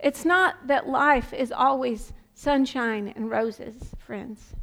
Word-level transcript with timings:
It's 0.00 0.24
not 0.24 0.66
that 0.66 0.88
life 0.88 1.32
is 1.32 1.50
always 1.52 2.12
sunshine 2.34 3.12
and 3.16 3.30
roses, 3.30 3.94
friends. 3.98 4.54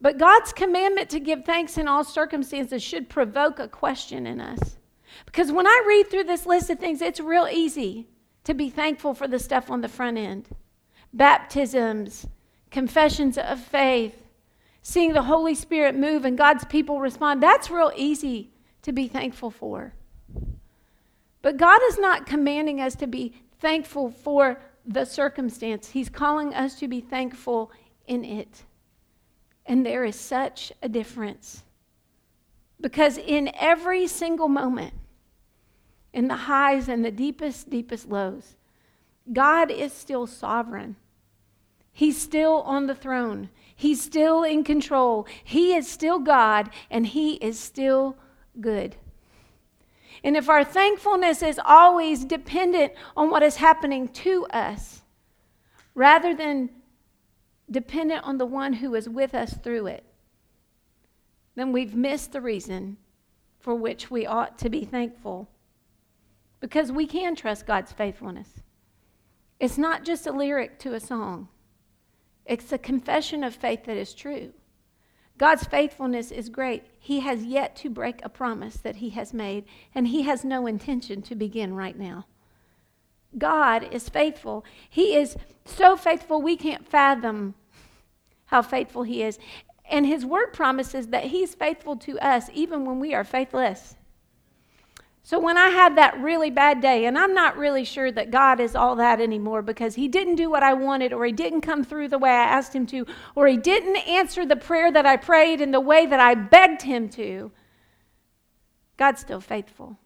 But 0.00 0.18
God's 0.18 0.52
commandment 0.52 1.10
to 1.10 1.20
give 1.20 1.44
thanks 1.44 1.78
in 1.78 1.88
all 1.88 2.04
circumstances 2.04 2.82
should 2.82 3.08
provoke 3.08 3.58
a 3.58 3.68
question 3.68 4.26
in 4.26 4.40
us. 4.40 4.76
Because 5.26 5.52
when 5.52 5.66
I 5.66 5.84
read 5.86 6.10
through 6.10 6.24
this 6.24 6.46
list 6.46 6.70
of 6.70 6.78
things, 6.78 7.02
it's 7.02 7.20
real 7.20 7.48
easy 7.50 8.08
to 8.44 8.54
be 8.54 8.70
thankful 8.70 9.14
for 9.14 9.28
the 9.28 9.38
stuff 9.38 9.70
on 9.70 9.80
the 9.80 9.88
front 9.88 10.18
end 10.18 10.48
baptisms, 11.14 12.26
confessions 12.70 13.36
of 13.36 13.60
faith, 13.60 14.16
seeing 14.80 15.12
the 15.12 15.22
Holy 15.22 15.54
Spirit 15.54 15.94
move 15.94 16.24
and 16.24 16.38
God's 16.38 16.64
people 16.64 17.00
respond. 17.00 17.42
That's 17.42 17.70
real 17.70 17.92
easy 17.94 18.50
to 18.82 18.92
be 18.92 19.08
thankful 19.08 19.50
for. 19.50 19.92
But 21.42 21.58
God 21.58 21.80
is 21.88 21.98
not 21.98 22.26
commanding 22.26 22.80
us 22.80 22.94
to 22.96 23.06
be 23.06 23.34
thankful 23.62 24.10
for 24.10 24.60
the 24.84 25.04
circumstance, 25.06 25.88
He's 25.88 26.10
calling 26.10 26.52
us 26.52 26.78
to 26.80 26.88
be 26.88 27.00
thankful 27.00 27.70
in 28.06 28.24
it. 28.24 28.64
And 29.64 29.86
there 29.86 30.04
is 30.04 30.16
such 30.16 30.72
a 30.82 30.88
difference. 30.88 31.62
Because 32.80 33.16
in 33.16 33.52
every 33.58 34.08
single 34.08 34.48
moment, 34.48 34.92
in 36.12 36.26
the 36.28 36.36
highs 36.36 36.88
and 36.88 37.04
the 37.04 37.12
deepest, 37.12 37.70
deepest 37.70 38.08
lows, 38.08 38.56
God 39.32 39.70
is 39.70 39.92
still 39.92 40.26
sovereign. 40.26 40.96
He's 41.92 42.20
still 42.20 42.62
on 42.62 42.86
the 42.86 42.94
throne. 42.94 43.50
He's 43.76 44.02
still 44.02 44.42
in 44.42 44.64
control. 44.64 45.26
He 45.44 45.74
is 45.74 45.88
still 45.88 46.18
God, 46.18 46.70
and 46.90 47.06
He 47.06 47.34
is 47.34 47.58
still 47.58 48.16
good. 48.60 48.96
And 50.24 50.36
if 50.36 50.48
our 50.48 50.64
thankfulness 50.64 51.42
is 51.42 51.60
always 51.64 52.24
dependent 52.24 52.92
on 53.16 53.30
what 53.30 53.42
is 53.42 53.56
happening 53.56 54.08
to 54.08 54.46
us, 54.46 55.02
rather 55.94 56.34
than 56.34 56.70
dependent 57.70 58.24
on 58.24 58.38
the 58.38 58.46
one 58.46 58.74
who 58.74 58.94
is 58.94 59.08
with 59.08 59.34
us 59.34 59.54
through 59.54 59.86
it, 59.86 60.04
then 61.54 61.72
we've 61.72 61.94
missed 61.94 62.32
the 62.32 62.40
reason 62.40 62.96
for 63.58 63.74
which 63.74 64.10
we 64.10 64.26
ought 64.26 64.58
to 64.58 64.70
be 64.70 64.84
thankful. 64.84 65.48
Because 66.60 66.92
we 66.92 67.06
can 67.06 67.34
trust 67.34 67.66
God's 67.66 67.92
faithfulness. 67.92 68.48
It's 69.58 69.78
not 69.78 70.04
just 70.04 70.26
a 70.26 70.32
lyric 70.32 70.78
to 70.80 70.94
a 70.94 71.00
song, 71.00 71.48
it's 72.44 72.72
a 72.72 72.78
confession 72.78 73.44
of 73.44 73.54
faith 73.54 73.84
that 73.84 73.96
is 73.96 74.14
true. 74.14 74.52
God's 75.42 75.64
faithfulness 75.64 76.30
is 76.30 76.48
great. 76.48 76.84
He 77.00 77.18
has 77.18 77.42
yet 77.42 77.74
to 77.78 77.90
break 77.90 78.24
a 78.24 78.28
promise 78.28 78.76
that 78.76 78.94
He 78.94 79.10
has 79.10 79.34
made, 79.34 79.64
and 79.92 80.06
He 80.06 80.22
has 80.22 80.44
no 80.44 80.68
intention 80.68 81.20
to 81.22 81.34
begin 81.34 81.74
right 81.74 81.98
now. 81.98 82.26
God 83.36 83.92
is 83.92 84.08
faithful. 84.08 84.64
He 84.88 85.16
is 85.16 85.36
so 85.64 85.96
faithful 85.96 86.40
we 86.40 86.56
can't 86.56 86.86
fathom 86.86 87.56
how 88.44 88.62
faithful 88.62 89.02
He 89.02 89.24
is. 89.24 89.40
And 89.90 90.06
His 90.06 90.24
word 90.24 90.52
promises 90.52 91.08
that 91.08 91.24
He's 91.24 91.56
faithful 91.56 91.96
to 91.96 92.20
us 92.20 92.48
even 92.54 92.84
when 92.84 93.00
we 93.00 93.12
are 93.12 93.24
faithless. 93.24 93.96
So 95.24 95.38
when 95.38 95.56
I 95.56 95.68
had 95.68 95.96
that 95.96 96.20
really 96.20 96.50
bad 96.50 96.80
day, 96.80 97.04
and 97.04 97.16
I'm 97.16 97.32
not 97.32 97.56
really 97.56 97.84
sure 97.84 98.10
that 98.10 98.32
God 98.32 98.58
is 98.58 98.74
all 98.74 98.96
that 98.96 99.20
anymore 99.20 99.62
because 99.62 99.94
He 99.94 100.08
didn't 100.08 100.34
do 100.34 100.50
what 100.50 100.64
I 100.64 100.74
wanted, 100.74 101.12
or 101.12 101.24
He 101.24 101.32
didn't 101.32 101.60
come 101.60 101.84
through 101.84 102.08
the 102.08 102.18
way 102.18 102.30
I 102.30 102.44
asked 102.44 102.74
Him 102.74 102.86
to, 102.86 103.06
or 103.36 103.46
He 103.46 103.56
didn't 103.56 103.96
answer 104.08 104.44
the 104.44 104.56
prayer 104.56 104.90
that 104.90 105.06
I 105.06 105.16
prayed 105.16 105.60
in 105.60 105.70
the 105.70 105.80
way 105.80 106.06
that 106.06 106.18
I 106.18 106.34
begged 106.34 106.82
Him 106.82 107.08
to, 107.10 107.52
God's 108.96 109.20
still 109.20 109.40
faithful. 109.40 109.96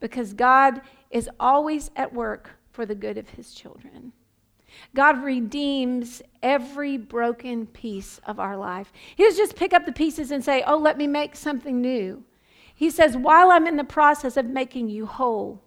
Because 0.00 0.32
God 0.32 0.80
is 1.10 1.28
always 1.38 1.90
at 1.94 2.14
work 2.14 2.50
for 2.72 2.86
the 2.86 2.94
good 2.94 3.18
of 3.18 3.28
His 3.28 3.52
children. 3.52 4.12
God 4.94 5.22
redeems 5.22 6.22
every 6.42 6.96
broken 6.96 7.66
piece 7.66 8.18
of 8.26 8.40
our 8.40 8.56
life. 8.56 8.92
He 9.14 9.24
doesn't 9.24 9.38
just 9.38 9.56
pick 9.56 9.74
up 9.74 9.84
the 9.84 9.92
pieces 9.92 10.30
and 10.30 10.42
say, 10.42 10.62
Oh, 10.66 10.78
let 10.78 10.96
me 10.96 11.06
make 11.06 11.36
something 11.36 11.80
new. 11.80 12.24
He 12.76 12.90
says, 12.90 13.16
While 13.16 13.50
I'm 13.50 13.66
in 13.66 13.76
the 13.76 13.84
process 13.84 14.36
of 14.36 14.44
making 14.46 14.90
you 14.90 15.06
whole, 15.06 15.64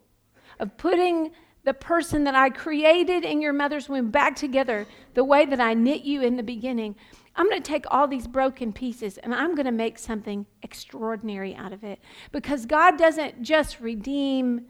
of 0.60 0.78
putting 0.78 1.32
the 1.66 1.74
person 1.74 2.24
that 2.24 2.36
I 2.36 2.52
created 2.52 3.26
in 3.26 3.42
your 3.42 3.52
mother's 3.52 3.90
womb 3.90 4.12
back 4.12 4.36
together 4.36 4.86
the 5.16 5.24
way 5.24 5.46
that 5.46 5.60
I 5.60 5.74
knit 5.74 6.04
you 6.04 6.22
in 6.22 6.38
the 6.38 6.44
beginning, 6.44 6.96
I'm 7.36 7.50
going 7.50 7.62
to 7.62 7.68
take 7.68 7.86
all 7.90 8.08
these 8.08 8.28
broken 8.28 8.72
pieces 8.72 9.18
and 9.18 9.34
I'm 9.34 9.56
going 9.56 9.66
to 9.66 9.72
make 9.72 9.98
something 9.98 10.46
extraordinary 10.62 11.56
out 11.56 11.74
of 11.74 11.84
it. 11.84 12.00
Because 12.32 12.66
God 12.66 12.98
doesn't 12.98 13.42
just 13.42 13.80
redeem 13.80 14.66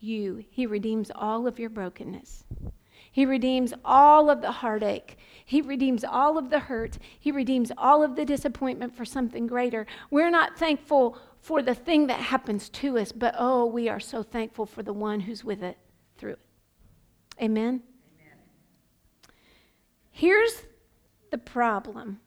you, 0.00 0.44
He 0.50 0.66
redeems 0.66 1.12
all 1.14 1.46
of 1.46 1.60
your 1.60 1.70
brokenness. 1.70 2.44
He 3.12 3.24
redeems 3.24 3.72
all 3.84 4.28
of 4.28 4.40
the 4.40 4.50
heartache. 4.50 5.18
He 5.44 5.60
redeems 5.60 6.02
all 6.02 6.36
of 6.36 6.50
the 6.50 6.58
hurt. 6.58 6.98
He 7.20 7.30
redeems 7.30 7.70
all 7.78 8.02
of 8.02 8.16
the 8.16 8.24
disappointment 8.24 8.96
for 8.96 9.04
something 9.04 9.46
greater. 9.46 9.86
We're 10.10 10.30
not 10.30 10.58
thankful 10.58 11.16
for 11.44 11.60
the 11.60 11.74
thing 11.74 12.06
that 12.06 12.20
happens 12.20 12.70
to 12.70 12.96
us, 12.96 13.12
but 13.12 13.34
oh, 13.38 13.66
we 13.66 13.86
are 13.90 14.00
so 14.00 14.22
thankful 14.22 14.64
for 14.64 14.82
the 14.82 14.94
one 14.94 15.20
who's 15.20 15.44
with 15.44 15.62
it 15.62 15.76
through 16.16 16.32
it. 16.32 16.38
Amen? 17.38 17.82
Amen. 18.18 18.38
Here's 20.10 20.62
the 21.30 21.36
problem. 21.36 22.18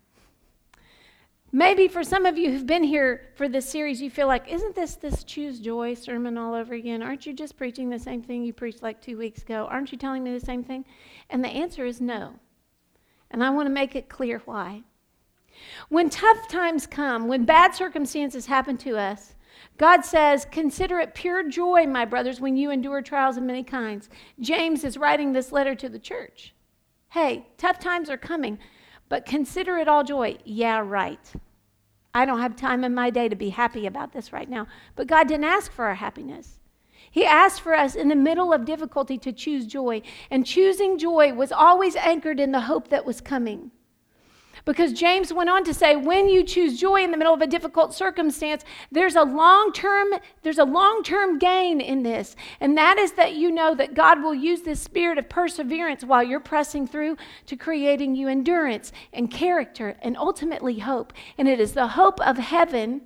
Maybe 1.51 1.87
for 1.87 2.03
some 2.03 2.27
of 2.27 2.37
you 2.37 2.51
who've 2.51 2.67
been 2.67 2.83
here 2.83 3.31
for 3.33 3.49
this 3.49 3.67
series, 3.67 3.99
you 4.03 4.11
feel 4.11 4.27
like, 4.27 4.47
isn't 4.51 4.75
this 4.75 4.93
this 4.93 5.23
choose 5.23 5.59
joy 5.59 5.95
sermon 5.95 6.37
all 6.37 6.53
over 6.53 6.75
again? 6.75 7.01
Aren't 7.01 7.25
you 7.25 7.33
just 7.33 7.57
preaching 7.57 7.89
the 7.89 7.97
same 7.97 8.21
thing 8.21 8.43
you 8.43 8.53
preached 8.53 8.83
like 8.83 9.01
two 9.01 9.17
weeks 9.17 9.41
ago? 9.41 9.67
Aren't 9.71 9.91
you 9.91 9.97
telling 9.97 10.23
me 10.23 10.31
the 10.31 10.45
same 10.45 10.63
thing? 10.63 10.85
And 11.31 11.43
the 11.43 11.49
answer 11.49 11.87
is 11.87 11.99
no. 11.99 12.35
And 13.31 13.43
I 13.43 13.49
want 13.49 13.65
to 13.65 13.73
make 13.73 13.95
it 13.95 14.09
clear 14.09 14.43
why. 14.45 14.83
When 15.89 16.09
tough 16.09 16.47
times 16.47 16.87
come, 16.87 17.27
when 17.27 17.45
bad 17.45 17.75
circumstances 17.75 18.45
happen 18.45 18.77
to 18.77 18.97
us, 18.97 19.35
God 19.77 20.03
says, 20.03 20.47
Consider 20.51 20.99
it 20.99 21.13
pure 21.13 21.47
joy, 21.47 21.85
my 21.85 22.05
brothers, 22.05 22.41
when 22.41 22.57
you 22.57 22.71
endure 22.71 23.01
trials 23.01 23.37
of 23.37 23.43
many 23.43 23.63
kinds. 23.63 24.09
James 24.39 24.83
is 24.83 24.97
writing 24.97 25.33
this 25.33 25.51
letter 25.51 25.75
to 25.75 25.89
the 25.89 25.99
church. 25.99 26.53
Hey, 27.09 27.47
tough 27.57 27.79
times 27.79 28.09
are 28.09 28.17
coming, 28.17 28.59
but 29.09 29.25
consider 29.25 29.77
it 29.77 29.87
all 29.87 30.03
joy. 30.03 30.37
Yeah, 30.43 30.79
right. 30.83 31.31
I 32.13 32.25
don't 32.25 32.41
have 32.41 32.55
time 32.55 32.83
in 32.83 32.95
my 32.95 33.09
day 33.09 33.29
to 33.29 33.35
be 33.35 33.49
happy 33.49 33.85
about 33.85 34.11
this 34.11 34.33
right 34.33 34.49
now. 34.49 34.67
But 34.95 35.07
God 35.07 35.27
didn't 35.27 35.45
ask 35.45 35.71
for 35.71 35.85
our 35.85 35.95
happiness. 35.95 36.59
He 37.11 37.25
asked 37.25 37.61
for 37.61 37.73
us 37.73 37.95
in 37.95 38.09
the 38.09 38.15
middle 38.15 38.51
of 38.51 38.65
difficulty 38.65 39.17
to 39.19 39.31
choose 39.31 39.65
joy. 39.65 40.01
And 40.31 40.45
choosing 40.45 40.97
joy 40.97 41.33
was 41.33 41.51
always 41.51 41.95
anchored 41.95 42.39
in 42.39 42.51
the 42.51 42.61
hope 42.61 42.89
that 42.89 43.05
was 43.05 43.21
coming. 43.21 43.71
Because 44.67 44.91
James 44.91 45.31
went 45.31 45.49
on 45.49 45.63
to 45.63 45.73
say, 45.73 45.95
when 45.95 46.27
you 46.27 46.43
choose 46.43 46.77
joy 46.77 47.01
in 47.01 47.11
the 47.11 47.17
middle 47.17 47.33
of 47.33 47.39
a 47.39 47.47
difficult 47.47 47.93
circumstance, 47.93 48.65
there's 48.91 49.15
a 49.15 49.23
long-term, 49.23 50.09
there's 50.43 50.57
a 50.57 50.65
long-term 50.65 51.39
gain 51.39 51.79
in 51.79 52.03
this. 52.03 52.35
And 52.59 52.77
that 52.77 52.97
is 52.97 53.13
that 53.13 53.35
you 53.35 53.49
know 53.49 53.73
that 53.75 53.93
God 53.93 54.21
will 54.21 54.35
use 54.35 54.63
this 54.63 54.81
spirit 54.81 55.17
of 55.17 55.29
perseverance 55.29 56.03
while 56.03 56.21
you're 56.21 56.41
pressing 56.41 56.85
through 56.85 57.15
to 57.45 57.55
creating 57.55 58.17
you 58.17 58.27
endurance 58.27 58.91
and 59.13 59.31
character 59.31 59.95
and 60.01 60.17
ultimately 60.17 60.79
hope. 60.79 61.13
And 61.37 61.47
it 61.47 61.61
is 61.61 61.71
the 61.71 61.87
hope 61.87 62.19
of 62.19 62.37
heaven 62.37 63.03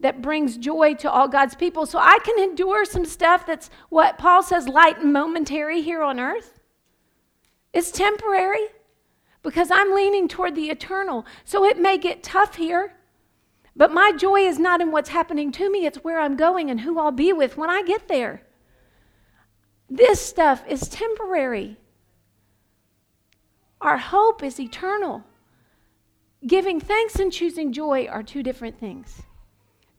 that 0.00 0.20
brings 0.20 0.56
joy 0.56 0.94
to 0.94 1.08
all 1.08 1.28
God's 1.28 1.54
people. 1.54 1.86
So 1.86 2.00
I 2.00 2.18
can 2.24 2.36
endure 2.40 2.84
some 2.84 3.04
stuff 3.04 3.46
that's 3.46 3.70
what 3.90 4.18
Paul 4.18 4.42
says 4.42 4.66
light 4.66 4.98
and 4.98 5.12
momentary 5.12 5.82
here 5.82 6.02
on 6.02 6.18
earth. 6.18 6.58
It's 7.72 7.92
temporary 7.92 8.66
because 9.42 9.70
I'm 9.70 9.94
leaning 9.94 10.28
toward 10.28 10.54
the 10.54 10.70
eternal. 10.70 11.24
So 11.44 11.64
it 11.64 11.78
may 11.78 11.98
get 11.98 12.22
tough 12.22 12.56
here, 12.56 12.94
but 13.74 13.92
my 13.92 14.12
joy 14.12 14.40
is 14.40 14.58
not 14.58 14.80
in 14.80 14.90
what's 14.90 15.10
happening 15.10 15.52
to 15.52 15.70
me, 15.70 15.86
it's 15.86 16.04
where 16.04 16.20
I'm 16.20 16.36
going 16.36 16.70
and 16.70 16.80
who 16.80 16.98
I'll 16.98 17.12
be 17.12 17.32
with 17.32 17.56
when 17.56 17.70
I 17.70 17.82
get 17.82 18.08
there. 18.08 18.42
This 19.88 20.20
stuff 20.20 20.62
is 20.68 20.88
temporary. 20.88 21.76
Our 23.80 23.96
hope 23.96 24.42
is 24.42 24.60
eternal. 24.60 25.24
Giving 26.46 26.80
thanks 26.80 27.16
and 27.16 27.32
choosing 27.32 27.72
joy 27.72 28.06
are 28.06 28.22
two 28.22 28.42
different 28.42 28.78
things. 28.78 29.22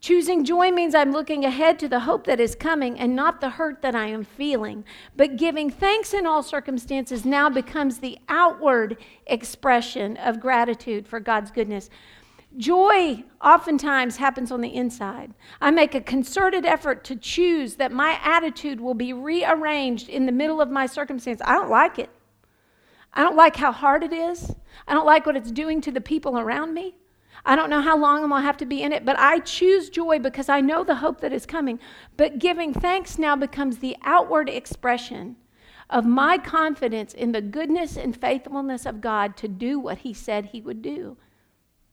Choosing 0.01 0.43
joy 0.43 0.71
means 0.71 0.95
I'm 0.95 1.11
looking 1.11 1.45
ahead 1.45 1.77
to 1.77 1.87
the 1.87 1.99
hope 1.99 2.25
that 2.25 2.39
is 2.39 2.55
coming 2.55 2.99
and 2.99 3.15
not 3.15 3.39
the 3.39 3.51
hurt 3.51 3.83
that 3.83 3.93
I 3.93 4.07
am 4.07 4.23
feeling. 4.23 4.83
But 5.15 5.37
giving 5.37 5.69
thanks 5.69 6.11
in 6.11 6.25
all 6.25 6.41
circumstances 6.41 7.23
now 7.23 7.51
becomes 7.51 7.99
the 7.99 8.17
outward 8.27 8.97
expression 9.27 10.17
of 10.17 10.39
gratitude 10.39 11.07
for 11.07 11.19
God's 11.19 11.51
goodness. 11.51 11.91
Joy 12.57 13.23
oftentimes 13.43 14.17
happens 14.17 14.51
on 14.51 14.61
the 14.61 14.73
inside. 14.73 15.35
I 15.61 15.69
make 15.69 15.93
a 15.93 16.01
concerted 16.01 16.65
effort 16.65 17.03
to 17.03 17.15
choose 17.15 17.75
that 17.75 17.91
my 17.91 18.19
attitude 18.23 18.81
will 18.81 18.95
be 18.95 19.13
rearranged 19.13 20.09
in 20.09 20.25
the 20.25 20.31
middle 20.31 20.61
of 20.61 20.71
my 20.71 20.87
circumstance. 20.87 21.41
I 21.45 21.53
don't 21.53 21.69
like 21.69 21.99
it. 21.99 22.09
I 23.13 23.21
don't 23.21 23.37
like 23.37 23.55
how 23.55 23.71
hard 23.71 24.03
it 24.03 24.13
is. 24.13 24.55
I 24.87 24.95
don't 24.95 25.05
like 25.05 25.27
what 25.27 25.37
it's 25.37 25.51
doing 25.51 25.79
to 25.81 25.91
the 25.91 26.01
people 26.01 26.39
around 26.39 26.73
me. 26.73 26.95
I 27.45 27.55
don't 27.55 27.69
know 27.69 27.81
how 27.81 27.97
long 27.97 28.23
I'm 28.23 28.29
going 28.29 28.41
to 28.41 28.45
have 28.45 28.57
to 28.57 28.65
be 28.65 28.83
in 28.83 28.93
it, 28.93 29.05
but 29.05 29.17
I 29.17 29.39
choose 29.39 29.89
joy 29.89 30.19
because 30.19 30.47
I 30.47 30.61
know 30.61 30.83
the 30.83 30.95
hope 30.95 31.21
that 31.21 31.33
is 31.33 31.45
coming. 31.45 31.79
But 32.15 32.39
giving 32.39 32.73
thanks 32.73 33.17
now 33.17 33.35
becomes 33.35 33.79
the 33.79 33.97
outward 34.03 34.49
expression 34.49 35.37
of 35.89 36.05
my 36.05 36.37
confidence 36.37 37.13
in 37.13 37.31
the 37.31 37.41
goodness 37.41 37.97
and 37.97 38.15
faithfulness 38.15 38.85
of 38.85 39.01
God 39.01 39.35
to 39.37 39.47
do 39.47 39.79
what 39.79 39.99
He 39.99 40.13
said 40.13 40.47
He 40.47 40.61
would 40.61 40.81
do. 40.81 41.17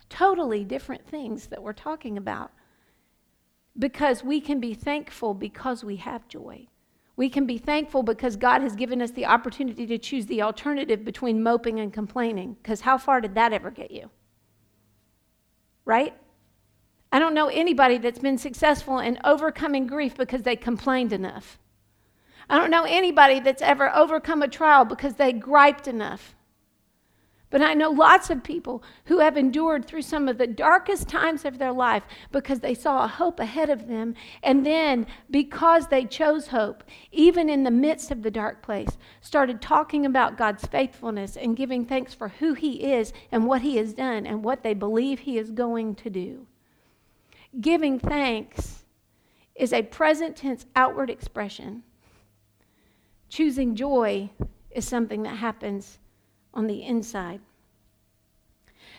Totally 0.09 0.65
different 0.65 1.07
things 1.07 1.47
that 1.47 1.63
we're 1.63 1.73
talking 1.73 2.17
about. 2.17 2.53
Because 3.79 4.23
we 4.25 4.41
can 4.41 4.61
be 4.61 4.75
thankful 4.75 5.35
because 5.35 5.85
we 5.85 5.97
have 5.97 6.29
joy. 6.29 6.69
We 7.17 7.29
can 7.29 7.47
be 7.47 7.59
thankful 7.59 8.03
because 8.03 8.37
God 8.37 8.63
has 8.63 8.77
given 8.77 9.03
us 9.03 9.11
the 9.11 9.27
opportunity 9.27 9.87
to 9.87 9.99
choose 9.99 10.27
the 10.27 10.43
alternative 10.43 11.05
between 11.05 11.43
moping 11.43 11.81
and 11.81 11.93
complaining. 11.93 12.57
Because 12.63 12.83
how 12.83 12.99
far 12.99 13.21
did 13.21 13.35
that 13.35 13.53
ever 13.53 13.71
get 13.71 13.91
you? 13.91 14.11
Right? 15.89 16.15
I 17.11 17.19
don't 17.19 17.33
know 17.33 17.49
anybody 17.49 17.97
that's 17.97 18.19
been 18.19 18.37
successful 18.37 18.99
in 18.99 19.19
overcoming 19.25 19.87
grief 19.87 20.15
because 20.15 20.43
they 20.43 20.55
complained 20.55 21.15
enough. 21.15 21.59
I 22.51 22.59
don't 22.59 22.71
know 22.71 22.85
anybody 22.85 23.41
that's 23.41 23.63
ever 23.63 23.91
overcome 23.97 24.43
a 24.43 24.49
trial 24.49 24.85
because 24.85 25.15
they 25.15 25.33
griped 25.33 25.89
enough. 25.89 26.35
But 27.51 27.63
I 27.63 27.75
know 27.75 27.91
lots 27.91 28.29
of 28.29 28.45
people 28.45 28.83
who 29.07 29.21
have 29.21 29.37
endured 29.37 29.87
through 29.87 30.03
some 30.03 30.29
of 30.29 30.37
the 30.37 30.47
darkest 30.47 31.09
times 31.09 31.45
of 31.45 31.59
their 31.59 31.73
life 31.73 32.03
because 32.31 32.61
they 32.61 32.75
saw 32.75 33.05
a 33.05 33.09
hope 33.09 33.41
ahead 33.41 33.71
of 33.71 33.89
them. 33.89 34.15
And 34.43 34.67
then, 34.67 35.07
because 35.31 35.87
they 35.87 36.05
chose 36.05 36.49
hope, 36.49 36.85
even 37.11 37.49
in 37.49 37.65
the 37.65 37.71
midst 37.71 38.11
of 38.11 38.23
the 38.23 38.31
dark 38.31 38.63
place, 38.63 38.99
started 39.21 39.63
talking 39.63 40.05
about 40.05 40.37
God's 40.37 40.67
faithfulness 40.67 41.37
and 41.37 41.57
giving 41.57 41.87
thanks 41.87 42.13
for 42.13 42.29
who 42.29 42.55
He 42.55 42.93
is 42.93 43.13
and 43.33 43.47
what 43.47 43.63
He 43.63 43.77
has 43.79 43.95
done 43.95 44.27
and 44.27 44.45
what 44.45 44.63
they 44.63 44.75
believe 44.75 45.21
He 45.21 45.39
is 45.39 45.51
going 45.51 45.95
to 45.97 46.11
do. 46.11 46.47
Giving 47.61 47.99
thanks 47.99 48.85
is 49.55 49.73
a 49.73 49.83
present 49.83 50.37
tense 50.37 50.67
outward 50.77 51.09
expression 51.09 51.83
Choosing 53.29 53.75
joy 53.75 54.31
is 54.71 54.87
something 54.87 55.23
that 55.25 55.37
happens 55.37 55.99
on 56.55 56.67
the 56.67 56.83
inside. 56.83 57.41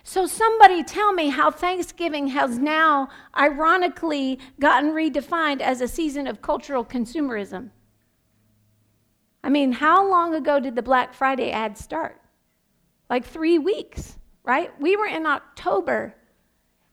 So, 0.04 0.26
somebody 0.26 0.84
tell 0.84 1.12
me 1.12 1.30
how 1.30 1.52
Thanksgiving 1.52 2.28
has 2.30 2.58
now 2.58 3.10
ironically 3.38 4.40
gotten 4.60 4.92
redefined 4.92 5.62
as 5.62 5.82
a 5.82 5.88
season 5.88 6.26
of 6.26 6.42
cultural 6.42 6.86
consumerism. 6.86 7.72
I 9.44 9.50
mean, 9.50 9.74
how 9.74 10.10
long 10.10 10.34
ago 10.36 10.60
did 10.60 10.76
the 10.76 10.82
Black 10.82 11.14
Friday 11.14 11.52
ad 11.52 11.78
start? 11.78 12.20
Like 13.10 13.26
three 13.26 13.58
weeks, 13.58 14.18
right? 14.44 14.72
We 14.80 14.96
were 14.96 15.08
in 15.08 15.26
October 15.26 16.16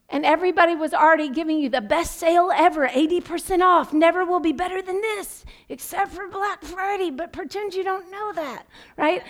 and 0.09 0.25
everybody 0.25 0.77
was 0.77 0.95
already 0.95 1.29
giving 1.29 1.59
you 1.59 1.69
the 1.69 1.81
best 1.81 2.17
sale 2.19 2.51
ever 2.55 2.89
80% 2.89 3.61
off. 3.61 3.93
Never 3.93 4.25
will 4.25 4.41
be 4.41 4.53
better 4.53 4.81
than 4.81 5.01
this, 5.01 5.45
except 5.69 6.13
for 6.13 6.29
Black 6.29 6.63
Friday, 6.63 7.11
but 7.11 7.33
pretend 7.33 7.75
you 7.75 7.83
don't 7.83 8.11
know 8.11 8.33
that, 8.35 8.67
right? 8.97 9.25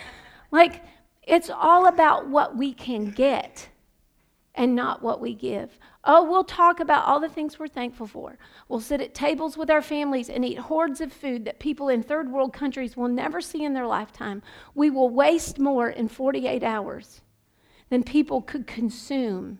Like, 0.51 0.83
it's 1.27 1.49
all 1.49 1.87
about 1.87 2.29
what 2.29 2.55
we 2.55 2.73
can 2.73 3.11
get 3.11 3.67
and 4.55 4.75
not 4.75 5.03
what 5.03 5.19
we 5.19 5.35
give. 5.35 5.77
Oh, 6.05 6.23
we'll 6.23 6.45
talk 6.45 6.79
about 6.79 7.05
all 7.05 7.19
the 7.19 7.27
things 7.27 7.59
we're 7.59 7.67
thankful 7.67 8.07
for. 8.07 8.39
We'll 8.69 8.79
sit 8.79 9.01
at 9.01 9.13
tables 9.13 9.57
with 9.57 9.69
our 9.69 9.81
families 9.81 10.29
and 10.29 10.45
eat 10.45 10.57
hordes 10.57 11.01
of 11.01 11.11
food 11.11 11.43
that 11.43 11.59
people 11.59 11.89
in 11.89 12.01
third 12.01 12.31
world 12.31 12.53
countries 12.53 12.95
will 12.95 13.09
never 13.09 13.41
see 13.41 13.65
in 13.65 13.73
their 13.73 13.85
lifetime. 13.85 14.41
We 14.73 14.89
will 14.89 15.09
waste 15.09 15.59
more 15.59 15.89
in 15.89 16.07
48 16.07 16.63
hours 16.63 17.21
than 17.89 18.03
people 18.03 18.41
could 18.41 18.65
consume 18.65 19.59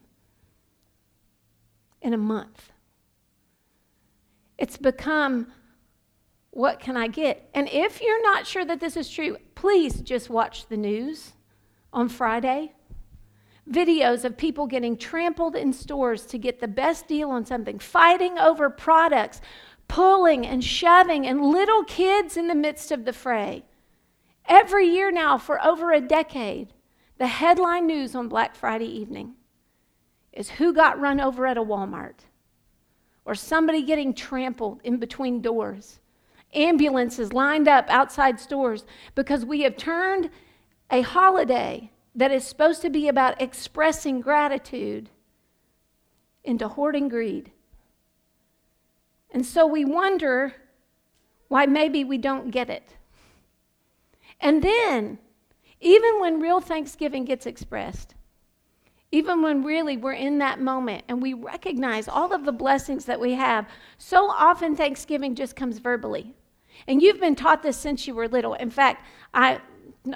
in 2.01 2.13
a 2.13 2.17
month. 2.17 2.71
It's 4.57 4.77
become 4.77 5.51
what 6.51 6.79
can 6.79 6.97
I 6.97 7.07
get? 7.07 7.49
And 7.53 7.69
if 7.69 8.01
you're 8.01 8.23
not 8.23 8.47
sure 8.47 8.65
that 8.65 8.79
this 8.79 8.97
is 8.97 9.09
true, 9.09 9.37
please 9.53 10.01
just 10.01 10.29
watch 10.29 10.65
the 10.67 10.77
news 10.77 11.33
on 11.93 12.09
Friday. 12.09 12.73
Videos 13.69 14.23
of 14.23 14.37
people 14.37 14.65
getting 14.65 14.95
trampled 14.97 15.55
in 15.55 15.73
stores 15.73 16.25
to 16.25 16.37
get 16.37 16.59
the 16.59 16.67
best 16.67 17.07
deal 17.07 17.29
on 17.29 17.45
something, 17.45 17.79
fighting 17.79 18.37
over 18.39 18.69
products, 18.69 19.41
pulling 19.87 20.45
and 20.45 20.63
shoving, 20.63 21.27
and 21.27 21.45
little 21.45 21.83
kids 21.83 22.37
in 22.37 22.47
the 22.47 22.55
midst 22.55 22.91
of 22.91 23.05
the 23.05 23.13
fray. 23.13 23.65
Every 24.47 24.87
year 24.87 25.11
now, 25.11 25.37
for 25.37 25.63
over 25.65 25.91
a 25.91 25.99
decade, 25.99 26.73
the 27.17 27.27
headline 27.27 27.87
news 27.87 28.15
on 28.15 28.29
Black 28.29 28.55
Friday 28.55 28.85
evening 28.85 29.33
is 30.31 30.51
who 30.51 30.71
got 30.71 30.99
run 30.99 31.19
over 31.19 31.45
at 31.45 31.57
a 31.57 31.63
Walmart 31.63 32.19
or 33.25 33.35
somebody 33.35 33.81
getting 33.81 34.13
trampled 34.13 34.79
in 34.85 34.97
between 34.97 35.41
doors, 35.41 35.99
ambulances 36.53 37.33
lined 37.33 37.67
up 37.67 37.85
outside 37.89 38.39
stores 38.39 38.85
because 39.15 39.43
we 39.43 39.61
have 39.61 39.75
turned 39.75 40.29
a 40.89 41.01
holiday 41.01 41.91
that 42.15 42.31
is 42.31 42.43
supposed 42.45 42.81
to 42.81 42.89
be 42.89 43.07
about 43.07 43.41
expressing 43.41 44.21
gratitude 44.21 45.09
into 46.43 46.67
hoarding 46.67 47.09
greed. 47.09 47.51
And 49.31 49.45
so 49.45 49.67
we 49.67 49.85
wonder 49.85 50.53
why 51.47 51.65
maybe 51.65 52.03
we 52.03 52.17
don't 52.17 52.51
get 52.51 52.69
it. 52.69 52.95
And 54.39 54.63
then, 54.63 55.19
even 55.79 56.19
when 56.19 56.39
real 56.39 56.61
thanksgiving 56.61 57.25
gets 57.25 57.45
expressed, 57.45 58.15
even 59.11 59.41
when 59.41 59.63
really 59.63 59.95
we're 59.95 60.13
in 60.13 60.39
that 60.39 60.59
moment 60.59 61.03
and 61.07 61.21
we 61.21 61.33
recognize 61.33 62.07
all 62.07 62.33
of 62.33 62.45
the 62.45 62.51
blessings 62.51 63.05
that 63.05 63.19
we 63.19 63.33
have, 63.33 63.67
so 63.97 64.29
often 64.29 64.75
Thanksgiving 64.75 65.33
just 65.33 65.55
comes 65.55 65.79
verbally. 65.79 66.35
And 66.87 67.01
you've 67.01 67.19
been 67.19 67.35
taught 67.35 67.63
this 67.63 67.77
since 67.77 68.05
you 68.05 68.13
were 68.13 68.27
little. 68.27 68.53
In 68.53 68.69
fact, 68.69 69.05
I, 69.33 69.61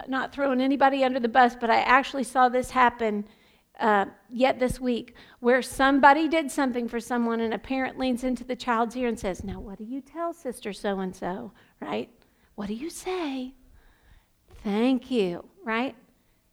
not 0.08 0.34
throwing 0.34 0.62
anybody 0.62 1.04
under 1.04 1.20
the 1.20 1.30
bus, 1.30 1.56
but 1.60 1.70
I 1.70 1.82
actually 1.82 2.24
saw 2.24 2.50
this 2.50 2.72
happen 2.72 3.26
uh, 3.80 4.06
yet 4.30 4.60
this 4.60 4.80
week 4.80 5.16
where 5.40 5.62
somebody 5.62 6.28
did 6.28 6.52
something 6.52 6.88
for 6.88 7.00
someone 7.00 7.42
and 7.42 7.54
a 7.54 7.58
parent 7.58 7.98
leans 7.98 8.24
into 8.24 8.44
the 8.44 8.56
child's 8.56 8.96
ear 8.96 9.08
and 9.08 9.20
says, 9.20 9.44
Now, 9.44 9.60
what 9.60 9.78
do 9.78 9.84
you 9.84 10.02
tell 10.02 10.34
sister 10.34 10.74
so 10.74 11.00
and 11.00 11.16
so, 11.16 11.52
right? 11.80 12.10
What 12.56 12.68
do 12.68 12.74
you 12.74 12.90
say? 12.90 13.54
Thank 14.64 15.10
you, 15.10 15.46
right? 15.64 15.96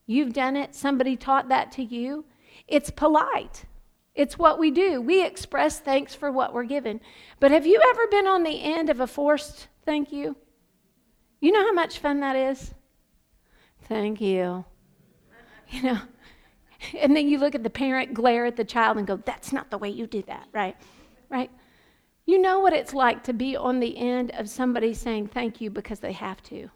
You've 0.07 0.33
done 0.33 0.57
it. 0.57 0.75
Somebody 0.75 1.17
taught 1.17 1.49
that 1.51 1.71
to 1.73 1.83
you. 1.83 2.25
It's 2.67 2.91
polite. 2.91 3.67
It's 4.15 4.39
what 4.39 4.59
we 4.59 4.71
do. 4.71 5.01
We 5.01 5.25
express 5.25 5.79
thanks 5.79 6.15
for 6.15 6.33
what 6.33 6.53
we're 6.53 6.65
given. 6.65 7.01
But 7.39 7.51
have 7.51 7.67
you 7.67 7.81
ever 7.91 8.07
been 8.09 8.27
on 8.27 8.43
the 8.43 8.63
end 8.63 8.91
of 8.91 9.01
a 9.01 9.07
forced 9.07 9.69
thank 9.85 10.11
you? 10.11 10.37
You 11.41 11.53
know 11.53 11.63
how 11.63 11.73
much 11.73 11.99
fun 11.99 12.21
that 12.21 12.35
is? 12.35 12.75
Thank 13.89 14.21
you. 14.21 14.65
You 15.71 15.83
know, 15.83 15.99
and 16.99 17.15
then 17.15 17.29
you 17.29 17.37
look 17.37 17.55
at 17.55 17.63
the 17.63 17.69
parent, 17.69 18.15
glare 18.15 18.47
at 18.47 18.57
the 18.57 18.65
child, 18.65 18.97
and 18.97 19.07
go, 19.07 19.17
That's 19.17 19.53
not 19.53 19.71
the 19.71 19.77
way 19.77 19.91
you 19.91 20.07
do 20.07 20.23
that, 20.23 20.49
right? 20.51 20.75
Right? 21.29 21.51
You 22.25 22.39
know 22.39 22.61
what 22.61 22.73
it's 22.73 22.95
like 22.95 23.23
to 23.25 23.35
be 23.35 23.55
on 23.55 23.79
the 23.79 23.99
end 23.99 24.31
of 24.31 24.49
somebody 24.49 24.95
saying 24.95 25.27
thank 25.27 25.61
you 25.61 25.71
because 25.71 26.01
they 26.01 26.13
have 26.13 26.43
to. 26.45 26.71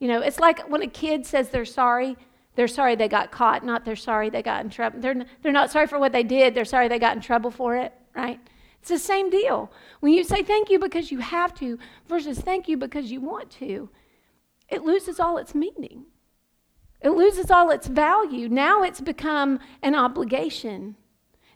You 0.00 0.08
know, 0.08 0.20
it's 0.20 0.38
like 0.38 0.68
when 0.68 0.82
a 0.82 0.86
kid 0.86 1.24
says 1.24 1.48
they're 1.48 1.64
sorry 1.64 2.18
they're 2.54 2.68
sorry 2.68 2.94
they 2.94 3.08
got 3.08 3.32
caught, 3.32 3.64
not 3.64 3.84
they're 3.84 3.96
sorry 3.96 4.30
they 4.30 4.42
got 4.42 4.64
in 4.64 4.70
trouble. 4.70 5.00
They're, 5.00 5.26
they're 5.42 5.52
not 5.52 5.70
sorry 5.70 5.86
for 5.86 5.98
what 5.98 6.12
they 6.12 6.22
did, 6.22 6.54
they're 6.54 6.64
sorry 6.64 6.88
they 6.88 6.98
got 6.98 7.16
in 7.16 7.22
trouble 7.22 7.50
for 7.50 7.76
it, 7.76 7.92
right? 8.14 8.40
It's 8.80 8.90
the 8.90 8.98
same 8.98 9.30
deal. 9.30 9.72
When 10.00 10.12
you 10.12 10.24
say 10.24 10.42
thank 10.42 10.70
you 10.70 10.78
because 10.78 11.10
you 11.10 11.18
have 11.18 11.54
to 11.54 11.78
versus 12.06 12.38
thank 12.38 12.68
you 12.68 12.76
because 12.76 13.10
you 13.10 13.20
want 13.20 13.50
to, 13.52 13.88
it 14.68 14.82
loses 14.82 15.18
all 15.18 15.38
its 15.38 15.54
meaning. 15.54 16.04
It 17.04 17.10
loses 17.10 17.50
all 17.50 17.70
its 17.70 17.86
value. 17.86 18.48
Now 18.48 18.82
it's 18.82 19.02
become 19.02 19.60
an 19.82 19.94
obligation. 19.94 20.96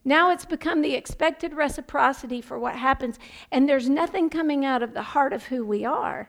Now 0.04 0.30
it's 0.30 0.44
become 0.44 0.82
the 0.82 0.94
expected 0.94 1.54
reciprocity 1.54 2.42
for 2.42 2.58
what 2.58 2.76
happens, 2.76 3.18
and 3.50 3.66
there's 3.66 3.88
nothing 3.88 4.28
coming 4.28 4.66
out 4.66 4.82
of 4.82 4.92
the 4.92 5.02
heart 5.02 5.32
of 5.32 5.44
who 5.44 5.64
we 5.64 5.86
are. 5.86 6.28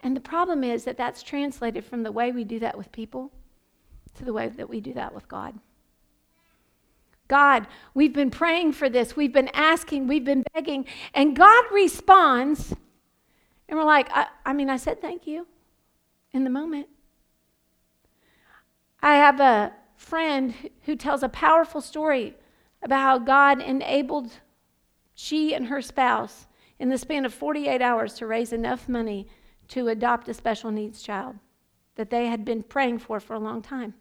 And 0.00 0.16
the 0.16 0.20
problem 0.20 0.64
is 0.64 0.84
that 0.84 0.96
that's 0.96 1.22
translated 1.22 1.84
from 1.84 2.02
the 2.02 2.10
way 2.10 2.32
we 2.32 2.42
do 2.42 2.58
that 2.58 2.76
with 2.76 2.90
people 2.90 3.30
to 4.16 4.24
the 4.24 4.32
way 4.32 4.48
that 4.48 4.68
we 4.68 4.80
do 4.80 4.92
that 4.94 5.14
with 5.14 5.28
God. 5.28 5.58
God, 7.28 7.68
we've 7.94 8.12
been 8.12 8.30
praying 8.30 8.72
for 8.72 8.88
this, 8.88 9.14
we've 9.14 9.32
been 9.32 9.50
asking, 9.54 10.08
we've 10.08 10.24
been 10.24 10.44
begging, 10.52 10.84
and 11.14 11.36
God 11.36 11.64
responds, 11.72 12.74
and 13.68 13.78
we're 13.78 13.84
like, 13.84 14.08
I, 14.10 14.26
I 14.44 14.52
mean, 14.52 14.68
I 14.68 14.78
said 14.78 15.00
thank 15.00 15.28
you 15.28 15.46
in 16.32 16.42
the 16.42 16.50
moment. 16.50 16.88
I 19.04 19.16
have 19.16 19.38
a 19.38 19.70
friend 19.96 20.54
who 20.84 20.96
tells 20.96 21.22
a 21.22 21.28
powerful 21.28 21.82
story 21.82 22.34
about 22.82 23.00
how 23.00 23.18
God 23.18 23.60
enabled 23.60 24.30
she 25.14 25.54
and 25.54 25.66
her 25.66 25.82
spouse 25.82 26.46
in 26.78 26.88
the 26.88 26.96
span 26.96 27.26
of 27.26 27.34
48 27.34 27.82
hours 27.82 28.14
to 28.14 28.26
raise 28.26 28.50
enough 28.50 28.88
money 28.88 29.28
to 29.68 29.88
adopt 29.88 30.30
a 30.30 30.32
special 30.32 30.70
needs 30.70 31.02
child 31.02 31.36
that 31.96 32.08
they 32.08 32.28
had 32.28 32.46
been 32.46 32.62
praying 32.62 32.98
for 32.98 33.20
for 33.20 33.34
a 33.34 33.38
long 33.38 33.60
time. 33.60 33.92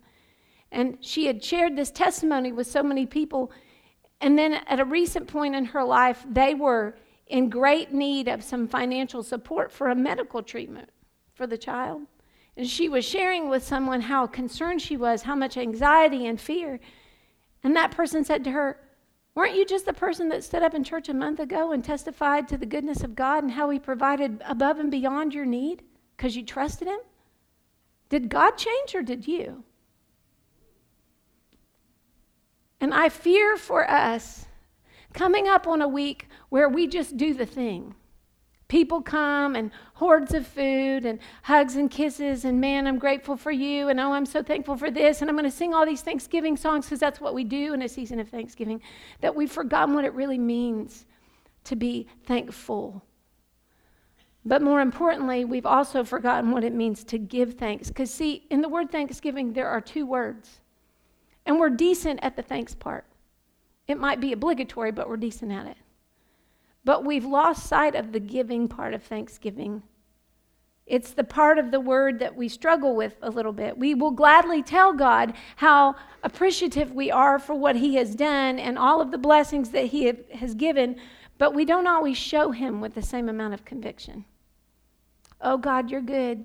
And 0.72 0.98
she 1.02 1.28
had 1.28 1.44
shared 1.44 1.76
this 1.76 1.92
testimony 1.92 2.54
with 2.54 2.68
so 2.68 2.82
many 2.82 3.06
people. 3.06 3.52
And 4.22 4.40
then 4.40 4.54
at 4.54 4.80
a 4.80 4.86
recent 4.86 5.28
point 5.28 5.54
in 5.54 5.66
her 5.66 5.84
life, 5.84 6.26
they 6.32 6.54
were 6.54 6.96
in 7.28 7.50
great 7.50 7.92
need 7.92 8.30
of 8.30 8.42
some 8.42 8.70
financial 8.70 9.22
support 9.22 9.70
for 9.70 9.90
a 9.90 9.96
medical 9.96 10.42
treatment 10.42 10.92
for 11.34 11.46
the 11.46 11.58
child. 11.58 12.04
And 12.56 12.68
she 12.68 12.88
was 12.88 13.04
sharing 13.04 13.50
with 13.50 13.64
someone 13.64 14.02
how 14.02 14.28
concerned 14.28 14.82
she 14.82 14.96
was, 14.96 15.24
how 15.24 15.36
much 15.36 15.58
anxiety 15.58 16.28
and 16.28 16.40
fear. 16.40 16.80
And 17.64 17.76
that 17.76 17.92
person 17.92 18.24
said 18.24 18.44
to 18.44 18.52
her, 18.52 18.80
Weren't 19.34 19.56
you 19.56 19.66
just 19.66 19.86
the 19.86 19.94
person 19.94 20.30
that 20.30 20.44
stood 20.44 20.62
up 20.62 20.76
in 20.76 20.84
church 20.84 21.10
a 21.10 21.14
month 21.14 21.40
ago 21.40 21.72
and 21.72 21.84
testified 21.84 22.48
to 22.48 22.58
the 22.58 22.68
goodness 22.68 23.04
of 23.04 23.16
God 23.16 23.44
and 23.44 23.54
how 23.54 23.70
He 23.70 23.80
provided 23.80 24.42
above 24.46 24.80
and 24.80 24.92
beyond 24.92 25.34
your 25.34 25.46
need 25.46 25.82
because 26.16 26.36
you 26.36 26.44
trusted 26.44 26.88
Him? 26.88 27.00
Did 28.10 28.30
God 28.30 28.52
change 28.52 28.94
or 28.94 29.02
did 29.02 29.28
you? 29.28 29.64
And 32.80 32.94
I 32.94 33.10
fear 33.10 33.58
for 33.58 33.90
us 33.90 34.46
coming 35.14 35.48
up 35.48 35.68
on 35.68 35.82
a 35.82 35.88
week 35.88 36.28
where 36.50 36.70
we 36.70 36.86
just 36.86 37.18
do 37.18 37.34
the 37.34 37.46
thing. 37.46 37.96
People 38.74 39.04
come 39.04 39.56
and 39.56 39.70
hordes 39.94 40.34
of 40.34 40.48
food 40.48 41.06
and 41.06 41.20
hugs 41.44 41.76
and 41.76 41.92
kisses, 41.92 42.44
and 42.44 42.60
man, 42.60 42.88
I'm 42.88 42.98
grateful 42.98 43.38
for 43.38 43.52
you, 43.52 43.90
and 43.90 44.00
oh, 44.00 44.14
I'm 44.14 44.26
so 44.26 44.42
thankful 44.42 44.76
for 44.76 44.90
this, 44.90 45.22
and 45.22 45.30
I'm 45.30 45.36
going 45.36 45.46
to 45.48 45.56
sing 45.56 45.76
all 45.76 45.86
these 45.86 46.02
Thanksgiving 46.02 46.58
songs 46.58 46.88
because 46.88 47.00
that's 47.00 47.22
what 47.22 47.36
we 47.36 47.44
do 47.44 47.76
in 47.76 47.84
a 47.84 47.88
season 47.88 48.20
of 48.20 48.30
Thanksgiving, 48.30 48.82
that 49.22 49.36
we've 49.36 49.52
forgotten 49.52 49.94
what 49.94 50.06
it 50.06 50.14
really 50.16 50.40
means 50.40 51.06
to 51.66 51.76
be 51.76 52.08
thankful. 52.26 53.04
But 54.44 54.64
more 54.64 54.82
importantly, 54.82 55.46
we've 55.46 55.68
also 55.68 56.04
forgotten 56.04 56.50
what 56.50 56.64
it 56.64 56.74
means 56.74 57.04
to 57.04 57.20
give 57.20 57.54
thanks. 57.54 57.90
Because, 57.90 58.10
see, 58.10 58.48
in 58.50 58.62
the 58.62 58.70
word 58.70 58.90
thanksgiving, 58.90 59.54
there 59.54 59.70
are 59.70 59.82
two 59.82 60.08
words. 60.08 60.62
And 61.46 61.60
we're 61.60 61.70
decent 61.70 62.22
at 62.24 62.36
the 62.36 62.42
thanks 62.42 62.74
part. 62.74 63.06
It 63.88 64.00
might 64.00 64.20
be 64.20 64.34
obligatory, 64.34 64.92
but 64.92 65.08
we're 65.08 65.18
decent 65.18 65.52
at 65.52 65.68
it. 65.68 65.78
But 66.86 67.06
we've 67.06 67.26
lost 67.26 67.66
sight 67.68 67.96
of 67.96 68.12
the 68.12 68.20
giving 68.20 68.68
part 68.68 68.94
of 68.94 69.04
Thanksgiving. 69.04 69.84
It's 70.86 71.12
the 71.12 71.24
part 71.24 71.58
of 71.58 71.72
the 71.72 71.80
word 71.80 72.20
that 72.20 72.36
we 72.36 72.50
struggle 72.50 72.94
with 72.96 73.16
a 73.22 73.30
little 73.30 73.54
bit. 73.54 73.78
We 73.78 73.96
will 73.96 74.12
gladly 74.12 74.62
tell 74.62 74.92
God 74.92 75.34
how 75.56 75.96
appreciative 76.24 76.92
we 76.92 77.10
are 77.10 77.40
for 77.40 77.56
what 77.56 77.78
He 77.78 77.96
has 77.96 78.16
done 78.16 78.60
and 78.60 78.78
all 78.78 79.00
of 79.02 79.12
the 79.12 79.18
blessings 79.18 79.70
that 79.70 79.86
He 79.86 80.12
has 80.34 80.56
given, 80.56 80.98
but 81.38 81.54
we 81.54 81.64
don't 81.64 81.88
always 81.88 82.18
show 82.18 82.52
Him 82.52 82.82
with 82.82 82.96
the 82.96 83.02
same 83.02 83.30
amount 83.30 83.54
of 83.54 83.64
conviction. 83.64 84.26
Oh, 85.40 85.58
God, 85.58 85.90
you're 85.90 86.02
good. 86.02 86.44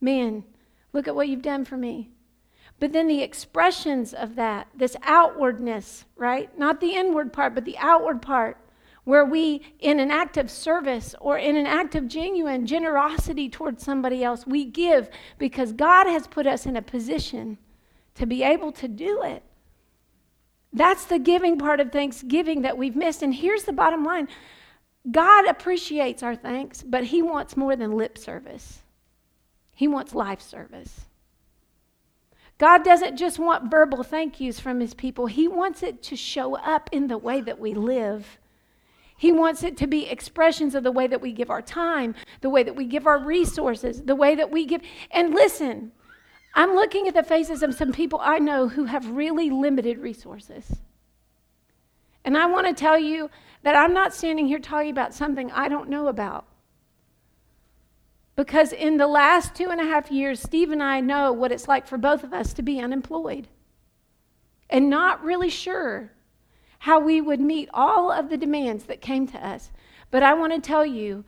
Man, 0.00 0.44
look 0.92 1.08
at 1.08 1.16
what 1.16 1.28
you've 1.28 1.42
done 1.42 1.64
for 1.64 1.76
me. 1.76 2.10
But 2.78 2.92
then 2.92 3.08
the 3.08 3.22
expressions 3.22 4.14
of 4.14 4.36
that, 4.36 4.68
this 4.74 4.96
outwardness, 5.02 6.04
right? 6.16 6.56
Not 6.58 6.80
the 6.80 6.94
inward 6.94 7.32
part, 7.32 7.54
but 7.54 7.64
the 7.64 7.76
outward 7.78 8.22
part 8.22 8.56
where 9.10 9.24
we, 9.24 9.60
in 9.80 9.98
an 9.98 10.08
act 10.12 10.36
of 10.36 10.48
service 10.48 11.16
or 11.20 11.36
in 11.36 11.56
an 11.56 11.66
act 11.66 11.96
of 11.96 12.06
genuine 12.06 12.64
generosity 12.64 13.48
towards 13.48 13.82
somebody 13.82 14.22
else, 14.22 14.46
we 14.46 14.64
give 14.64 15.10
because 15.36 15.72
God 15.72 16.06
has 16.06 16.28
put 16.28 16.46
us 16.46 16.64
in 16.64 16.76
a 16.76 16.82
position 16.82 17.58
to 18.14 18.24
be 18.24 18.44
able 18.44 18.70
to 18.70 18.86
do 18.86 19.20
it. 19.24 19.42
That's 20.72 21.06
the 21.06 21.18
giving 21.18 21.58
part 21.58 21.80
of 21.80 21.90
Thanksgiving 21.90 22.62
that 22.62 22.78
we've 22.78 22.94
missed. 22.94 23.20
And 23.24 23.34
here's 23.34 23.64
the 23.64 23.72
bottom 23.72 24.04
line 24.04 24.28
God 25.10 25.44
appreciates 25.48 26.22
our 26.22 26.36
thanks, 26.36 26.84
but 26.84 27.02
He 27.02 27.20
wants 27.20 27.56
more 27.56 27.74
than 27.74 27.96
lip 27.96 28.16
service, 28.16 28.78
He 29.74 29.88
wants 29.88 30.14
life 30.14 30.40
service. 30.40 31.06
God 32.58 32.84
doesn't 32.84 33.16
just 33.16 33.40
want 33.40 33.72
verbal 33.72 34.04
thank 34.04 34.38
yous 34.38 34.60
from 34.60 34.78
His 34.78 34.94
people, 34.94 35.26
He 35.26 35.48
wants 35.48 35.82
it 35.82 36.00
to 36.04 36.14
show 36.14 36.54
up 36.54 36.88
in 36.92 37.08
the 37.08 37.18
way 37.18 37.40
that 37.40 37.58
we 37.58 37.74
live 37.74 38.38
he 39.20 39.32
wants 39.32 39.62
it 39.62 39.76
to 39.76 39.86
be 39.86 40.08
expressions 40.08 40.74
of 40.74 40.82
the 40.82 40.90
way 40.90 41.06
that 41.06 41.20
we 41.20 41.32
give 41.32 41.50
our 41.50 41.60
time, 41.60 42.14
the 42.40 42.48
way 42.48 42.62
that 42.62 42.74
we 42.74 42.86
give 42.86 43.06
our 43.06 43.18
resources, 43.18 44.00
the 44.04 44.14
way 44.14 44.34
that 44.34 44.50
we 44.50 44.64
give. 44.64 44.80
And 45.10 45.34
listen, 45.34 45.92
I'm 46.54 46.74
looking 46.74 47.06
at 47.06 47.12
the 47.12 47.22
faces 47.22 47.62
of 47.62 47.74
some 47.74 47.92
people 47.92 48.18
I 48.22 48.38
know 48.38 48.68
who 48.68 48.86
have 48.86 49.10
really 49.10 49.50
limited 49.50 49.98
resources. 49.98 50.78
And 52.24 52.34
I 52.34 52.46
want 52.46 52.66
to 52.66 52.72
tell 52.72 52.98
you 52.98 53.28
that 53.62 53.76
I'm 53.76 53.92
not 53.92 54.14
standing 54.14 54.46
here 54.46 54.58
talking 54.58 54.90
about 54.90 55.12
something 55.12 55.50
I 55.50 55.68
don't 55.68 55.90
know 55.90 56.08
about. 56.08 56.46
Because 58.36 58.72
in 58.72 58.96
the 58.96 59.06
last 59.06 59.54
two 59.54 59.68
and 59.68 59.82
a 59.82 59.84
half 59.84 60.10
years, 60.10 60.40
Steve 60.40 60.70
and 60.70 60.82
I 60.82 61.02
know 61.02 61.30
what 61.30 61.52
it's 61.52 61.68
like 61.68 61.86
for 61.86 61.98
both 61.98 62.24
of 62.24 62.32
us 62.32 62.54
to 62.54 62.62
be 62.62 62.80
unemployed 62.80 63.48
and 64.70 64.88
not 64.88 65.22
really 65.22 65.50
sure 65.50 66.10
how 66.80 66.98
we 66.98 67.20
would 67.20 67.40
meet 67.40 67.68
all 67.74 68.10
of 68.10 68.30
the 68.30 68.38
demands 68.38 68.84
that 68.84 69.02
came 69.02 69.26
to 69.26 69.46
us. 69.46 69.70
But 70.10 70.22
I 70.22 70.32
want 70.32 70.54
to 70.54 70.60
tell 70.60 70.84
you, 70.84 71.24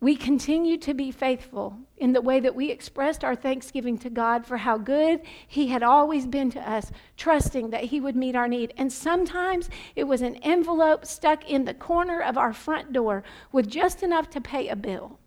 we 0.00 0.14
continue 0.14 0.76
to 0.78 0.94
be 0.94 1.10
faithful 1.10 1.76
in 1.96 2.12
the 2.12 2.20
way 2.20 2.38
that 2.38 2.54
we 2.54 2.70
expressed 2.70 3.24
our 3.24 3.34
thanksgiving 3.34 3.98
to 3.98 4.08
God 4.08 4.46
for 4.46 4.58
how 4.58 4.78
good 4.78 5.20
He 5.48 5.66
had 5.66 5.82
always 5.82 6.28
been 6.28 6.50
to 6.52 6.70
us, 6.70 6.92
trusting 7.16 7.70
that 7.70 7.84
He 7.84 8.00
would 8.00 8.14
meet 8.14 8.36
our 8.36 8.46
need. 8.46 8.72
And 8.76 8.92
sometimes 8.92 9.68
it 9.96 10.04
was 10.04 10.22
an 10.22 10.36
envelope 10.36 11.04
stuck 11.04 11.50
in 11.50 11.64
the 11.64 11.74
corner 11.74 12.20
of 12.20 12.38
our 12.38 12.52
front 12.52 12.92
door 12.92 13.24
with 13.50 13.68
just 13.68 14.04
enough 14.04 14.30
to 14.30 14.40
pay 14.40 14.68
a 14.68 14.76
bill. 14.76 15.18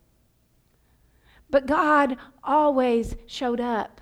But 1.49 1.65
God 1.65 2.15
always 2.41 3.17
showed 3.27 3.59
up. 3.59 3.99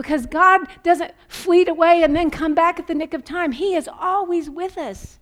Because 0.00 0.24
God 0.24 0.62
doesn't 0.82 1.12
fleet 1.28 1.68
away 1.68 2.02
and 2.02 2.16
then 2.16 2.30
come 2.30 2.54
back 2.54 2.78
at 2.78 2.86
the 2.86 2.94
nick 2.94 3.12
of 3.12 3.22
time. 3.22 3.52
He 3.52 3.74
is 3.74 3.86
always 3.86 4.48
with 4.48 4.78
us. 4.78 5.18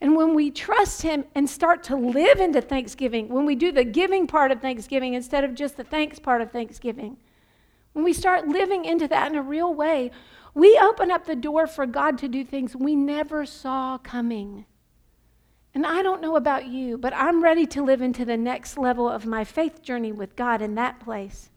And 0.00 0.16
when 0.16 0.34
we 0.34 0.50
trust 0.50 1.02
Him 1.02 1.24
and 1.36 1.48
start 1.48 1.84
to 1.84 1.96
live 1.96 2.40
into 2.40 2.60
Thanksgiving, 2.60 3.28
when 3.28 3.46
we 3.46 3.54
do 3.54 3.70
the 3.70 3.84
giving 3.84 4.26
part 4.26 4.50
of 4.50 4.60
Thanksgiving 4.60 5.14
instead 5.14 5.44
of 5.44 5.54
just 5.54 5.76
the 5.76 5.84
thanks 5.84 6.18
part 6.18 6.42
of 6.42 6.50
Thanksgiving, 6.50 7.18
when 7.92 8.04
we 8.04 8.12
start 8.12 8.48
living 8.48 8.84
into 8.84 9.06
that 9.06 9.30
in 9.30 9.38
a 9.38 9.42
real 9.42 9.72
way, 9.72 10.10
we 10.54 10.76
open 10.82 11.12
up 11.12 11.26
the 11.26 11.36
door 11.36 11.68
for 11.68 11.86
God 11.86 12.18
to 12.18 12.26
do 12.26 12.44
things 12.44 12.74
we 12.74 12.96
never 12.96 13.46
saw 13.46 13.96
coming. 13.98 14.66
And 15.72 15.86
I 15.86 16.02
don't 16.02 16.20
know 16.20 16.34
about 16.34 16.66
you, 16.66 16.98
but 16.98 17.14
I'm 17.14 17.44
ready 17.44 17.66
to 17.66 17.84
live 17.84 18.02
into 18.02 18.24
the 18.24 18.36
next 18.36 18.76
level 18.76 19.08
of 19.08 19.24
my 19.24 19.44
faith 19.44 19.82
journey 19.82 20.10
with 20.10 20.34
God 20.34 20.62
in 20.62 20.74
that 20.74 20.98
place. 20.98 21.50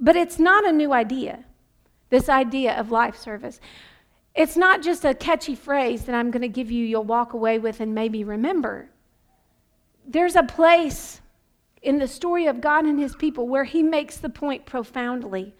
But 0.00 0.16
it's 0.16 0.38
not 0.38 0.66
a 0.66 0.72
new 0.72 0.92
idea, 0.92 1.44
this 2.10 2.28
idea 2.28 2.78
of 2.78 2.90
life 2.90 3.16
service. 3.16 3.60
It's 4.34 4.56
not 4.56 4.82
just 4.82 5.04
a 5.04 5.14
catchy 5.14 5.54
phrase 5.54 6.04
that 6.04 6.14
I'm 6.14 6.30
going 6.30 6.42
to 6.42 6.48
give 6.48 6.70
you, 6.70 6.84
you'll 6.84 7.04
walk 7.04 7.32
away 7.32 7.58
with 7.58 7.80
and 7.80 7.94
maybe 7.94 8.22
remember. 8.22 8.90
There's 10.06 10.36
a 10.36 10.44
place 10.44 11.20
in 11.82 11.98
the 11.98 12.08
story 12.08 12.46
of 12.46 12.60
God 12.60 12.84
and 12.84 12.98
his 12.98 13.16
people 13.16 13.48
where 13.48 13.64
he 13.64 13.82
makes 13.82 14.16
the 14.16 14.28
point 14.28 14.66
profoundly. 14.66 15.54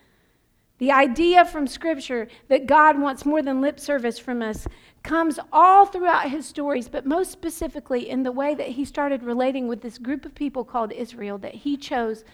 The 0.79 0.93
idea 0.93 1.45
from 1.45 1.67
Scripture 1.67 2.29
that 2.47 2.67
God 2.67 3.01
wants 3.01 3.27
more 3.27 3.43
than 3.43 3.61
lip 3.61 3.81
service 3.81 4.19
from 4.19 4.43
us 4.43 4.69
comes 5.03 5.41
all 5.53 5.87
throughout 5.87 6.31
his 6.31 6.47
stories, 6.47 6.89
but 6.89 7.05
most 7.05 7.33
specifically 7.33 8.09
in 8.09 8.23
the 8.23 8.33
way 8.33 8.55
that 8.55 8.69
he 8.69 8.85
started 8.85 9.25
relating 9.25 9.67
with 9.67 9.81
this 9.81 9.99
group 9.99 10.25
of 10.25 10.35
people 10.35 10.65
called 10.65 10.93
Israel 10.93 11.39
that 11.39 11.55
he 11.55 11.77
chose 11.77 12.25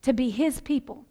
to 0.00 0.14
be 0.14 0.30
his 0.30 0.60
people. 0.60 1.04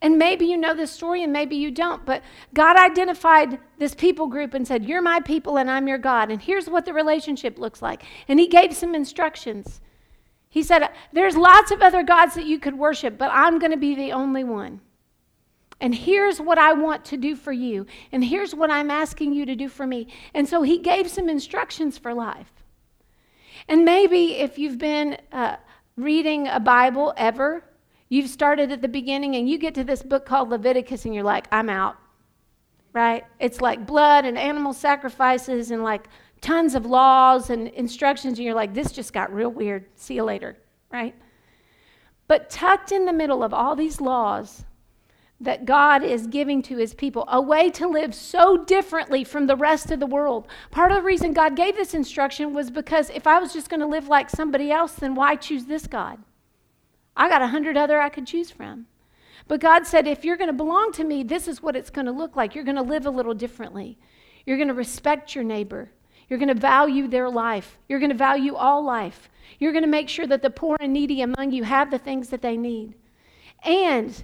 And 0.00 0.18
maybe 0.18 0.46
you 0.46 0.56
know 0.56 0.74
this 0.74 0.90
story 0.90 1.22
and 1.22 1.32
maybe 1.32 1.56
you 1.56 1.70
don't, 1.70 2.04
but 2.04 2.22
God 2.54 2.76
identified 2.76 3.58
this 3.78 3.94
people 3.94 4.26
group 4.26 4.54
and 4.54 4.66
said, 4.66 4.84
You're 4.84 5.02
my 5.02 5.20
people 5.20 5.58
and 5.58 5.70
I'm 5.70 5.88
your 5.88 5.98
God. 5.98 6.30
And 6.30 6.40
here's 6.40 6.68
what 6.68 6.84
the 6.84 6.92
relationship 6.92 7.58
looks 7.58 7.82
like. 7.82 8.02
And 8.28 8.38
He 8.38 8.46
gave 8.46 8.74
some 8.74 8.94
instructions. 8.94 9.80
He 10.48 10.62
said, 10.62 10.88
There's 11.12 11.36
lots 11.36 11.70
of 11.70 11.82
other 11.82 12.02
gods 12.02 12.34
that 12.34 12.46
you 12.46 12.58
could 12.58 12.78
worship, 12.78 13.18
but 13.18 13.30
I'm 13.32 13.58
going 13.58 13.72
to 13.72 13.76
be 13.76 13.94
the 13.94 14.12
only 14.12 14.44
one. 14.44 14.80
And 15.80 15.94
here's 15.94 16.40
what 16.40 16.58
I 16.58 16.72
want 16.72 17.04
to 17.06 17.16
do 17.16 17.36
for 17.36 17.52
you. 17.52 17.86
And 18.10 18.24
here's 18.24 18.54
what 18.54 18.70
I'm 18.70 18.90
asking 18.90 19.32
you 19.32 19.46
to 19.46 19.54
do 19.54 19.68
for 19.68 19.86
me. 19.86 20.08
And 20.34 20.48
so 20.48 20.62
He 20.62 20.78
gave 20.78 21.08
some 21.08 21.28
instructions 21.28 21.98
for 21.98 22.14
life. 22.14 22.52
And 23.68 23.84
maybe 23.84 24.36
if 24.36 24.58
you've 24.58 24.78
been 24.78 25.18
uh, 25.30 25.56
reading 25.96 26.48
a 26.48 26.58
Bible 26.58 27.12
ever, 27.16 27.64
You've 28.08 28.30
started 28.30 28.72
at 28.72 28.82
the 28.82 28.88
beginning 28.88 29.36
and 29.36 29.48
you 29.48 29.58
get 29.58 29.74
to 29.74 29.84
this 29.84 30.02
book 30.02 30.24
called 30.24 30.48
Leviticus 30.48 31.04
and 31.04 31.14
you're 31.14 31.24
like, 31.24 31.46
I'm 31.52 31.68
out. 31.68 31.96
Right? 32.92 33.24
It's 33.38 33.60
like 33.60 33.86
blood 33.86 34.24
and 34.24 34.38
animal 34.38 34.72
sacrifices 34.72 35.70
and 35.70 35.82
like 35.82 36.08
tons 36.40 36.74
of 36.74 36.86
laws 36.86 37.50
and 37.50 37.68
instructions. 37.68 38.38
And 38.38 38.46
you're 38.46 38.54
like, 38.54 38.72
this 38.72 38.92
just 38.92 39.12
got 39.12 39.32
real 39.32 39.50
weird. 39.50 39.86
See 39.94 40.14
you 40.14 40.24
later. 40.24 40.56
Right? 40.90 41.14
But 42.28 42.50
tucked 42.50 42.92
in 42.92 43.04
the 43.04 43.12
middle 43.12 43.42
of 43.42 43.52
all 43.52 43.76
these 43.76 44.00
laws 44.00 44.64
that 45.40 45.64
God 45.64 46.02
is 46.02 46.26
giving 46.26 46.62
to 46.62 46.76
his 46.76 46.94
people, 46.94 47.24
a 47.28 47.40
way 47.40 47.70
to 47.70 47.86
live 47.86 48.14
so 48.14 48.64
differently 48.64 49.22
from 49.22 49.46
the 49.46 49.54
rest 49.54 49.90
of 49.90 50.00
the 50.00 50.06
world. 50.06 50.48
Part 50.70 50.90
of 50.90 50.96
the 50.96 51.02
reason 51.02 51.32
God 51.32 51.54
gave 51.54 51.76
this 51.76 51.94
instruction 51.94 52.54
was 52.54 52.70
because 52.70 53.10
if 53.10 53.26
I 53.26 53.38
was 53.38 53.52
just 53.52 53.70
going 53.70 53.80
to 53.80 53.86
live 53.86 54.08
like 54.08 54.30
somebody 54.30 54.72
else, 54.72 54.94
then 54.94 55.14
why 55.14 55.36
choose 55.36 55.66
this 55.66 55.86
God? 55.86 56.18
I 57.18 57.28
got 57.28 57.42
a 57.42 57.48
hundred 57.48 57.76
other 57.76 58.00
I 58.00 58.08
could 58.08 58.26
choose 58.26 58.50
from. 58.50 58.86
But 59.48 59.60
God 59.60 59.86
said, 59.86 60.06
if 60.06 60.24
you're 60.24 60.36
going 60.36 60.48
to 60.48 60.54
belong 60.54 60.92
to 60.92 61.04
me, 61.04 61.24
this 61.24 61.48
is 61.48 61.62
what 61.62 61.74
it's 61.74 61.90
going 61.90 62.06
to 62.06 62.12
look 62.12 62.36
like. 62.36 62.54
You're 62.54 62.64
going 62.64 62.76
to 62.76 62.82
live 62.82 63.06
a 63.06 63.10
little 63.10 63.34
differently. 63.34 63.98
You're 64.46 64.56
going 64.56 64.68
to 64.68 64.74
respect 64.74 65.34
your 65.34 65.44
neighbor. 65.44 65.90
You're 66.28 66.38
going 66.38 66.54
to 66.54 66.54
value 66.54 67.08
their 67.08 67.28
life. 67.28 67.78
You're 67.88 67.98
going 67.98 68.10
to 68.10 68.16
value 68.16 68.54
all 68.54 68.84
life. 68.84 69.28
You're 69.58 69.72
going 69.72 69.82
to 69.82 69.88
make 69.88 70.08
sure 70.08 70.26
that 70.26 70.42
the 70.42 70.50
poor 70.50 70.76
and 70.78 70.92
needy 70.92 71.22
among 71.22 71.52
you 71.52 71.64
have 71.64 71.90
the 71.90 71.98
things 71.98 72.28
that 72.28 72.42
they 72.42 72.56
need. 72.56 72.94
And 73.64 74.22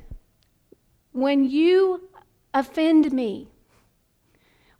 when 1.12 1.44
you 1.44 2.08
offend 2.52 3.12
me, 3.12 3.48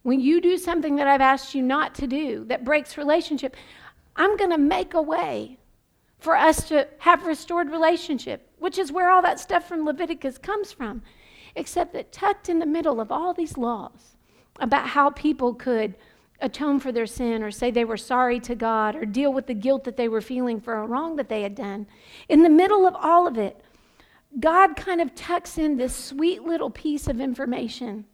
when 0.03 0.19
you 0.19 0.39
do 0.39 0.57
something 0.57 0.95
that 0.97 1.07
I've 1.07 1.21
asked 1.21 1.55
you 1.55 1.63
not 1.63 1.95
to 1.95 2.07
do 2.07 2.45
that 2.45 2.63
breaks 2.63 2.97
relationship, 2.97 3.55
I'm 4.15 4.37
going 4.37 4.51
to 4.51 4.57
make 4.57 4.93
a 4.93 5.01
way 5.01 5.57
for 6.19 6.35
us 6.35 6.67
to 6.69 6.87
have 6.99 7.25
restored 7.25 7.69
relationship, 7.69 8.49
which 8.57 8.77
is 8.77 8.91
where 8.91 9.09
all 9.09 9.21
that 9.21 9.39
stuff 9.39 9.67
from 9.67 9.85
Leviticus 9.85 10.37
comes 10.37 10.71
from. 10.71 11.01
Except 11.55 11.93
that 11.93 12.11
tucked 12.11 12.49
in 12.49 12.59
the 12.59 12.65
middle 12.65 12.99
of 12.99 13.11
all 13.11 13.33
these 13.33 13.57
laws 13.57 14.17
about 14.59 14.89
how 14.89 15.09
people 15.09 15.53
could 15.53 15.95
atone 16.41 16.79
for 16.79 16.91
their 16.91 17.05
sin 17.05 17.41
or 17.41 17.51
say 17.51 17.71
they 17.71 17.85
were 17.85 17.97
sorry 17.97 18.39
to 18.41 18.55
God 18.55 18.95
or 18.95 19.05
deal 19.05 19.31
with 19.31 19.47
the 19.47 19.53
guilt 19.53 19.85
that 19.85 19.95
they 19.95 20.09
were 20.09 20.21
feeling 20.21 20.59
for 20.59 20.75
a 20.75 20.85
wrong 20.85 21.15
that 21.15 21.29
they 21.29 21.43
had 21.43 21.55
done. 21.55 21.87
In 22.27 22.43
the 22.43 22.49
middle 22.49 22.85
of 22.85 22.95
all 22.95 23.25
of 23.25 23.37
it, 23.37 23.61
God 24.39 24.75
kind 24.75 24.99
of 24.99 25.15
tucks 25.15 25.57
in 25.57 25.77
this 25.77 25.95
sweet 25.95 26.43
little 26.43 26.69
piece 26.69 27.07
of 27.07 27.21
information 27.21 28.05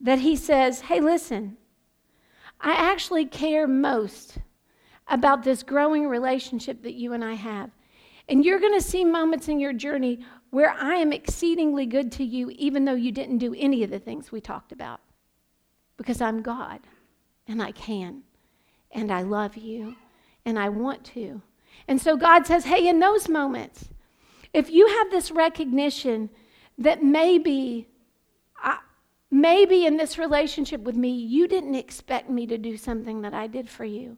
that 0.00 0.18
He 0.18 0.34
says, 0.34 0.80
hey, 0.82 1.00
listen, 1.00 1.56
I 2.60 2.72
actually 2.72 3.26
care 3.26 3.68
most 3.68 4.38
about 5.08 5.42
this 5.42 5.62
growing 5.62 6.06
relationship 6.06 6.82
that 6.82 6.94
you 6.94 7.12
and 7.12 7.24
I 7.24 7.34
have. 7.34 7.70
And 8.28 8.44
you're 8.44 8.60
going 8.60 8.78
to 8.78 8.80
see 8.80 9.04
moments 9.04 9.48
in 9.48 9.58
your 9.58 9.72
journey 9.72 10.20
where 10.50 10.70
I 10.70 10.94
am 10.94 11.12
exceedingly 11.12 11.86
good 11.86 12.12
to 12.12 12.24
you, 12.24 12.50
even 12.50 12.84
though 12.84 12.94
you 12.94 13.10
didn't 13.10 13.38
do 13.38 13.54
any 13.58 13.82
of 13.82 13.90
the 13.90 13.98
things 13.98 14.30
we 14.30 14.40
talked 14.40 14.72
about. 14.72 15.00
Because 15.96 16.20
I'm 16.20 16.42
God 16.42 16.80
and 17.48 17.62
I 17.62 17.72
can, 17.72 18.22
and 18.92 19.10
I 19.10 19.22
love 19.22 19.56
you, 19.56 19.96
and 20.44 20.58
I 20.58 20.68
want 20.68 21.04
to. 21.06 21.42
And 21.88 22.00
so 22.00 22.16
God 22.16 22.46
says, 22.46 22.64
hey, 22.64 22.86
in 22.86 23.00
those 23.00 23.28
moments, 23.28 23.88
if 24.52 24.70
you 24.70 24.86
have 24.86 25.10
this 25.10 25.30
recognition 25.30 26.30
that 26.78 27.02
maybe, 27.02 27.88
maybe 29.30 29.86
in 29.86 29.96
this 29.96 30.18
relationship 30.18 30.82
with 30.82 30.96
me, 30.96 31.10
you 31.10 31.48
didn't 31.48 31.74
expect 31.74 32.30
me 32.30 32.46
to 32.46 32.58
do 32.58 32.76
something 32.76 33.22
that 33.22 33.34
I 33.34 33.46
did 33.46 33.68
for 33.68 33.84
you. 33.84 34.16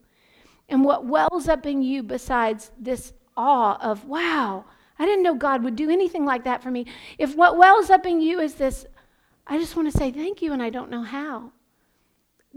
And 0.69 0.85
what 0.85 1.07
wells 1.07 1.49
up 1.49 1.67
in 1.67 1.83
you 1.83 2.03
besides 2.03 2.71
this 2.79 3.13
awe 3.37 3.77
of, 3.81 4.05
wow, 4.07 4.65
I 4.99 5.07
didn't 5.07 5.23
know 5.23 5.35
God 5.35 5.65
would 5.65 5.77
do 5.77 5.91
anything 5.91 6.25
like 6.25 6.45
that 6.45 6.63
for 6.63 6.71
me. 6.71 6.87
If 7.19 7.37
what 7.37 7.59
wells 7.59 7.91
up 7.91 8.07
in 8.07 8.21
you 8.21 8.41
is 8.41 8.55
this, 8.55 8.87
I 9.47 9.59
just 9.59 9.77
want 9.77 9.91
to 9.91 9.97
say 9.97 10.11
thank 10.11 10.41
you 10.41 10.53
and 10.53 10.63
I 10.63 10.71
don't 10.71 10.91
know 10.91 11.03
how. 11.03 11.53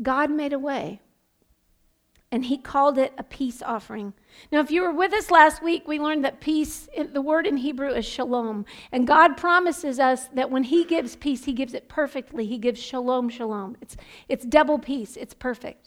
God 0.02 0.30
made 0.30 0.54
a 0.54 0.60
way. 0.60 1.02
And 2.30 2.46
he 2.46 2.58
called 2.58 2.98
it 2.98 3.14
a 3.18 3.24
peace 3.24 3.62
offering. 3.62 4.14
Now, 4.52 4.60
if 4.60 4.70
you 4.70 4.82
were 4.82 4.92
with 4.92 5.14
us 5.14 5.32
last 5.32 5.64
week, 5.64 5.88
we 5.88 5.98
learned 5.98 6.26
that 6.26 6.42
peace, 6.42 6.90
the 7.14 7.22
word 7.22 7.48
in 7.48 7.56
Hebrew 7.56 7.90
is 7.90 8.06
shalom. 8.06 8.66
And 8.92 9.08
God 9.08 9.38
promises 9.38 9.98
us 9.98 10.28
that 10.34 10.52
when 10.52 10.64
he 10.64 10.84
gives 10.84 11.16
peace, 11.16 11.46
he 11.46 11.54
gives 11.54 11.74
it 11.74 11.88
perfectly. 11.88 12.46
He 12.46 12.58
gives 12.58 12.82
shalom, 12.82 13.30
shalom. 13.30 13.78
It's, 13.82 13.96
it's 14.28 14.46
double 14.46 14.78
peace, 14.78 15.16
it's 15.16 15.34
perfect. 15.34 15.87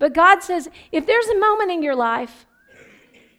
But 0.00 0.14
God 0.14 0.42
says 0.42 0.68
if 0.90 1.06
there's 1.06 1.28
a 1.28 1.38
moment 1.38 1.70
in 1.70 1.82
your 1.82 1.94
life, 1.94 2.46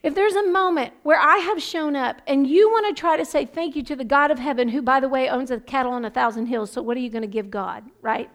if 0.03 0.15
there's 0.15 0.35
a 0.35 0.47
moment 0.47 0.93
where 1.03 1.19
I 1.19 1.37
have 1.37 1.61
shown 1.61 1.95
up 1.95 2.21
and 2.27 2.47
you 2.47 2.69
want 2.69 2.95
to 2.95 2.99
try 2.99 3.17
to 3.17 3.25
say 3.25 3.45
thank 3.45 3.75
you 3.75 3.83
to 3.83 3.95
the 3.95 4.05
God 4.05 4.31
of 4.31 4.39
heaven, 4.39 4.69
who, 4.69 4.81
by 4.81 4.99
the 4.99 5.09
way, 5.09 5.27
owns 5.27 5.51
a 5.51 5.59
cattle 5.59 5.91
on 5.91 6.05
a 6.05 6.09
thousand 6.09 6.45
hills, 6.45 6.71
so 6.71 6.81
what 6.81 6.95
are 6.95 7.01
you 7.01 7.09
going 7.09 7.23
to 7.23 7.27
give 7.27 7.51
God, 7.51 7.83
right? 8.01 8.29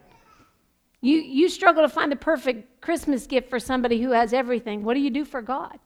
You, 1.00 1.18
you 1.18 1.48
struggle 1.48 1.82
to 1.82 1.88
find 1.88 2.10
the 2.10 2.16
perfect 2.16 2.80
Christmas 2.80 3.26
gift 3.26 3.48
for 3.48 3.60
somebody 3.60 4.02
who 4.02 4.10
has 4.10 4.32
everything. 4.32 4.82
What 4.82 4.94
do 4.94 5.00
you 5.00 5.10
do 5.10 5.24
for 5.24 5.40
God? 5.40 5.78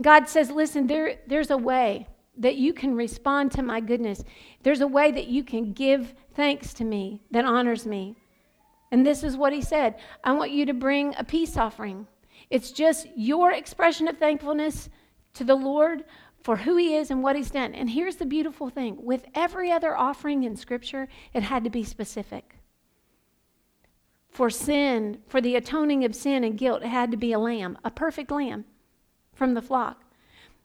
God 0.00 0.28
says, 0.28 0.50
listen, 0.50 0.86
there, 0.86 1.18
there's 1.26 1.50
a 1.50 1.56
way 1.56 2.08
that 2.36 2.56
you 2.56 2.74
can 2.74 2.94
respond 2.94 3.52
to 3.52 3.62
my 3.62 3.80
goodness. 3.80 4.22
There's 4.62 4.82
a 4.82 4.86
way 4.86 5.10
that 5.12 5.28
you 5.28 5.42
can 5.42 5.72
give 5.72 6.14
thanks 6.34 6.74
to 6.74 6.84
me 6.84 7.22
that 7.30 7.46
honors 7.46 7.86
me. 7.86 8.16
And 8.96 9.04
this 9.04 9.22
is 9.22 9.36
what 9.36 9.52
he 9.52 9.60
said 9.60 9.96
I 10.24 10.32
want 10.32 10.52
you 10.52 10.64
to 10.64 10.72
bring 10.72 11.14
a 11.18 11.22
peace 11.22 11.58
offering. 11.58 12.06
It's 12.48 12.70
just 12.70 13.06
your 13.14 13.52
expression 13.52 14.08
of 14.08 14.16
thankfulness 14.16 14.88
to 15.34 15.44
the 15.44 15.54
Lord 15.54 16.04
for 16.42 16.56
who 16.56 16.78
he 16.78 16.96
is 16.96 17.10
and 17.10 17.22
what 17.22 17.36
he's 17.36 17.50
done. 17.50 17.74
And 17.74 17.90
here's 17.90 18.16
the 18.16 18.24
beautiful 18.24 18.70
thing 18.70 18.96
with 19.04 19.26
every 19.34 19.70
other 19.70 19.94
offering 19.94 20.44
in 20.44 20.56
Scripture, 20.56 21.08
it 21.34 21.42
had 21.42 21.62
to 21.64 21.68
be 21.68 21.84
specific 21.84 22.56
for 24.30 24.48
sin, 24.48 25.18
for 25.26 25.42
the 25.42 25.56
atoning 25.56 26.02
of 26.06 26.14
sin 26.14 26.42
and 26.42 26.56
guilt, 26.56 26.82
it 26.82 26.88
had 26.88 27.10
to 27.10 27.18
be 27.18 27.32
a 27.32 27.38
lamb, 27.38 27.76
a 27.84 27.90
perfect 27.90 28.30
lamb 28.30 28.64
from 29.34 29.52
the 29.52 29.60
flock. 29.60 30.04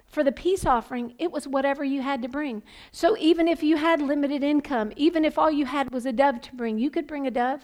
For 0.08 0.24
the 0.24 0.32
peace 0.32 0.66
offering, 0.66 1.16
it 1.20 1.34
was 1.34 1.50
whatever 1.50 1.84
you 1.84 2.02
had 2.02 2.22
to 2.22 2.30
bring. 2.30 2.64
So 2.94 3.18
even 3.18 3.50
if 3.50 3.62
you 3.62 3.76
had 3.76 4.02
limited 4.02 4.42
income, 4.42 4.94
even 4.96 5.26
if 5.26 5.38
all 5.38 5.52
you 5.52 5.66
had 5.66 5.92
was 5.92 6.06
a 6.06 6.14
dove 6.14 6.40
to 6.44 6.56
bring, 6.56 6.80
you 6.80 6.90
could 6.90 7.08
bring 7.08 7.28
a 7.28 7.32
dove. 7.32 7.62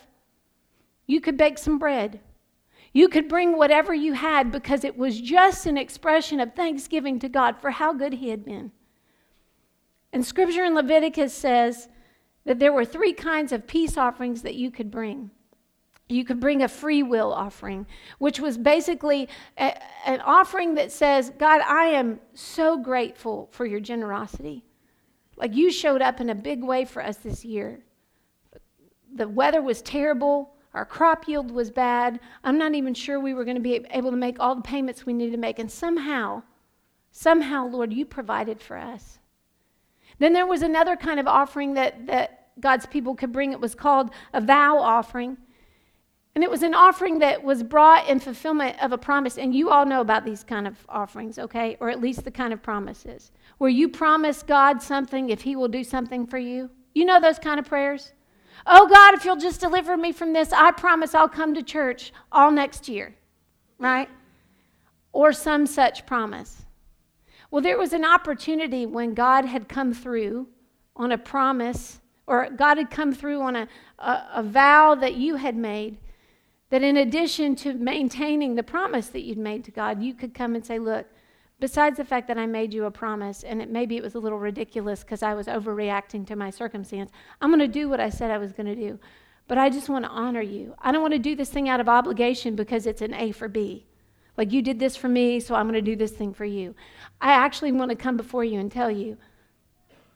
You 1.08 1.20
could 1.22 1.38
bake 1.38 1.58
some 1.58 1.80
bread. 1.80 2.20
You 2.94 3.08
could 3.08 3.28
bring 3.28 3.58
whatever 3.58 3.94
you 3.94 4.14
had 4.14 4.52
because 4.52 4.84
it 4.84 4.98
was 4.98 5.20
just 5.20 5.66
an 5.66 5.78
expression 5.78 6.40
of 6.40 6.54
thanksgiving 6.54 7.20
to 7.20 7.30
God 7.30 7.60
for 7.60 7.72
how 7.72 7.94
good 7.94 8.14
He 8.14 8.30
had 8.30 8.46
been. 8.46 8.72
And 10.14 10.26
scripture 10.26 10.64
in 10.64 10.76
Leviticus 10.76 11.34
says 11.34 11.90
that 12.46 12.60
there 12.60 12.74
were 12.74 12.86
three 12.86 13.14
kinds 13.14 13.52
of 13.52 13.68
peace 13.68 13.98
offerings 13.98 14.42
that 14.44 14.56
you 14.56 14.70
could 14.70 14.92
bring 14.92 15.32
you 16.10 16.24
could 16.24 16.40
bring 16.40 16.64
a 16.64 16.68
free 16.68 17.04
will 17.04 17.34
offering, 17.34 17.86
which 18.18 18.40
was 18.40 18.58
basically 18.58 19.28
a, 19.58 19.78
an 20.08 20.22
offering 20.22 20.76
that 20.76 20.92
says, 20.92 21.32
God, 21.38 21.62
I 21.62 21.86
am 21.86 22.20
so 22.34 22.78
grateful 22.78 23.50
for 23.52 23.66
your 23.66 23.80
generosity. 23.80 24.64
Like 25.36 25.56
you 25.56 25.72
showed 25.72 26.02
up 26.02 26.22
in 26.22 26.30
a 26.30 26.36
big 26.36 26.64
way 26.64 26.86
for 26.86 27.04
us 27.04 27.18
this 27.18 27.44
year. 27.44 27.84
The 29.16 29.28
weather 29.28 29.62
was 29.62 29.82
terrible. 29.82 30.54
Our 30.74 30.86
crop 30.86 31.28
yield 31.28 31.52
was 31.52 31.72
bad. 31.72 32.20
I'm 32.44 32.58
not 32.58 32.76
even 32.76 32.94
sure 32.94 33.20
we 33.20 33.34
were 33.34 33.46
going 33.46 33.56
to 33.56 33.62
be 33.62 33.86
able 33.92 34.12
to 34.12 34.18
make 34.18 34.40
all 34.40 34.56
the 34.56 34.62
payments 34.62 35.06
we 35.06 35.14
needed 35.14 35.32
to 35.32 35.38
make. 35.38 35.60
And 35.60 35.72
somehow, 35.72 36.44
somehow, 37.12 37.68
Lord, 37.68 37.94
you 37.94 38.06
provided 38.06 38.62
for 38.62 38.78
us. 38.78 39.20
Then 40.20 40.34
there 40.34 40.46
was 40.46 40.62
another 40.62 40.96
kind 40.96 41.20
of 41.20 41.28
offering 41.28 41.74
that, 41.76 42.08
that 42.08 42.50
God's 42.60 42.86
people 42.86 43.16
could 43.16 43.32
bring. 43.32 43.52
It 43.52 43.62
was 43.62 43.76
called 43.76 44.12
a 44.34 44.42
vow 44.42 44.78
offering. 44.78 45.38
And 46.36 46.44
it 46.44 46.52
was 46.52 46.62
an 46.62 46.76
offering 46.76 47.18
that 47.20 47.44
was 47.44 47.64
brought 47.64 48.08
in 48.08 48.20
fulfillment 48.20 48.82
of 48.82 48.92
a 48.92 48.98
promise. 48.98 49.40
And 49.40 49.56
you 49.56 49.72
all 49.72 49.88
know 49.88 50.02
about 50.02 50.24
these 50.24 50.44
kind 50.44 50.68
of 50.68 50.78
offerings, 50.88 51.40
okay? 51.40 51.78
Or 51.80 51.90
at 51.90 52.00
least 52.00 52.24
the 52.24 52.32
kind 52.32 52.54
of 52.54 52.62
promises 52.62 53.32
where 53.58 53.72
you 53.72 53.90
promise 53.90 54.44
God 54.44 54.82
something 54.82 55.30
if 55.30 55.42
He 55.42 55.56
will 55.56 55.68
do 55.68 55.84
something 55.84 56.28
for 56.28 56.38
you. 56.38 56.70
You 56.94 57.06
know 57.06 57.20
those 57.20 57.40
kind 57.40 57.60
of 57.60 57.66
prayers? 57.66 58.14
Oh 58.66 58.88
God, 58.88 59.14
if 59.14 59.26
you'll 59.26 59.36
just 59.36 59.62
deliver 59.62 59.96
me 59.98 60.12
from 60.12 60.34
this, 60.34 60.52
I 60.52 60.72
promise 60.72 61.14
I'll 61.14 61.30
come 61.30 61.54
to 61.54 61.64
church 61.64 62.12
all 62.32 62.52
next 62.52 62.90
year, 62.90 63.16
right? 63.80 64.10
Or 65.14 65.34
some 65.34 65.66
such 65.66 66.06
promise. 66.06 66.66
Well, 67.50 67.62
there 67.62 67.78
was 67.78 67.94
an 67.94 68.04
opportunity 68.04 68.86
when 68.86 69.14
God 69.14 69.46
had 69.46 69.70
come 69.70 69.94
through 69.94 70.48
on 70.96 71.12
a 71.12 71.18
promise, 71.18 72.02
or 72.26 72.50
God 72.50 72.78
had 72.78 72.92
come 72.92 73.14
through 73.14 73.42
on 73.42 73.56
a, 73.56 73.68
a, 74.00 74.24
a 74.36 74.44
vow 74.44 74.96
that 74.96 75.16
you 75.16 75.36
had 75.36 75.56
made 75.56 75.98
that 76.70 76.84
in 76.84 76.98
addition 76.98 77.56
to 77.56 77.74
maintaining 77.74 78.56
the 78.56 78.64
promise 78.64 79.08
that 79.08 79.22
you'd 79.22 79.38
made 79.38 79.64
to 79.64 79.72
God, 79.72 80.04
you 80.04 80.14
could 80.14 80.34
come 80.34 80.56
and 80.56 80.66
say, 80.66 80.80
Look, 80.80 81.08
besides 81.60 81.98
the 81.98 82.06
fact 82.06 82.28
that 82.28 82.38
I 82.38 82.46
made 82.46 82.74
you 82.74 82.86
a 82.86 82.92
promise, 82.92 83.44
and 83.44 83.62
it, 83.62 83.70
maybe 83.70 83.98
it 83.98 84.04
was 84.04 84.16
a 84.16 84.20
little 84.20 84.40
ridiculous 84.40 85.02
because 85.02 85.24
I 85.24 85.34
was 85.34 85.48
overreacting 85.48 86.26
to 86.28 86.36
my 86.36 86.50
circumstance, 86.50 87.12
I'm 87.42 87.50
going 87.50 87.60
to 87.60 87.68
do 87.68 87.90
what 87.90 88.00
I 88.00 88.10
said 88.10 88.32
I 88.32 88.38
was 88.38 88.52
going 88.52 88.68
to 88.68 88.76
do. 88.76 89.00
But 89.48 89.58
I 89.58 89.70
just 89.70 89.90
want 89.90 90.06
to 90.06 90.12
honor 90.12 90.42
you. 90.42 90.76
I 90.80 90.92
don't 90.92 91.02
want 91.02 91.14
to 91.14 91.20
do 91.20 91.36
this 91.36 91.50
thing 91.50 91.70
out 91.70 91.80
of 91.80 91.88
obligation 91.88 92.56
because 92.56 92.86
it's 92.86 93.02
an 93.02 93.14
A 93.14 93.32
for 93.32 93.48
B. 93.48 93.86
Like 94.36 94.52
you 94.52 94.62
did 94.62 94.80
this 94.80 94.96
for 94.96 95.08
me, 95.08 95.40
so 95.40 95.56
I'm 95.56 95.66
going 95.66 95.74
to 95.74 95.82
do 95.82 95.96
this 95.96 96.12
thing 96.12 96.34
for 96.34 96.46
you. 96.46 96.76
I 97.20 97.32
actually 97.32 97.72
want 97.72 97.90
to 97.90 97.96
come 97.96 98.18
before 98.18 98.44
you 98.44 98.60
and 98.60 98.72
tell 98.72 98.92
you, 98.92 99.18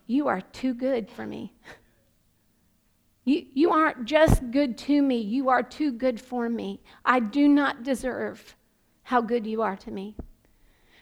you 0.06 0.28
are 0.28 0.42
too 0.42 0.74
good 0.74 1.10
for 1.10 1.26
me. 1.26 1.54
You, 3.24 3.46
you 3.54 3.70
aren't 3.70 4.06
just 4.06 4.50
good 4.50 4.80
to 4.80 5.00
me, 5.00 5.18
you 5.18 5.50
are 5.50 5.62
too 5.62 5.92
good 5.92 6.20
for 6.20 6.50
me. 6.50 6.82
I 7.06 7.20
do 7.20 7.48
not 7.48 7.84
deserve 7.84 8.56
how 9.04 9.22
good 9.22 9.46
you 9.46 9.62
are 9.62 9.76
to 9.78 9.92
me. 9.92 10.16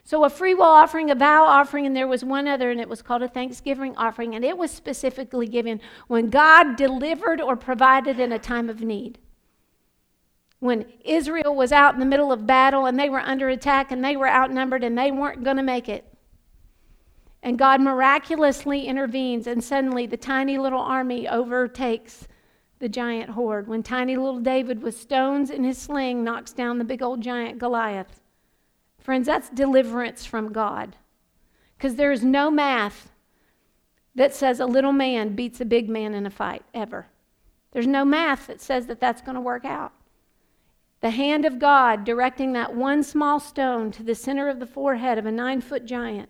So, 0.09 0.23
a 0.23 0.29
free 0.31 0.55
will 0.55 0.63
offering, 0.63 1.11
a 1.11 1.15
vow 1.15 1.43
offering, 1.43 1.85
and 1.85 1.95
there 1.95 2.07
was 2.07 2.25
one 2.25 2.47
other, 2.47 2.71
and 2.71 2.81
it 2.81 2.89
was 2.89 3.03
called 3.03 3.21
a 3.21 3.27
thanksgiving 3.27 3.95
offering, 3.95 4.33
and 4.33 4.43
it 4.43 4.57
was 4.57 4.71
specifically 4.71 5.45
given 5.45 5.79
when 6.07 6.31
God 6.31 6.75
delivered 6.75 7.39
or 7.39 7.55
provided 7.55 8.19
in 8.19 8.31
a 8.31 8.39
time 8.39 8.71
of 8.71 8.81
need. 8.81 9.19
When 10.57 10.91
Israel 11.05 11.55
was 11.55 11.71
out 11.71 11.93
in 11.93 11.99
the 11.99 12.07
middle 12.07 12.31
of 12.31 12.47
battle 12.47 12.87
and 12.87 12.99
they 12.99 13.07
were 13.07 13.19
under 13.19 13.49
attack 13.49 13.91
and 13.91 14.03
they 14.03 14.17
were 14.17 14.27
outnumbered 14.27 14.83
and 14.83 14.97
they 14.97 15.11
weren't 15.11 15.43
going 15.43 15.57
to 15.57 15.63
make 15.63 15.87
it. 15.87 16.11
And 17.43 17.59
God 17.59 17.79
miraculously 17.79 18.87
intervenes, 18.87 19.45
and 19.45 19.63
suddenly 19.63 20.07
the 20.07 20.17
tiny 20.17 20.57
little 20.57 20.81
army 20.81 21.27
overtakes 21.27 22.27
the 22.79 22.89
giant 22.89 23.29
horde. 23.29 23.67
When 23.67 23.83
tiny 23.83 24.15
little 24.15 24.39
David, 24.39 24.81
with 24.81 24.99
stones 24.99 25.51
in 25.51 25.63
his 25.63 25.77
sling, 25.77 26.23
knocks 26.23 26.51
down 26.51 26.79
the 26.79 26.83
big 26.83 27.03
old 27.03 27.21
giant 27.21 27.59
Goliath. 27.59 28.23
Friends, 29.09 29.25
that's 29.25 29.49
deliverance 29.49 30.23
from 30.23 30.53
God. 30.53 30.95
Because 31.75 31.95
there 31.95 32.11
is 32.11 32.23
no 32.23 32.51
math 32.51 33.09
that 34.13 34.35
says 34.35 34.59
a 34.59 34.67
little 34.67 34.91
man 34.91 35.33
beats 35.33 35.59
a 35.59 35.65
big 35.65 35.89
man 35.89 36.13
in 36.13 36.27
a 36.27 36.29
fight, 36.29 36.63
ever. 36.75 37.07
There's 37.71 37.87
no 37.87 38.05
math 38.05 38.45
that 38.45 38.61
says 38.61 38.85
that 38.85 38.99
that's 38.99 39.23
going 39.23 39.33
to 39.33 39.41
work 39.41 39.65
out. 39.65 39.93
The 41.01 41.09
hand 41.09 41.43
of 41.43 41.57
God 41.57 42.03
directing 42.03 42.53
that 42.53 42.75
one 42.75 43.01
small 43.01 43.39
stone 43.39 43.89
to 43.93 44.03
the 44.03 44.13
center 44.13 44.47
of 44.47 44.59
the 44.59 44.67
forehead 44.67 45.17
of 45.17 45.25
a 45.25 45.31
nine 45.31 45.61
foot 45.61 45.85
giant 45.85 46.29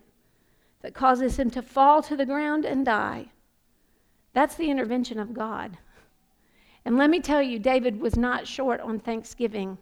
that 0.80 0.94
causes 0.94 1.38
him 1.38 1.50
to 1.50 1.60
fall 1.60 2.02
to 2.04 2.16
the 2.16 2.24
ground 2.24 2.64
and 2.64 2.86
die. 2.86 3.26
That's 4.32 4.54
the 4.54 4.70
intervention 4.70 5.18
of 5.18 5.34
God. 5.34 5.76
And 6.86 6.96
let 6.96 7.10
me 7.10 7.20
tell 7.20 7.42
you, 7.42 7.58
David 7.58 8.00
was 8.00 8.16
not 8.16 8.46
short 8.46 8.80
on 8.80 8.98
Thanksgiving 8.98 9.76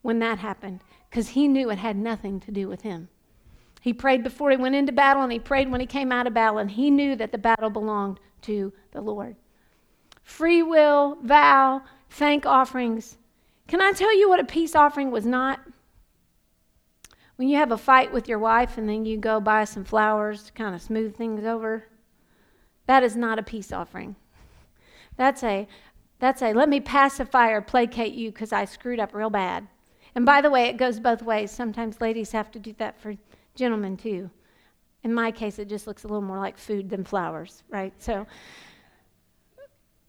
when 0.00 0.18
that 0.18 0.38
happened 0.38 0.80
because 1.12 1.28
he 1.28 1.46
knew 1.46 1.68
it 1.68 1.76
had 1.76 1.94
nothing 1.94 2.40
to 2.40 2.50
do 2.50 2.66
with 2.66 2.80
him. 2.80 3.10
He 3.82 3.92
prayed 3.92 4.24
before 4.24 4.50
he 4.50 4.56
went 4.56 4.74
into 4.74 4.92
battle 4.92 5.22
and 5.22 5.30
he 5.30 5.38
prayed 5.38 5.70
when 5.70 5.82
he 5.82 5.86
came 5.86 6.10
out 6.10 6.26
of 6.26 6.32
battle, 6.32 6.56
and 6.56 6.70
he 6.70 6.90
knew 6.90 7.14
that 7.16 7.32
the 7.32 7.38
battle 7.38 7.68
belonged 7.68 8.18
to 8.42 8.72
the 8.92 9.02
Lord. 9.02 9.36
Free 10.22 10.62
will, 10.62 11.18
vow, 11.22 11.82
thank 12.08 12.46
offerings. 12.46 13.18
Can 13.68 13.82
I 13.82 13.92
tell 13.92 14.16
you 14.16 14.30
what 14.30 14.40
a 14.40 14.44
peace 14.44 14.74
offering 14.74 15.10
was 15.10 15.26
not? 15.26 15.60
When 17.36 17.46
you 17.46 17.58
have 17.58 17.72
a 17.72 17.76
fight 17.76 18.10
with 18.10 18.26
your 18.26 18.38
wife 18.38 18.78
and 18.78 18.88
then 18.88 19.04
you 19.04 19.18
go 19.18 19.38
buy 19.38 19.64
some 19.64 19.84
flowers 19.84 20.44
to 20.44 20.52
kind 20.52 20.74
of 20.74 20.80
smooth 20.80 21.14
things 21.14 21.44
over, 21.44 21.88
that 22.86 23.02
is 23.02 23.16
not 23.16 23.38
a 23.38 23.42
peace 23.42 23.70
offering. 23.70 24.16
That's 25.18 25.42
a 25.42 25.68
that's 26.20 26.40
a 26.40 26.54
let 26.54 26.70
me 26.70 26.80
pacify 26.80 27.50
or 27.50 27.60
placate 27.60 28.14
you 28.14 28.30
because 28.30 28.50
I 28.50 28.64
screwed 28.64 29.00
up 29.00 29.12
real 29.12 29.28
bad. 29.28 29.68
And 30.14 30.26
by 30.26 30.40
the 30.40 30.50
way, 30.50 30.66
it 30.66 30.76
goes 30.76 31.00
both 31.00 31.22
ways. 31.22 31.50
Sometimes 31.50 32.00
ladies 32.00 32.32
have 32.32 32.50
to 32.52 32.58
do 32.58 32.74
that 32.78 33.00
for 33.00 33.14
gentlemen 33.54 33.96
too. 33.96 34.30
In 35.04 35.12
my 35.12 35.30
case, 35.30 35.58
it 35.58 35.68
just 35.68 35.86
looks 35.86 36.04
a 36.04 36.06
little 36.06 36.22
more 36.22 36.38
like 36.38 36.58
food 36.58 36.88
than 36.88 37.04
flowers, 37.04 37.62
right? 37.70 37.92
So 37.98 38.26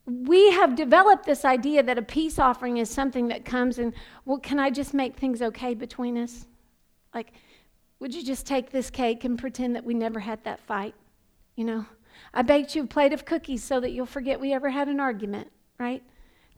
we 0.05 0.51
have 0.51 0.75
developed 0.75 1.25
this 1.25 1.45
idea 1.45 1.81
that 1.83 1.97
a 1.97 2.01
peace 2.01 2.37
offering 2.37 2.77
is 2.77 2.89
something 2.89 3.29
that 3.29 3.45
comes 3.45 3.79
and, 3.79 3.93
well, 4.25 4.37
can 4.37 4.59
I 4.59 4.69
just 4.69 4.93
make 4.93 5.15
things 5.15 5.41
okay 5.41 5.73
between 5.73 6.17
us? 6.17 6.45
Like, 7.13 7.31
would 7.99 8.13
you 8.13 8.23
just 8.23 8.45
take 8.45 8.69
this 8.69 8.89
cake 8.89 9.23
and 9.23 9.39
pretend 9.39 9.75
that 9.75 9.85
we 9.85 9.93
never 9.93 10.19
had 10.19 10.43
that 10.43 10.59
fight? 10.59 10.93
You 11.55 11.63
know, 11.63 11.85
I 12.33 12.41
baked 12.41 12.75
you 12.75 12.83
a 12.83 12.87
plate 12.87 13.13
of 13.13 13.25
cookies 13.25 13.63
so 13.63 13.79
that 13.79 13.91
you'll 13.91 14.05
forget 14.05 14.39
we 14.39 14.53
ever 14.53 14.69
had 14.69 14.89
an 14.89 14.99
argument 14.99 15.49
right? 15.83 16.03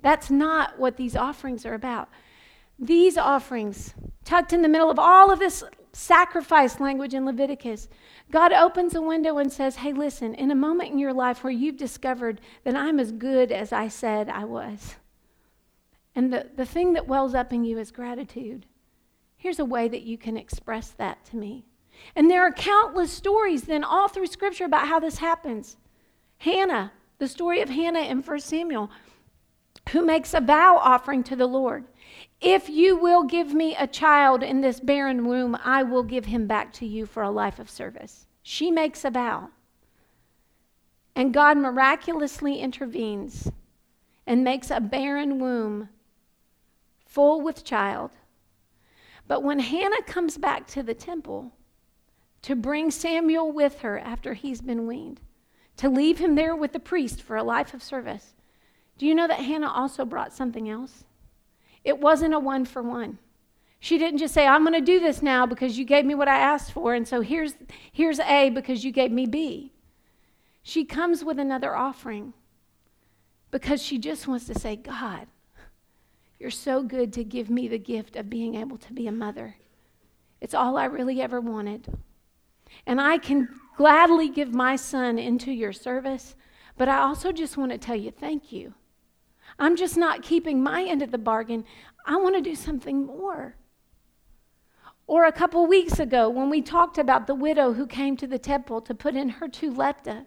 That's 0.01 0.29
not 0.29 0.77
what 0.77 0.97
these 0.97 1.15
offerings 1.15 1.65
are 1.65 1.73
about. 1.73 2.09
These 2.77 3.17
offerings, 3.17 3.93
tucked 4.23 4.53
in 4.53 4.61
the 4.61 4.67
middle 4.67 4.91
of 4.91 4.99
all 4.99 5.31
of 5.31 5.39
this 5.39 5.63
sacrifice 5.93 6.79
language 6.79 7.13
in 7.13 7.25
Leviticus, 7.25 7.87
God 8.31 8.51
opens 8.51 8.95
a 8.95 9.01
window 9.01 9.37
and 9.37 9.51
says, 9.51 9.77
Hey, 9.77 9.93
listen, 9.93 10.33
in 10.35 10.51
a 10.51 10.55
moment 10.55 10.91
in 10.91 10.99
your 10.99 11.13
life 11.13 11.43
where 11.43 11.53
you've 11.53 11.77
discovered 11.77 12.41
that 12.63 12.75
I'm 12.75 12.99
as 12.99 13.11
good 13.11 13.51
as 13.51 13.71
I 13.71 13.87
said 13.87 14.29
I 14.29 14.43
was, 14.43 14.95
and 16.15 16.31
the, 16.31 16.49
the 16.55 16.65
thing 16.65 16.93
that 16.93 17.07
wells 17.07 17.35
up 17.35 17.51
in 17.51 17.65
you 17.65 17.77
is 17.77 17.91
gratitude, 17.91 18.65
here's 19.35 19.59
a 19.59 19.65
way 19.65 19.87
that 19.87 20.03
you 20.03 20.17
can 20.17 20.37
express 20.37 20.89
that 20.91 21.23
to 21.25 21.37
me. 21.37 21.65
And 22.15 22.29
there 22.29 22.41
are 22.41 22.51
countless 22.51 23.11
stories 23.11 23.63
then 23.63 23.83
all 23.83 24.07
through 24.07 24.27
Scripture 24.27 24.65
about 24.65 24.87
how 24.87 24.99
this 24.99 25.17
happens. 25.17 25.77
Hannah, 26.37 26.91
the 27.19 27.27
story 27.27 27.61
of 27.61 27.69
Hannah 27.69 28.01
in 28.01 28.21
1 28.21 28.39
Samuel, 28.39 28.89
who 29.89 30.05
makes 30.05 30.33
a 30.33 30.41
vow 30.41 30.77
offering 30.77 31.23
to 31.23 31.35
the 31.35 31.47
Lord. 31.47 31.85
If 32.45 32.69
you 32.69 32.95
will 32.95 33.23
give 33.23 33.55
me 33.55 33.75
a 33.75 33.87
child 33.87 34.43
in 34.43 34.61
this 34.61 34.79
barren 34.79 35.25
womb, 35.25 35.57
I 35.63 35.81
will 35.81 36.03
give 36.03 36.25
him 36.25 36.45
back 36.45 36.71
to 36.73 36.85
you 36.85 37.07
for 37.07 37.23
a 37.23 37.31
life 37.31 37.57
of 37.57 37.71
service. 37.71 38.27
She 38.43 38.69
makes 38.69 39.03
a 39.03 39.09
vow. 39.09 39.49
And 41.15 41.33
God 41.33 41.57
miraculously 41.57 42.59
intervenes 42.59 43.51
and 44.27 44.43
makes 44.43 44.69
a 44.69 44.79
barren 44.79 45.39
womb 45.39 45.89
full 47.07 47.41
with 47.41 47.63
child. 47.63 48.11
But 49.27 49.41
when 49.41 49.57
Hannah 49.57 50.03
comes 50.03 50.37
back 50.37 50.67
to 50.67 50.83
the 50.83 50.93
temple 50.93 51.51
to 52.43 52.55
bring 52.55 52.91
Samuel 52.91 53.51
with 53.51 53.79
her 53.79 53.97
after 53.97 54.35
he's 54.35 54.61
been 54.61 54.85
weaned, 54.85 55.19
to 55.77 55.89
leave 55.89 56.19
him 56.19 56.35
there 56.35 56.55
with 56.55 56.73
the 56.73 56.79
priest 56.79 57.23
for 57.23 57.37
a 57.37 57.43
life 57.43 57.73
of 57.73 57.81
service. 57.81 58.35
Do 58.99 59.07
you 59.07 59.15
know 59.15 59.27
that 59.27 59.39
Hannah 59.39 59.71
also 59.71 60.05
brought 60.05 60.31
something 60.31 60.69
else? 60.69 61.05
It 61.85 61.99
wasn't 61.99 62.33
a 62.33 62.39
one 62.39 62.65
for 62.65 62.81
one. 62.81 63.19
She 63.79 63.99
didn't 63.99 64.17
just 64.17 64.33
say, 64.33 64.47
I'm 64.47 64.63
going 64.63 64.73
to 64.73 64.81
do 64.81 64.99
this 64.99 65.21
now 65.21 65.45
because 65.45 65.77
you 65.77 65.85
gave 65.85 66.05
me 66.05 66.15
what 66.15 66.27
I 66.27 66.39
asked 66.39 66.71
for, 66.71 66.95
and 66.95 67.07
so 67.07 67.21
here's, 67.21 67.53
here's 67.91 68.19
A 68.19 68.49
because 68.49 68.83
you 68.83 68.91
gave 68.91 69.11
me 69.11 69.27
B. 69.27 69.71
She 70.63 70.83
comes 70.83 71.23
with 71.23 71.37
another 71.37 71.75
offering 71.75 72.33
because 73.51 73.81
she 73.83 73.99
just 73.99 74.27
wants 74.27 74.45
to 74.47 74.57
say, 74.57 74.75
God, 74.75 75.27
you're 76.39 76.49
so 76.49 76.81
good 76.81 77.13
to 77.13 77.23
give 77.23 77.51
me 77.51 77.67
the 77.67 77.77
gift 77.77 78.15
of 78.15 78.29
being 78.29 78.55
able 78.55 78.77
to 78.79 78.91
be 78.91 79.05
a 79.05 79.11
mother. 79.11 79.55
It's 80.41 80.55
all 80.55 80.77
I 80.77 80.85
really 80.85 81.21
ever 81.21 81.39
wanted. 81.39 81.87
And 82.87 82.99
I 82.99 83.19
can 83.19 83.47
gladly 83.77 84.29
give 84.29 84.53
my 84.53 84.75
son 84.75 85.19
into 85.19 85.51
your 85.51 85.71
service, 85.71 86.35
but 86.77 86.89
I 86.89 86.97
also 86.97 87.31
just 87.31 87.57
want 87.57 87.71
to 87.71 87.77
tell 87.77 87.95
you 87.95 88.09
thank 88.09 88.51
you. 88.51 88.73
I'm 89.57 89.75
just 89.75 89.97
not 89.97 90.21
keeping 90.21 90.61
my 90.61 90.83
end 90.83 91.01
of 91.01 91.11
the 91.11 91.17
bargain. 91.17 91.65
I 92.05 92.17
want 92.17 92.35
to 92.35 92.41
do 92.41 92.55
something 92.55 93.05
more. 93.05 93.55
Or 95.07 95.25
a 95.25 95.31
couple 95.31 95.65
weeks 95.67 95.99
ago, 95.99 96.29
when 96.29 96.49
we 96.49 96.61
talked 96.61 96.97
about 96.97 97.27
the 97.27 97.35
widow 97.35 97.73
who 97.73 97.85
came 97.85 98.17
to 98.17 98.27
the 98.27 98.39
temple 98.39 98.81
to 98.81 98.95
put 98.95 99.15
in 99.15 99.29
her 99.29 99.47
two 99.47 99.71
lepta, 99.71 100.25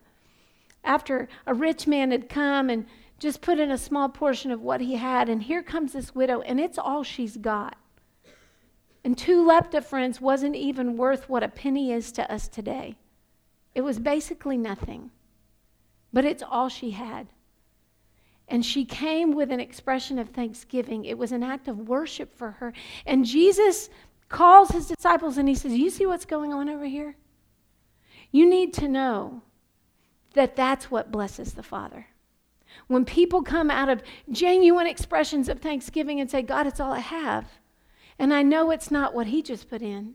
after 0.85 1.29
a 1.47 1.55
rich 1.55 1.87
man 1.87 2.13
had 2.13 2.29
come 2.29 2.71
and 2.71 2.87
just 3.19 3.41
put 3.43 3.59
in 3.59 3.71
a 3.71 3.79
small 3.79 4.09
portion 4.09 4.53
of 4.53 4.63
what 4.63 4.81
he 4.81 4.95
had, 4.95 5.29
and 5.29 5.43
here 5.43 5.63
comes 5.63 5.93
this 5.93 6.15
widow, 6.15 6.41
and 6.43 6.61
it's 6.61 6.79
all 6.79 7.03
she's 7.03 7.37
got. 7.37 7.77
And 9.05 9.19
two 9.19 9.45
lepta, 9.45 9.83
friends, 9.83 10.21
wasn't 10.21 10.55
even 10.55 10.97
worth 10.97 11.29
what 11.29 11.43
a 11.43 11.49
penny 11.49 11.91
is 11.91 12.13
to 12.13 12.33
us 12.33 12.47
today. 12.47 12.97
It 13.75 13.81
was 13.81 13.99
basically 13.99 14.57
nothing, 14.57 15.11
but 16.13 16.25
it's 16.25 16.43
all 16.43 16.69
she 16.69 16.93
had. 16.93 17.29
And 18.49 18.65
she 18.65 18.85
came 18.85 19.33
with 19.33 19.53
an 19.53 19.61
expression 19.61 20.19
of 20.19 20.31
thanksgiving. 20.31 21.05
It 21.05 21.19
was 21.19 21.33
an 21.33 21.43
act 21.43 21.69
of 21.69 21.89
worship 21.89 22.37
for 22.37 22.53
her. 22.53 22.73
And 23.05 23.27
Jesus 23.27 23.91
calls 24.29 24.71
his 24.71 24.87
disciples 24.87 25.37
and 25.37 25.49
he 25.49 25.55
says, 25.55 25.73
You 25.73 25.91
see 25.91 26.07
what's 26.07 26.25
going 26.25 26.53
on 26.53 26.69
over 26.69 26.87
here? 26.87 27.17
You 28.31 28.49
need 28.49 28.73
to 28.75 28.89
know 28.89 29.43
that 30.35 30.57
that's 30.57 30.91
what 30.91 31.13
blesses 31.13 31.55
the 31.55 31.63
Father. 31.63 32.07
When 32.87 33.05
people 33.05 33.43
come 33.43 33.71
out 33.71 33.89
of 33.89 34.03
genuine 34.31 34.87
expressions 34.87 35.49
of 35.49 35.61
thanksgiving 35.61 36.21
and 36.21 36.31
say, 36.31 36.43
God, 36.43 36.67
it's 36.67 36.81
all 36.81 36.93
I 36.93 37.01
have. 37.01 37.47
And 38.19 38.35
I 38.35 38.43
know 38.43 38.71
it's 38.71 38.91
not 38.91 39.15
what 39.15 39.29
he 39.29 39.43
just 39.43 39.69
put 39.69 39.83
in, 39.83 40.15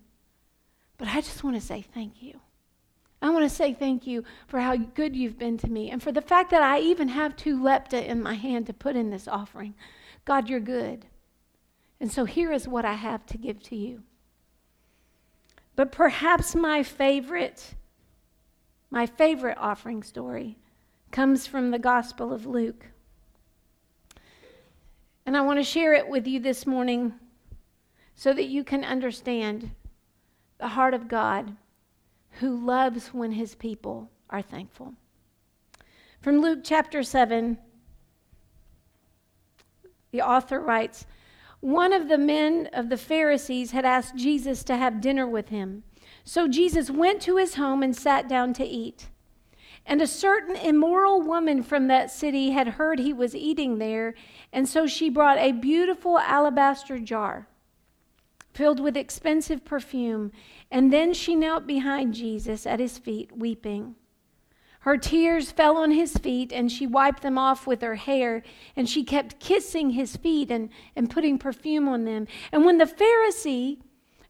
but 0.97 1.07
I 1.07 1.21
just 1.21 1.43
want 1.43 1.55
to 1.55 1.61
say 1.61 1.81
thank 1.81 2.21
you. 2.21 2.39
I 3.23 3.29
want 3.29 3.49
to 3.49 3.55
say 3.55 3.73
thank 3.73 4.05
you 4.05 4.25
for 4.47 4.59
how 4.59 4.75
good 4.75 5.15
you've 5.15 5.39
been 5.39 5.57
to 5.59 5.69
me 5.69 5.89
and 5.89 6.03
for 6.03 6.11
the 6.11 6.21
fact 6.21 6.51
that 6.51 6.61
I 6.61 6.79
even 6.79 7.07
have 7.07 7.37
two 7.37 7.57
lepta 7.57 8.05
in 8.05 8.21
my 8.21 8.33
hand 8.33 8.67
to 8.67 8.73
put 8.73 8.97
in 8.97 9.09
this 9.09 9.29
offering. 9.29 9.75
God, 10.25 10.49
you're 10.49 10.59
good. 10.59 11.05
And 12.01 12.11
so 12.11 12.25
here 12.25 12.51
is 12.51 12.67
what 12.67 12.83
I 12.83 12.95
have 12.95 13.25
to 13.27 13.37
give 13.37 13.63
to 13.63 13.77
you. 13.77 14.03
But 15.77 15.93
perhaps 15.93 16.53
my 16.53 16.83
favorite, 16.83 17.75
my 18.91 19.05
favorite 19.05 19.57
offering 19.57 20.03
story 20.03 20.57
comes 21.11 21.47
from 21.47 21.71
the 21.71 21.79
Gospel 21.79 22.33
of 22.33 22.45
Luke. 22.45 22.87
And 25.25 25.37
I 25.37 25.41
want 25.41 25.59
to 25.59 25.63
share 25.63 25.93
it 25.93 26.09
with 26.09 26.27
you 26.27 26.41
this 26.41 26.67
morning 26.67 27.13
so 28.15 28.33
that 28.33 28.47
you 28.47 28.65
can 28.65 28.83
understand 28.83 29.71
the 30.57 30.67
heart 30.67 30.93
of 30.93 31.07
God 31.07 31.55
who 32.39 32.65
loves 32.65 33.07
when 33.07 33.33
his 33.33 33.55
people 33.55 34.09
are 34.29 34.41
thankful. 34.41 34.93
From 36.19 36.41
Luke 36.41 36.59
chapter 36.63 37.03
7, 37.03 37.57
the 40.11 40.21
author 40.21 40.59
writes 40.59 41.05
One 41.59 41.93
of 41.93 42.07
the 42.07 42.17
men 42.17 42.69
of 42.73 42.89
the 42.89 42.97
Pharisees 42.97 43.71
had 43.71 43.85
asked 43.85 44.15
Jesus 44.15 44.63
to 44.65 44.77
have 44.77 45.01
dinner 45.01 45.27
with 45.27 45.49
him. 45.49 45.83
So 46.23 46.47
Jesus 46.47 46.89
went 46.89 47.21
to 47.23 47.37
his 47.37 47.55
home 47.55 47.83
and 47.83 47.95
sat 47.95 48.27
down 48.27 48.53
to 48.53 48.65
eat. 48.65 49.09
And 49.85 50.01
a 50.01 50.07
certain 50.07 50.55
immoral 50.55 51.21
woman 51.21 51.61
from 51.61 51.87
that 51.87 52.09
city 52.09 52.51
had 52.51 52.69
heard 52.69 52.99
he 52.99 53.11
was 53.11 53.35
eating 53.35 53.79
there, 53.79 54.13
and 54.53 54.67
so 54.67 54.87
she 54.87 55.09
brought 55.09 55.37
a 55.37 55.51
beautiful 55.51 56.17
alabaster 56.19 56.97
jar 56.99 57.47
filled 58.53 58.79
with 58.79 58.95
expensive 58.95 59.65
perfume, 59.65 60.31
and 60.69 60.93
then 60.93 61.13
she 61.13 61.35
knelt 61.35 61.65
behind 61.65 62.13
Jesus 62.13 62.65
at 62.65 62.79
his 62.79 62.97
feet, 62.97 63.35
weeping. 63.35 63.95
Her 64.81 64.97
tears 64.97 65.51
fell 65.51 65.77
on 65.77 65.91
his 65.91 66.17
feet, 66.17 66.51
and 66.51 66.71
she 66.71 66.85
wiped 66.85 67.23
them 67.23 67.37
off 67.37 67.65
with 67.65 67.81
her 67.81 67.95
hair, 67.95 68.43
and 68.75 68.89
she 68.89 69.03
kept 69.03 69.39
kissing 69.39 69.91
his 69.91 70.17
feet 70.17 70.51
and, 70.51 70.69
and 70.95 71.09
putting 71.09 71.37
perfume 71.37 71.87
on 71.87 72.03
them. 72.03 72.27
And 72.51 72.65
when 72.65 72.79
the 72.79 72.85
Pharisee 72.85 73.79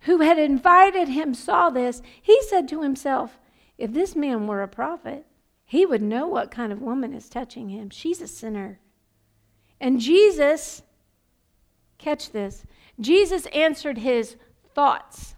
who 0.01 0.19
had 0.19 0.37
invited 0.37 1.07
him 1.07 1.33
saw 1.33 1.69
this, 1.69 2.01
he 2.21 2.39
said 2.43 2.67
to 2.69 2.81
himself, 2.81 3.39
If 3.77 3.93
this 3.93 4.15
man 4.15 4.47
were 4.47 4.61
a 4.61 4.67
prophet, 4.67 5.25
he 5.65 5.85
would 5.85 6.01
know 6.01 6.27
what 6.27 6.51
kind 6.51 6.71
of 6.71 6.81
woman 6.81 7.13
is 7.13 7.29
touching 7.29 7.69
him. 7.69 7.89
She's 7.89 8.21
a 8.21 8.27
sinner. 8.27 8.79
And 9.79 9.99
Jesus, 9.99 10.83
catch 11.97 12.31
this, 12.31 12.63
Jesus 12.99 13.45
answered 13.47 13.99
his 13.99 14.35
thoughts. 14.73 15.35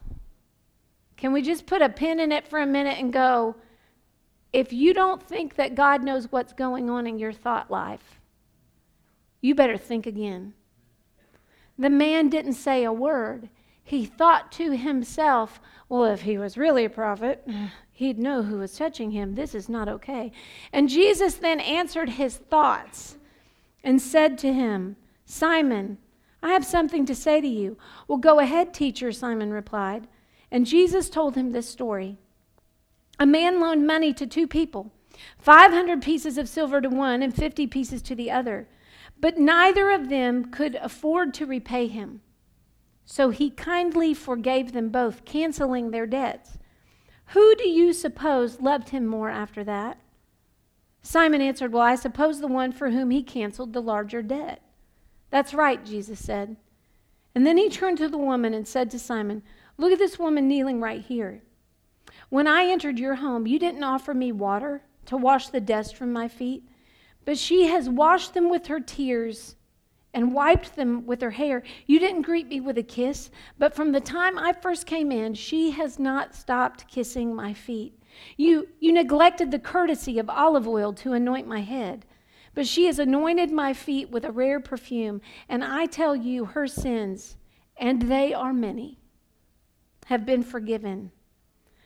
Can 1.17 1.31
we 1.33 1.41
just 1.41 1.65
put 1.65 1.81
a 1.81 1.89
pin 1.89 2.19
in 2.19 2.31
it 2.31 2.47
for 2.47 2.59
a 2.59 2.65
minute 2.65 2.97
and 2.99 3.11
go, 3.11 3.55
if 4.51 4.71
you 4.71 4.93
don't 4.93 5.21
think 5.21 5.55
that 5.55 5.75
God 5.75 6.03
knows 6.03 6.31
what's 6.31 6.53
going 6.53 6.89
on 6.89 7.07
in 7.07 7.19
your 7.19 7.33
thought 7.33 7.71
life, 7.71 8.19
you 9.41 9.53
better 9.53 9.77
think 9.77 10.05
again. 10.05 10.53
The 11.77 11.89
man 11.89 12.29
didn't 12.29 12.53
say 12.53 12.83
a 12.83 12.93
word. 12.93 13.49
He 13.83 14.05
thought 14.05 14.51
to 14.53 14.75
himself, 14.75 15.59
well, 15.89 16.05
if 16.05 16.21
he 16.21 16.37
was 16.37 16.57
really 16.57 16.85
a 16.85 16.89
prophet, 16.89 17.47
he'd 17.91 18.17
know 18.17 18.43
who 18.43 18.57
was 18.57 18.77
touching 18.77 19.11
him. 19.11 19.35
This 19.35 19.53
is 19.53 19.69
not 19.69 19.87
okay. 19.87 20.31
And 20.73 20.89
Jesus 20.89 21.35
then 21.35 21.59
answered 21.59 22.09
his 22.09 22.37
thoughts 22.37 23.17
and 23.83 24.01
said 24.01 24.37
to 24.39 24.51
him, 24.51 24.95
Simon, 25.25 25.97
I 26.45 26.49
have 26.49 26.63
something 26.63 27.07
to 27.07 27.15
say 27.15 27.41
to 27.41 27.47
you. 27.47 27.75
Well, 28.07 28.19
go 28.19 28.37
ahead, 28.37 28.71
teacher, 28.71 29.11
Simon 29.11 29.51
replied. 29.51 30.07
And 30.51 30.67
Jesus 30.67 31.09
told 31.09 31.33
him 31.35 31.51
this 31.51 31.67
story. 31.67 32.19
A 33.19 33.25
man 33.25 33.59
loaned 33.59 33.87
money 33.87 34.13
to 34.13 34.27
two 34.27 34.45
people 34.45 34.91
500 35.39 36.03
pieces 36.03 36.37
of 36.37 36.47
silver 36.47 36.81
to 36.81 36.87
one 36.89 37.23
and 37.23 37.33
50 37.33 37.65
pieces 37.65 38.03
to 38.03 38.13
the 38.13 38.29
other. 38.29 38.67
But 39.19 39.39
neither 39.39 39.89
of 39.89 40.09
them 40.09 40.51
could 40.51 40.75
afford 40.75 41.33
to 41.33 41.47
repay 41.47 41.87
him. 41.87 42.21
So 43.05 43.31
he 43.31 43.49
kindly 43.49 44.13
forgave 44.13 44.71
them 44.71 44.89
both, 44.89 45.25
canceling 45.25 45.89
their 45.89 46.05
debts. 46.05 46.59
Who 47.29 47.55
do 47.55 47.67
you 47.67 47.91
suppose 47.91 48.61
loved 48.61 48.89
him 48.89 49.07
more 49.07 49.31
after 49.31 49.63
that? 49.63 49.97
Simon 51.01 51.41
answered, 51.41 51.73
Well, 51.73 51.81
I 51.81 51.95
suppose 51.95 52.39
the 52.39 52.47
one 52.47 52.71
for 52.71 52.91
whom 52.91 53.09
he 53.09 53.23
canceled 53.23 53.73
the 53.73 53.81
larger 53.81 54.21
debt. 54.21 54.61
That's 55.29 55.53
right, 55.53 55.83
Jesus 55.85 56.19
said. 56.19 56.55
And 57.33 57.45
then 57.45 57.57
he 57.57 57.69
turned 57.69 57.97
to 57.97 58.07
the 58.07 58.17
woman 58.17 58.53
and 58.53 58.67
said 58.67 58.89
to 58.91 58.99
Simon, 58.99 59.43
Look 59.77 59.91
at 59.91 59.99
this 59.99 60.17
woman 60.17 60.47
kneeling 60.47 60.79
right 60.79 61.01
here. 61.01 61.41
When 62.29 62.47
I 62.47 62.65
entered 62.65 62.97
your 62.97 63.15
home, 63.15 63.45
you 63.45 63.59
didn't 63.59 63.83
offer 63.83 64.13
me 64.13 64.31
water 64.31 64.81
to 65.07 65.17
wash 65.17 65.49
the 65.49 65.59
dust 65.59 65.95
from 65.95 66.13
my 66.13 66.27
feet, 66.27 66.63
but 67.25 67.37
she 67.37 67.67
has 67.67 67.89
washed 67.89 68.33
them 68.33 68.49
with 68.49 68.67
her 68.67 68.79
tears 68.79 69.55
and 70.13 70.33
wiped 70.33 70.75
them 70.77 71.05
with 71.05 71.21
her 71.21 71.31
hair. 71.31 71.61
You 71.85 71.99
didn't 71.99 72.21
greet 72.21 72.47
me 72.47 72.61
with 72.61 72.77
a 72.77 72.83
kiss, 72.83 73.29
but 73.59 73.75
from 73.75 73.91
the 73.91 73.99
time 73.99 74.39
I 74.39 74.53
first 74.53 74.87
came 74.87 75.11
in, 75.11 75.33
she 75.33 75.71
has 75.71 75.99
not 75.99 76.33
stopped 76.33 76.87
kissing 76.87 77.35
my 77.35 77.53
feet. 77.53 77.99
You, 78.37 78.69
you 78.79 78.93
neglected 78.93 79.51
the 79.51 79.59
courtesy 79.59 80.17
of 80.17 80.29
olive 80.29 80.67
oil 80.67 80.93
to 80.93 81.13
anoint 81.13 81.47
my 81.47 81.59
head, 81.59 82.05
but 82.55 82.65
she 82.65 82.85
has 82.85 82.97
anointed 82.97 83.51
my 83.51 83.73
feet 83.73 84.09
with 84.09 84.23
a 84.23 84.31
rare 84.31 84.61
perfume, 84.61 85.21
and 85.49 85.63
I 85.63 85.85
tell 85.85 86.15
you, 86.15 86.45
her 86.45 86.67
sins, 86.67 87.35
and 87.77 88.03
they 88.03 88.33
are 88.33 88.53
many, 88.53 88.97
have 90.05 90.25
been 90.25 90.41
forgiven. 90.41 91.11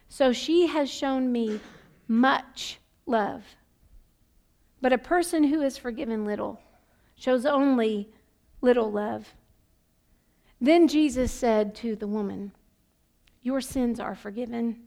So 0.07 0.31
she 0.31 0.67
has 0.67 0.89
shown 0.89 1.31
me 1.31 1.59
much 2.07 2.79
love. 3.07 3.43
But 4.79 4.93
a 4.93 4.97
person 4.99 5.43
who 5.43 5.61
is 5.61 5.77
forgiven 5.77 6.23
little 6.23 6.61
shows 7.15 7.45
only 7.45 8.09
little 8.61 8.91
love. 8.91 9.33
Then 10.61 10.87
Jesus 10.87 11.31
said 11.31 11.73
to 11.75 11.95
the 11.95 12.07
woman, 12.07 12.51
Your 13.41 13.59
sins 13.59 13.99
are 13.99 14.15
forgiven. 14.15 14.81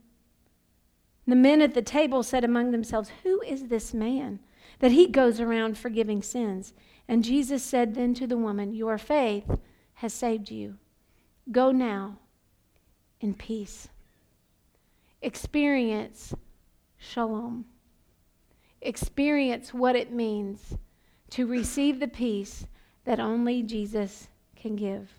The 1.27 1.35
men 1.35 1.61
at 1.61 1.73
the 1.73 1.81
table 1.81 2.23
said 2.23 2.43
among 2.43 2.71
themselves, 2.71 3.11
Who 3.23 3.41
is 3.41 3.67
this 3.67 3.93
man 3.93 4.39
that 4.83 4.91
he 4.91 5.07
goes 5.07 5.39
around 5.39 5.77
forgiving 5.77 6.21
sins? 6.21 6.73
And 7.07 7.23
Jesus 7.23 7.63
said 7.63 7.95
then 7.95 8.13
to 8.15 8.27
the 8.27 8.35
woman, 8.35 8.73
Your 8.73 8.97
faith 8.97 9.49
has 9.93 10.13
saved 10.13 10.51
you. 10.51 10.75
Go 11.49 11.71
now 11.71 12.17
in 13.21 13.33
peace 13.33 13.87
experience 15.21 16.33
shalom. 16.97 17.63
Experience 18.81 19.73
what 19.73 19.95
it 19.95 20.11
means 20.11 20.75
to 21.29 21.47
receive 21.47 22.01
the 22.01 22.09
peace 22.09 22.67
that 23.05 23.21
only 23.21 23.63
Jesus 23.63 24.27
can 24.57 24.75
give. 24.75 25.13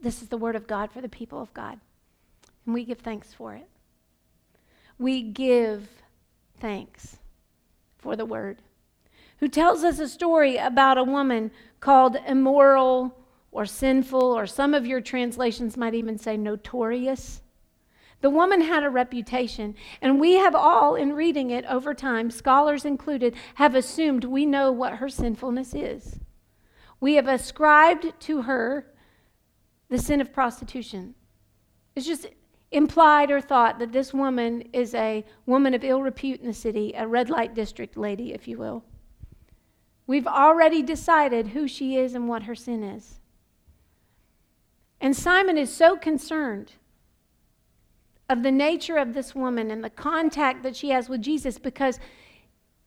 This 0.00 0.20
is 0.20 0.26
the 0.26 0.36
word 0.36 0.56
of 0.56 0.66
God 0.66 0.90
for 0.90 1.00
the 1.00 1.08
people 1.08 1.40
of 1.40 1.54
God, 1.54 1.78
and 2.64 2.74
we 2.74 2.84
give 2.84 2.98
thanks 2.98 3.32
for 3.32 3.54
it. 3.54 3.68
We 4.98 5.22
give 5.22 5.88
thanks 6.58 7.18
for 8.06 8.14
the 8.14 8.24
word. 8.24 8.62
Who 9.38 9.48
tells 9.48 9.82
us 9.82 9.98
a 9.98 10.06
story 10.06 10.56
about 10.56 10.96
a 10.96 11.02
woman 11.02 11.50
called 11.80 12.16
immoral 12.24 13.18
or 13.50 13.66
sinful, 13.66 14.22
or 14.22 14.46
some 14.46 14.74
of 14.74 14.86
your 14.86 15.00
translations 15.00 15.76
might 15.76 15.94
even 15.94 16.18
say 16.18 16.36
notorious. 16.36 17.42
The 18.20 18.30
woman 18.30 18.60
had 18.60 18.84
a 18.84 18.90
reputation, 18.90 19.74
and 20.00 20.20
we 20.20 20.34
have 20.34 20.54
all, 20.54 20.94
in 20.94 21.14
reading 21.14 21.50
it 21.50 21.64
over 21.64 21.94
time, 21.94 22.30
scholars 22.30 22.84
included, 22.84 23.34
have 23.56 23.74
assumed 23.74 24.24
we 24.24 24.46
know 24.46 24.70
what 24.70 24.98
her 24.98 25.08
sinfulness 25.08 25.74
is. 25.74 26.20
We 27.00 27.14
have 27.14 27.26
ascribed 27.26 28.12
to 28.20 28.42
her 28.42 28.86
the 29.88 29.98
sin 29.98 30.20
of 30.20 30.32
prostitution. 30.32 31.16
It's 31.96 32.06
just 32.06 32.26
implied 32.70 33.30
or 33.30 33.40
thought 33.40 33.78
that 33.78 33.92
this 33.92 34.12
woman 34.12 34.62
is 34.72 34.94
a 34.94 35.24
woman 35.46 35.74
of 35.74 35.84
ill 35.84 36.02
repute 36.02 36.40
in 36.40 36.46
the 36.46 36.52
city, 36.52 36.92
a 36.96 37.06
red 37.06 37.30
light 37.30 37.54
district 37.54 37.96
lady, 37.96 38.32
if 38.32 38.48
you 38.48 38.58
will. 38.58 38.84
We've 40.06 40.26
already 40.26 40.82
decided 40.82 41.48
who 41.48 41.66
she 41.66 41.96
is 41.96 42.14
and 42.14 42.28
what 42.28 42.44
her 42.44 42.54
sin 42.54 42.82
is. 42.82 43.20
And 45.00 45.16
Simon 45.16 45.58
is 45.58 45.72
so 45.72 45.96
concerned 45.96 46.72
of 48.28 48.42
the 48.42 48.52
nature 48.52 48.96
of 48.96 49.14
this 49.14 49.34
woman 49.34 49.70
and 49.70 49.84
the 49.84 49.90
contact 49.90 50.62
that 50.62 50.74
she 50.74 50.90
has 50.90 51.08
with 51.08 51.22
Jesus 51.22 51.58
because 51.58 52.00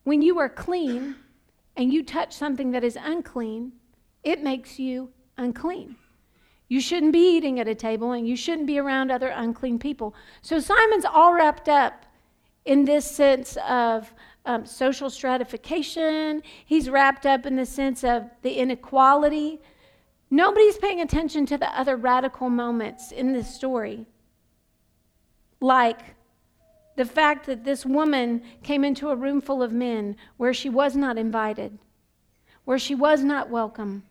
when 0.04 0.22
you 0.22 0.40
are 0.40 0.50
clean 0.50 1.16
and 1.76 1.94
you 1.94 2.04
touch 2.04 2.34
something 2.34 2.72
that 2.72 2.84
is 2.84 2.98
unclean, 3.02 3.72
it 4.24 4.44
makes 4.44 4.80
you 4.80 5.10
unclean. 5.38 5.96
You 6.70 6.80
shouldn't 6.80 7.14
be 7.14 7.36
eating 7.36 7.60
at 7.60 7.68
a 7.68 7.76
table 7.76 8.14
and 8.14 8.28
you 8.28 8.36
shouldn't 8.36 8.68
be 8.68 8.80
around 8.80 9.12
other 9.12 9.30
unclean 9.30 9.80
people. 9.80 10.16
So 10.42 10.60
Simon's 10.60 11.06
all 11.06 11.34
wrapped 11.34 11.68
up 11.68 12.06
in 12.64 12.86
this 12.86 13.10
sense 13.10 13.58
of 13.68 14.14
um, 14.46 14.66
social 14.66 15.10
stratification, 15.10 16.42
he's 16.66 16.90
wrapped 16.90 17.26
up 17.26 17.46
in 17.46 17.56
the 17.56 17.66
sense 17.66 18.04
of 18.04 18.30
the 18.42 18.54
inequality. 18.54 19.60
Nobody's 20.32 20.78
paying 20.78 21.02
attention 21.02 21.46
to 21.48 21.58
the 21.58 21.68
other 21.78 21.98
radical 21.98 22.50
moments 22.50 23.12
in 23.12 23.34
this 23.34 23.54
story 23.54 24.06
like 25.62 26.16
the 26.96 27.06
fact 27.06 27.46
that 27.46 27.64
this 27.64 27.86
woman 27.86 28.42
came 28.64 28.84
into 28.84 29.10
a 29.10 29.16
room 29.16 29.42
full 29.42 29.64
of 29.64 29.72
men 29.72 30.16
where 30.38 30.54
she 30.54 30.70
was 30.70 30.96
not 30.96 31.18
invited, 31.18 31.78
where 32.66 32.80
she 32.80 32.96
was 32.96 33.24
not 33.24 33.50
welcome. 33.50 34.04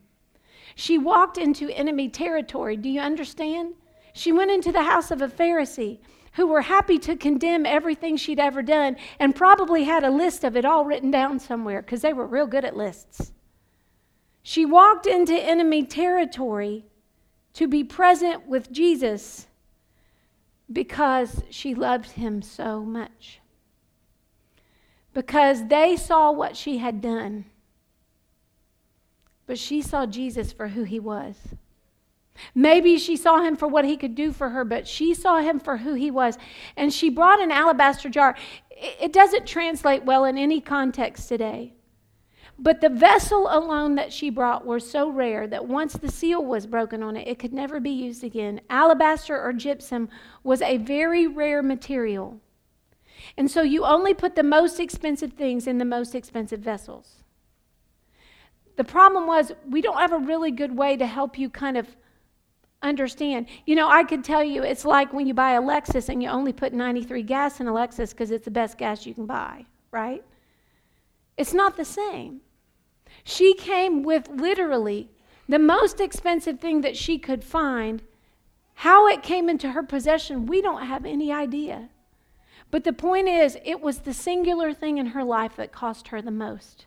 She 0.79 0.97
walked 0.97 1.38
into 1.38 1.77
enemy 1.77 2.09
territory. 2.09 2.77
Do 2.77 2.88
you 2.88 3.01
understand? 3.01 3.75
She 4.12 4.31
went 4.31 4.53
into 4.53 4.71
the 4.71 4.85
house 4.85 5.11
of 5.11 5.21
a 5.21 5.27
Pharisee 5.27 5.99
who 6.35 6.47
were 6.47 6.61
happy 6.61 7.01
to 7.01 7.17
condemn 7.17 7.67
everything 7.67 8.17
she'd 8.17 8.38
ever 8.38 8.62
done 8.62 8.95
and 9.19 9.35
probably 9.35 9.83
had 9.83 10.05
a 10.05 10.11
list 10.11 10.45
of 10.45 10.57
it 10.57 10.64
all 10.64 10.85
written 10.85 11.11
down 11.11 11.41
somewhere 11.41 11.83
because 11.83 12.03
they 12.03 12.12
were 12.12 12.29
real 12.29 12.47
good 12.47 12.64
at 12.64 12.77
lists. 12.77 13.33
She 14.45 14.64
walked 14.64 15.05
into 15.05 15.35
enemy 15.35 15.85
territory 15.85 16.85
to 17.55 17.67
be 17.67 17.83
present 17.83 18.47
with 18.47 18.71
Jesus 18.71 19.49
because 20.73 21.43
she 21.51 21.75
loved 21.75 22.12
him 22.12 22.41
so 22.41 22.85
much. 22.85 23.41
Because 25.12 25.67
they 25.67 25.97
saw 25.97 26.31
what 26.31 26.57
she 26.57 26.79
had 26.79 27.01
done, 27.01 27.47
but 29.49 29.59
she 29.59 29.81
saw 29.81 30.05
Jesus 30.07 30.53
for 30.53 30.69
who 30.69 30.85
he 30.85 31.01
was. 31.01 31.35
Maybe 32.55 32.99
she 32.99 33.17
saw 33.17 33.43
him 33.43 33.57
for 33.57 33.67
what 33.67 33.87
he 33.87 33.97
could 33.97 34.15
do 34.15 34.31
for 34.31 34.51
her, 34.51 34.63
but 34.63 34.87
she 34.87 35.15
saw 35.15 35.41
him 35.41 35.59
for 35.59 35.79
who 35.79 35.95
he 35.95 36.11
was. 36.11 36.39
And 36.77 36.93
she 36.93 37.09
brought 37.09 37.41
an 37.41 37.51
alabaster 37.51 38.11
jar. 38.11 38.37
It 38.71 39.13
doesn't 39.13 39.47
translate 39.47 40.05
well 40.05 40.25
in 40.25 40.39
any 40.39 40.61
context 40.61 41.29
today. 41.29 41.73
But 42.59 42.81
the 42.83 42.91
vessel 42.91 43.49
alone 43.51 43.95
that 43.95 44.13
she 44.13 44.31
brought 44.31 44.67
were 44.67 44.81
so 44.81 45.09
rare 45.09 45.47
that 45.47 45.67
once 45.67 45.95
the 45.95 46.13
seal 46.13 46.45
was 46.45 46.67
broken 46.67 47.03
on 47.03 47.17
it, 47.17 47.27
it 47.27 47.39
could 47.39 47.55
never 47.55 47.81
be 47.81 47.91
used 47.91 48.23
again. 48.23 48.61
Alabaster 48.69 49.41
or 49.41 49.53
gypsum 49.55 50.11
was 50.45 50.61
a 50.61 50.77
very 50.77 51.27
rare 51.27 51.63
material. 51.63 52.41
And 53.37 53.51
so 53.51 53.63
you 53.63 53.85
only 53.85 54.13
put 54.13 54.37
the 54.37 54.43
most 54.43 54.79
expensive 54.79 55.33
things 55.33 55.67
in 55.67 55.79
the 55.79 55.85
most 55.85 56.15
expensive 56.15 56.61
vessels. 56.61 57.25
The 58.79 58.85
problem 58.85 59.27
was, 59.27 59.51
we 59.69 59.83
don't 59.83 59.99
have 59.99 60.12
a 60.12 60.19
really 60.19 60.53
good 60.53 60.79
way 60.79 60.97
to 60.97 61.05
help 61.05 61.37
you 61.37 61.51
kind 61.51 61.77
of 61.77 61.88
understand. 62.81 63.49
You 63.67 63.75
know, 63.75 63.88
I 63.88 64.05
could 64.05 64.23
tell 64.23 64.45
you 64.45 64.62
it's 64.62 64.85
like 64.85 65.12
when 65.12 65.27
you 65.27 65.35
buy 65.35 65.55
a 65.55 65.61
Lexus 65.61 66.09
and 66.09 66.23
you 66.23 66.29
only 66.29 66.53
put 66.53 66.73
93 66.73 67.25
gas 67.25 67.59
in 67.59 67.67
a 67.67 67.73
Lexus 67.73 68.11
because 68.11 68.31
it's 68.31 68.45
the 68.45 68.53
best 68.53 68.79
gas 68.79 69.05
you 69.05 69.14
can 69.14 69.27
buy, 69.27 69.67
right? 69.91 70.23
It's 71.37 71.53
not 71.53 71.77
the 71.77 71.85
same. 71.85 72.41
She 73.25 73.55
came 73.55 74.05
with 74.05 74.29
literally 74.29 75.11
the 75.49 75.59
most 75.59 76.01
expensive 76.01 76.61
thing 76.61 76.83
that 76.83 76.97
she 76.97 77.19
could 77.19 77.43
find. 77.43 78.01
How 78.75 79.09
it 79.09 79.25
came 79.25 79.49
into 79.49 79.73
her 79.73 79.83
possession, 79.83 80.47
we 80.47 80.62
don't 80.62 80.87
have 80.87 81.05
any 81.05 81.33
idea. 81.33 81.88
But 82.71 82.85
the 82.85 82.93
point 82.93 83.27
is, 83.27 83.59
it 83.64 83.81
was 83.81 83.99
the 83.99 84.14
singular 84.14 84.73
thing 84.73 84.99
in 84.99 85.07
her 85.07 85.25
life 85.25 85.57
that 85.57 85.73
cost 85.73 86.09
her 86.09 86.23
the 86.23 86.31
most. 86.31 86.87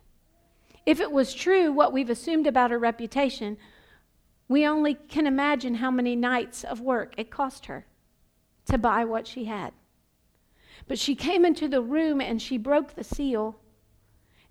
If 0.92 1.00
it 1.00 1.14
was 1.14 1.34
true, 1.34 1.72
what 1.72 1.94
we've 1.94 2.10
assumed 2.10 2.46
about 2.46 2.70
her 2.70 2.78
reputation, 2.78 3.56
we 4.50 4.68
only 4.68 4.96
can 4.96 5.26
imagine 5.26 5.76
how 5.76 5.90
many 5.90 6.18
nights 6.18 6.66
of 6.66 6.82
work 6.82 7.14
it 7.16 7.32
cost 7.32 7.68
her 7.68 7.86
to 8.66 8.78
buy 8.78 9.06
what 9.06 9.26
she 9.26 9.46
had. 9.46 9.72
But 10.90 11.00
she 11.00 11.16
came 11.16 11.46
into 11.46 11.70
the 11.70 11.82
room 11.82 12.20
and 12.20 12.42
she 12.42 12.58
broke 12.58 12.96
the 12.96 13.06
seal 13.06 13.58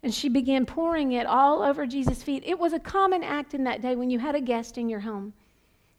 and 0.03 0.15
she 0.15 0.31
began 0.31 0.65
pouring 0.65 1.13
it 1.13 1.27
all 1.27 1.61
over 1.61 1.85
Jesus' 1.87 2.23
feet. 2.23 2.43
It 2.47 2.59
was 2.59 2.73
a 2.73 2.81
common 2.81 3.23
act 3.23 3.53
in 3.53 3.65
that 3.65 3.83
day 3.83 3.95
when 3.95 4.09
you 4.09 4.21
had 4.21 4.35
a 4.35 4.41
guest 4.41 4.79
in 4.79 4.89
your 4.89 5.01
home 5.01 5.35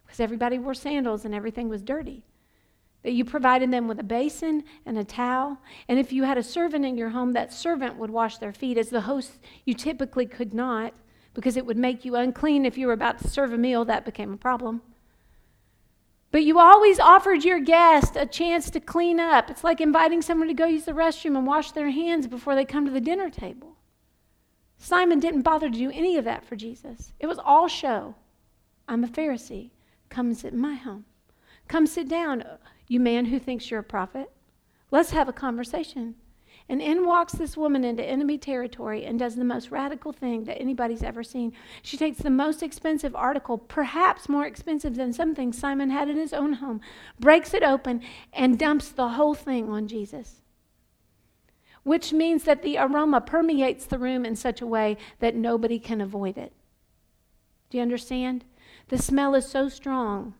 because 0.04 0.19
everybody 0.19 0.58
wore 0.58 0.73
sandals 0.73 1.23
and 1.23 1.36
everything 1.36 1.69
was 1.69 1.84
dirty. 1.84 2.23
That 3.03 3.13
you 3.13 3.25
provided 3.25 3.71
them 3.71 3.87
with 3.87 3.99
a 3.99 4.03
basin 4.03 4.63
and 4.85 4.97
a 4.97 5.03
towel. 5.03 5.57
And 5.87 5.97
if 5.97 6.13
you 6.13 6.23
had 6.23 6.37
a 6.37 6.43
servant 6.43 6.85
in 6.85 6.97
your 6.97 7.09
home, 7.09 7.33
that 7.33 7.51
servant 7.51 7.97
would 7.97 8.11
wash 8.11 8.37
their 8.37 8.53
feet. 8.53 8.77
As 8.77 8.89
the 8.89 9.01
host, 9.01 9.39
you 9.65 9.73
typically 9.73 10.25
could 10.25 10.53
not 10.53 10.93
because 11.33 11.57
it 11.57 11.65
would 11.65 11.77
make 11.77 12.05
you 12.05 12.15
unclean 12.15 12.65
if 12.65 12.77
you 12.77 12.87
were 12.87 12.93
about 12.93 13.19
to 13.19 13.27
serve 13.27 13.53
a 13.53 13.57
meal. 13.57 13.85
That 13.85 14.05
became 14.05 14.33
a 14.33 14.37
problem. 14.37 14.81
But 16.31 16.43
you 16.43 16.59
always 16.59 16.99
offered 16.99 17.43
your 17.43 17.59
guest 17.59 18.15
a 18.15 18.25
chance 18.25 18.69
to 18.69 18.79
clean 18.79 19.19
up. 19.19 19.49
It's 19.49 19.63
like 19.63 19.81
inviting 19.81 20.21
someone 20.21 20.47
to 20.47 20.53
go 20.53 20.65
use 20.65 20.85
the 20.85 20.93
restroom 20.93 21.37
and 21.37 21.45
wash 21.45 21.71
their 21.71 21.89
hands 21.89 22.27
before 22.27 22.55
they 22.55 22.63
come 22.65 22.85
to 22.85 22.91
the 22.91 23.01
dinner 23.01 23.29
table. 23.29 23.75
Simon 24.77 25.19
didn't 25.19 25.41
bother 25.41 25.69
to 25.69 25.77
do 25.77 25.91
any 25.91 26.17
of 26.17 26.25
that 26.25 26.45
for 26.45 26.55
Jesus. 26.55 27.13
It 27.19 27.27
was 27.27 27.37
all 27.37 27.67
show. 27.67 28.15
I'm 28.87 29.03
a 29.03 29.07
Pharisee. 29.07 29.71
Come 30.09 30.33
sit 30.33 30.53
in 30.53 30.59
my 30.59 30.75
home. 30.75 31.05
Come 31.67 31.85
sit 31.85 32.07
down, 32.07 32.43
you 32.91 32.99
man 32.99 33.23
who 33.23 33.39
thinks 33.39 33.71
you're 33.71 33.80
a 33.80 33.84
prophet. 33.84 34.30
Let's 34.91 35.12
have 35.12 35.30
a 35.30 35.34
conversation. 35.34 36.15
And 36.67 36.82
in 36.82 37.06
walks 37.06 37.32
this 37.32 37.56
woman 37.56 37.86
into 37.86 38.04
enemy 38.04 38.38
territory 38.38 39.06
and 39.06 39.17
does 39.17 39.38
the 39.38 39.45
most 39.45 39.71
radical 39.71 40.12
thing 40.12 40.43
that 40.43 40.60
anybody's 40.60 41.01
ever 41.01 41.23
seen. 41.23 41.54
She 41.82 41.95
takes 41.95 42.17
the 42.17 42.30
most 42.30 42.62
expensive 42.62 43.15
article, 43.15 43.58
perhaps 43.58 44.27
more 44.27 44.45
expensive 44.45 44.95
than 44.95 45.13
something 45.13 45.54
Simon 45.54 45.89
had 45.89 46.10
in 46.10 46.17
his 46.17 46.34
own 46.34 46.54
home, 46.54 46.82
breaks 47.17 47.54
it 47.54 47.63
open, 47.63 48.01
and 48.34 48.60
dumps 48.60 48.89
the 48.89 49.10
whole 49.10 49.36
thing 49.36 49.69
on 49.69 49.88
Jesus 49.88 50.41
which 51.84 52.13
means 52.13 52.43
that 52.43 52.62
the 52.62 52.77
aroma 52.77 53.19
permeates 53.19 53.88
the 53.88 53.97
room 53.97 54.23
in 54.23 54.36
such 54.36 54.62
a 54.62 54.67
way 54.67 54.95
that 55.17 55.34
nobody 55.34 55.80
can 55.80 55.99
avoid 55.99 56.38
it. 56.38 56.54
Do 57.71 57.77
you 57.77 57.82
understand? 57.82 58.45
The 58.89 58.99
smell 58.99 59.34
is 59.34 59.49
so 59.49 59.67
strong 59.67 60.36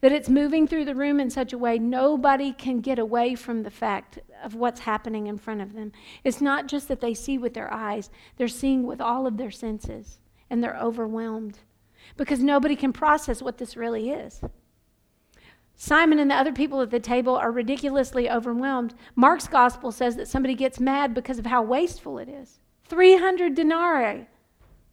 that 0.00 0.12
it's 0.12 0.28
moving 0.28 0.66
through 0.66 0.84
the 0.84 0.94
room 0.94 1.20
in 1.20 1.30
such 1.30 1.52
a 1.52 1.58
way 1.58 1.78
nobody 1.78 2.52
can 2.52 2.80
get 2.80 2.98
away 2.98 3.34
from 3.34 3.62
the 3.62 3.70
fact 3.70 4.18
of 4.42 4.54
what's 4.54 4.80
happening 4.80 5.26
in 5.26 5.38
front 5.38 5.60
of 5.60 5.74
them. 5.74 5.92
It's 6.24 6.40
not 6.40 6.68
just 6.68 6.88
that 6.88 7.00
they 7.00 7.14
see 7.14 7.38
with 7.38 7.54
their 7.54 7.72
eyes, 7.72 8.10
they're 8.36 8.48
seeing 8.48 8.84
with 8.84 9.00
all 9.00 9.26
of 9.26 9.36
their 9.36 9.50
senses, 9.50 10.18
and 10.50 10.62
they're 10.62 10.78
overwhelmed 10.78 11.58
because 12.16 12.42
nobody 12.42 12.76
can 12.76 12.92
process 12.92 13.42
what 13.42 13.58
this 13.58 13.76
really 13.76 14.10
is. 14.10 14.40
Simon 15.74 16.18
and 16.18 16.30
the 16.30 16.34
other 16.34 16.52
people 16.52 16.80
at 16.80 16.90
the 16.90 17.00
table 17.00 17.34
are 17.34 17.50
ridiculously 17.50 18.30
overwhelmed. 18.30 18.94
Mark's 19.16 19.48
gospel 19.48 19.90
says 19.90 20.16
that 20.16 20.28
somebody 20.28 20.54
gets 20.54 20.78
mad 20.78 21.14
because 21.14 21.38
of 21.38 21.46
how 21.46 21.62
wasteful 21.62 22.18
it 22.18 22.28
is. 22.28 22.60
300 22.84 23.54
denarii 23.54 24.26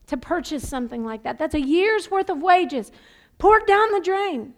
to 0.08 0.18
purchase 0.18 0.68
something 0.68 1.06
like 1.06 1.24
that. 1.24 1.38
That's 1.38 1.54
a 1.54 1.62
year's 1.62 2.10
worth 2.10 2.30
of 2.30 2.42
wages 2.42 2.92
poured 3.38 3.66
down 3.68 3.92
the 3.92 4.02
drain. 4.02 4.54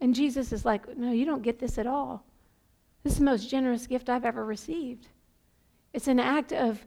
And 0.00 0.14
Jesus 0.14 0.52
is 0.52 0.64
like, 0.64 0.96
No, 0.96 1.12
you 1.12 1.24
don't 1.24 1.42
get 1.42 1.58
this 1.58 1.78
at 1.78 1.86
all. 1.86 2.24
This 3.02 3.14
is 3.14 3.18
the 3.18 3.24
most 3.24 3.48
generous 3.48 3.86
gift 3.86 4.08
I've 4.08 4.24
ever 4.24 4.44
received. 4.44 5.08
It's 5.92 6.08
an 6.08 6.20
act 6.20 6.52
of 6.52 6.84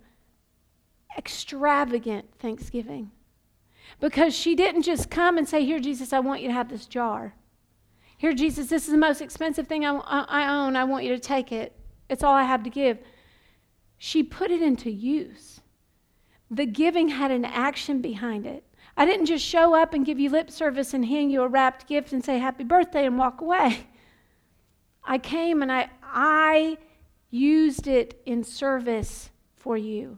extravagant 1.17 2.25
thanksgiving. 2.39 3.11
Because 3.99 4.35
she 4.35 4.55
didn't 4.55 4.83
just 4.83 5.09
come 5.09 5.37
and 5.37 5.47
say, 5.47 5.65
Here, 5.65 5.79
Jesus, 5.79 6.13
I 6.13 6.19
want 6.19 6.41
you 6.41 6.47
to 6.47 6.53
have 6.53 6.69
this 6.69 6.85
jar. 6.85 7.35
Here, 8.17 8.33
Jesus, 8.33 8.67
this 8.67 8.85
is 8.85 8.91
the 8.91 8.97
most 8.97 9.21
expensive 9.21 9.67
thing 9.67 9.85
I, 9.85 9.97
I 9.97 10.47
own. 10.47 10.75
I 10.75 10.85
want 10.85 11.03
you 11.03 11.13
to 11.13 11.19
take 11.19 11.51
it. 11.51 11.75
It's 12.09 12.23
all 12.23 12.33
I 12.33 12.43
have 12.43 12.63
to 12.63 12.69
give. 12.69 12.99
She 13.97 14.23
put 14.23 14.49
it 14.49 14.61
into 14.61 14.89
use. 14.89 15.59
The 16.49 16.65
giving 16.65 17.09
had 17.09 17.31
an 17.31 17.45
action 17.45 18.01
behind 18.01 18.45
it. 18.45 18.63
I 18.95 19.05
didn't 19.05 19.25
just 19.25 19.43
show 19.43 19.73
up 19.73 19.93
and 19.93 20.05
give 20.05 20.19
you 20.19 20.29
lip 20.29 20.51
service 20.51 20.93
and 20.93 21.05
hand 21.05 21.31
you 21.31 21.41
a 21.41 21.47
wrapped 21.47 21.87
gift 21.87 22.13
and 22.13 22.23
say 22.23 22.37
happy 22.37 22.63
birthday 22.63 23.05
and 23.05 23.17
walk 23.17 23.41
away. 23.41 23.87
I 25.03 25.17
came 25.17 25.61
and 25.61 25.71
I, 25.71 25.89
I 26.03 26.77
used 27.29 27.87
it 27.87 28.21
in 28.25 28.43
service 28.43 29.31
for 29.55 29.75
you. 29.75 30.17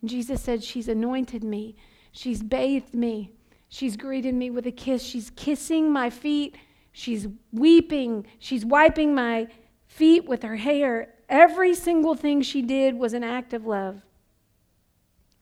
And 0.00 0.10
Jesus 0.10 0.42
said, 0.42 0.62
She's 0.62 0.88
anointed 0.88 1.42
me, 1.42 1.76
she's 2.12 2.42
bathed 2.42 2.94
me, 2.94 3.32
She's 3.72 3.96
greeted 3.96 4.34
me 4.34 4.50
with 4.50 4.66
a 4.66 4.70
kiss. 4.70 5.02
She's 5.02 5.30
kissing 5.30 5.90
my 5.90 6.10
feet. 6.10 6.56
She's 6.92 7.26
weeping. 7.52 8.26
She's 8.38 8.66
wiping 8.66 9.14
my 9.14 9.48
feet 9.86 10.26
with 10.26 10.42
her 10.42 10.56
hair. 10.56 11.14
Every 11.26 11.74
single 11.74 12.14
thing 12.14 12.42
she 12.42 12.60
did 12.60 12.94
was 12.94 13.14
an 13.14 13.24
act 13.24 13.54
of 13.54 13.64
love. 13.64 14.02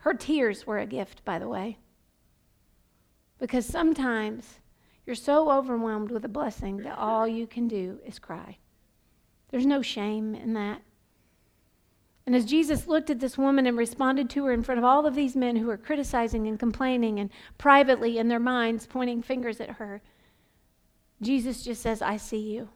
Her 0.01 0.15
tears 0.15 0.67
were 0.67 0.79
a 0.79 0.87
gift, 0.87 1.25
by 1.25 1.39
the 1.39 1.49
way. 1.49 1.79
Because 3.39 3.67
sometimes 3.67 4.59
you're 5.07 5.15
so 5.15 5.51
overwhelmed 5.51 6.11
with 6.11 6.25
a 6.25 6.29
blessing 6.29 6.79
that 6.79 6.99
all 6.99 7.27
you 7.27 7.47
can 7.47 7.69
do 7.69 7.99
is 8.05 8.19
cry. 8.19 8.59
There's 9.51 9.67
no 9.67 9.83
shame 9.83 10.35
in 10.35 10.55
that. 10.55 10.83
And 12.27 12.37
as 12.37 12.45
Jesus 12.45 12.87
looked 12.87 13.11
at 13.11 13.19
this 13.19 13.37
woman 13.37 13.67
and 13.67 13.77
responded 13.77 14.31
to 14.31 14.45
her 14.45 14.53
in 14.53 14.63
front 14.63 14.79
of 14.79 14.85
all 14.85 15.07
of 15.07 15.15
these 15.15 15.35
men 15.35 15.57
who 15.57 15.67
were 15.67 15.77
criticizing 15.77 16.47
and 16.47 16.59
complaining 16.59 17.19
and 17.19 17.31
privately 17.59 18.19
in 18.19 18.29
their 18.29 18.39
minds 18.39 18.87
pointing 18.87 19.23
fingers 19.23 19.61
at 19.61 19.71
her, 19.71 20.01
Jesus 21.21 21.65
just 21.65 21.83
says, 21.83 22.01
I 22.01 22.17
see 22.17 22.53
you. 22.53 22.69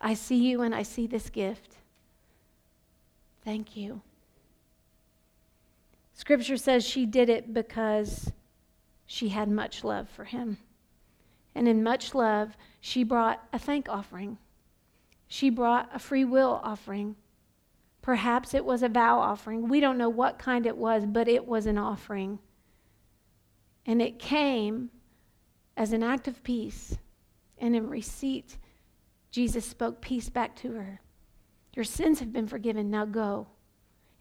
I 0.00 0.14
see 0.14 0.36
you 0.36 0.62
and 0.62 0.74
I 0.74 0.82
see 0.82 1.06
this 1.06 1.30
gift. 1.30 1.76
Thank 3.44 3.76
you. 3.76 4.02
Scripture 6.16 6.56
says 6.56 6.82
she 6.82 7.04
did 7.04 7.28
it 7.28 7.52
because 7.52 8.32
she 9.04 9.28
had 9.28 9.50
much 9.50 9.84
love 9.84 10.08
for 10.08 10.24
him. 10.24 10.56
And 11.54 11.68
in 11.68 11.82
much 11.82 12.14
love, 12.14 12.56
she 12.80 13.04
brought 13.04 13.46
a 13.52 13.58
thank 13.58 13.86
offering. 13.90 14.38
She 15.28 15.50
brought 15.50 15.90
a 15.94 15.98
free 15.98 16.24
will 16.24 16.58
offering. 16.64 17.16
Perhaps 18.00 18.54
it 18.54 18.64
was 18.64 18.82
a 18.82 18.88
vow 18.88 19.18
offering. 19.18 19.68
We 19.68 19.78
don't 19.78 19.98
know 19.98 20.08
what 20.08 20.38
kind 20.38 20.64
it 20.64 20.78
was, 20.78 21.04
but 21.04 21.28
it 21.28 21.46
was 21.46 21.66
an 21.66 21.76
offering. 21.76 22.38
And 23.84 24.00
it 24.00 24.18
came 24.18 24.88
as 25.76 25.92
an 25.92 26.02
act 26.02 26.28
of 26.28 26.42
peace. 26.42 26.96
And 27.58 27.76
in 27.76 27.90
receipt, 27.90 28.56
Jesus 29.30 29.66
spoke 29.66 30.00
peace 30.00 30.30
back 30.30 30.56
to 30.56 30.72
her. 30.72 31.02
Your 31.74 31.84
sins 31.84 32.20
have 32.20 32.32
been 32.32 32.46
forgiven. 32.46 32.90
Now 32.90 33.04
go 33.04 33.48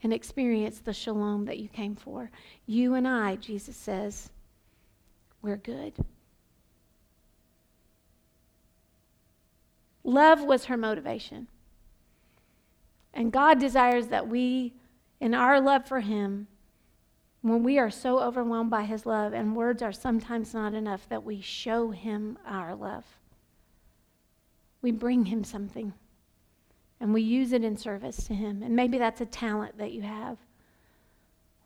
and 0.06 0.14
experience 0.14 0.78
the 0.78 0.94
shalom 0.94 1.46
that 1.46 1.58
you 1.58 1.68
came 1.68 1.96
for. 1.96 2.30
You 2.68 2.94
and 2.94 3.08
I, 3.08 3.38
Jesus 3.38 3.76
says, 3.76 4.30
we're 5.42 5.58
good. 5.58 5.94
Love 10.04 10.44
was 10.44 10.66
her 10.66 10.78
motivation. 10.78 11.48
And 13.16 13.32
God 13.32 13.58
desires 13.58 14.10
that 14.10 14.28
we, 14.28 14.74
in 15.20 15.34
our 15.34 15.60
love 15.60 15.88
for 15.88 16.02
Him, 16.02 16.46
when 17.42 17.64
we 17.64 17.80
are 17.80 17.90
so 17.90 18.20
overwhelmed 18.20 18.70
by 18.70 18.84
His 18.84 19.08
love, 19.08 19.34
and 19.34 19.56
words 19.56 19.82
are 19.82 19.92
sometimes 19.92 20.54
not 20.54 20.76
enough, 20.76 21.10
that 21.10 21.24
we 21.24 21.42
show 21.42 21.90
Him 21.90 22.38
our 22.46 22.76
love. 22.76 23.06
We 24.84 24.92
bring 24.92 25.26
Him 25.26 25.44
something 25.44 25.94
and 27.00 27.14
we 27.14 27.22
use 27.22 27.52
it 27.52 27.64
in 27.64 27.78
service 27.78 28.26
to 28.28 28.34
Him. 28.34 28.64
And 28.64 28.76
maybe 28.76 28.98
that's 28.98 29.22
a 29.22 29.26
talent 29.26 29.78
that 29.78 29.92
you 29.92 30.02
have. 30.02 30.38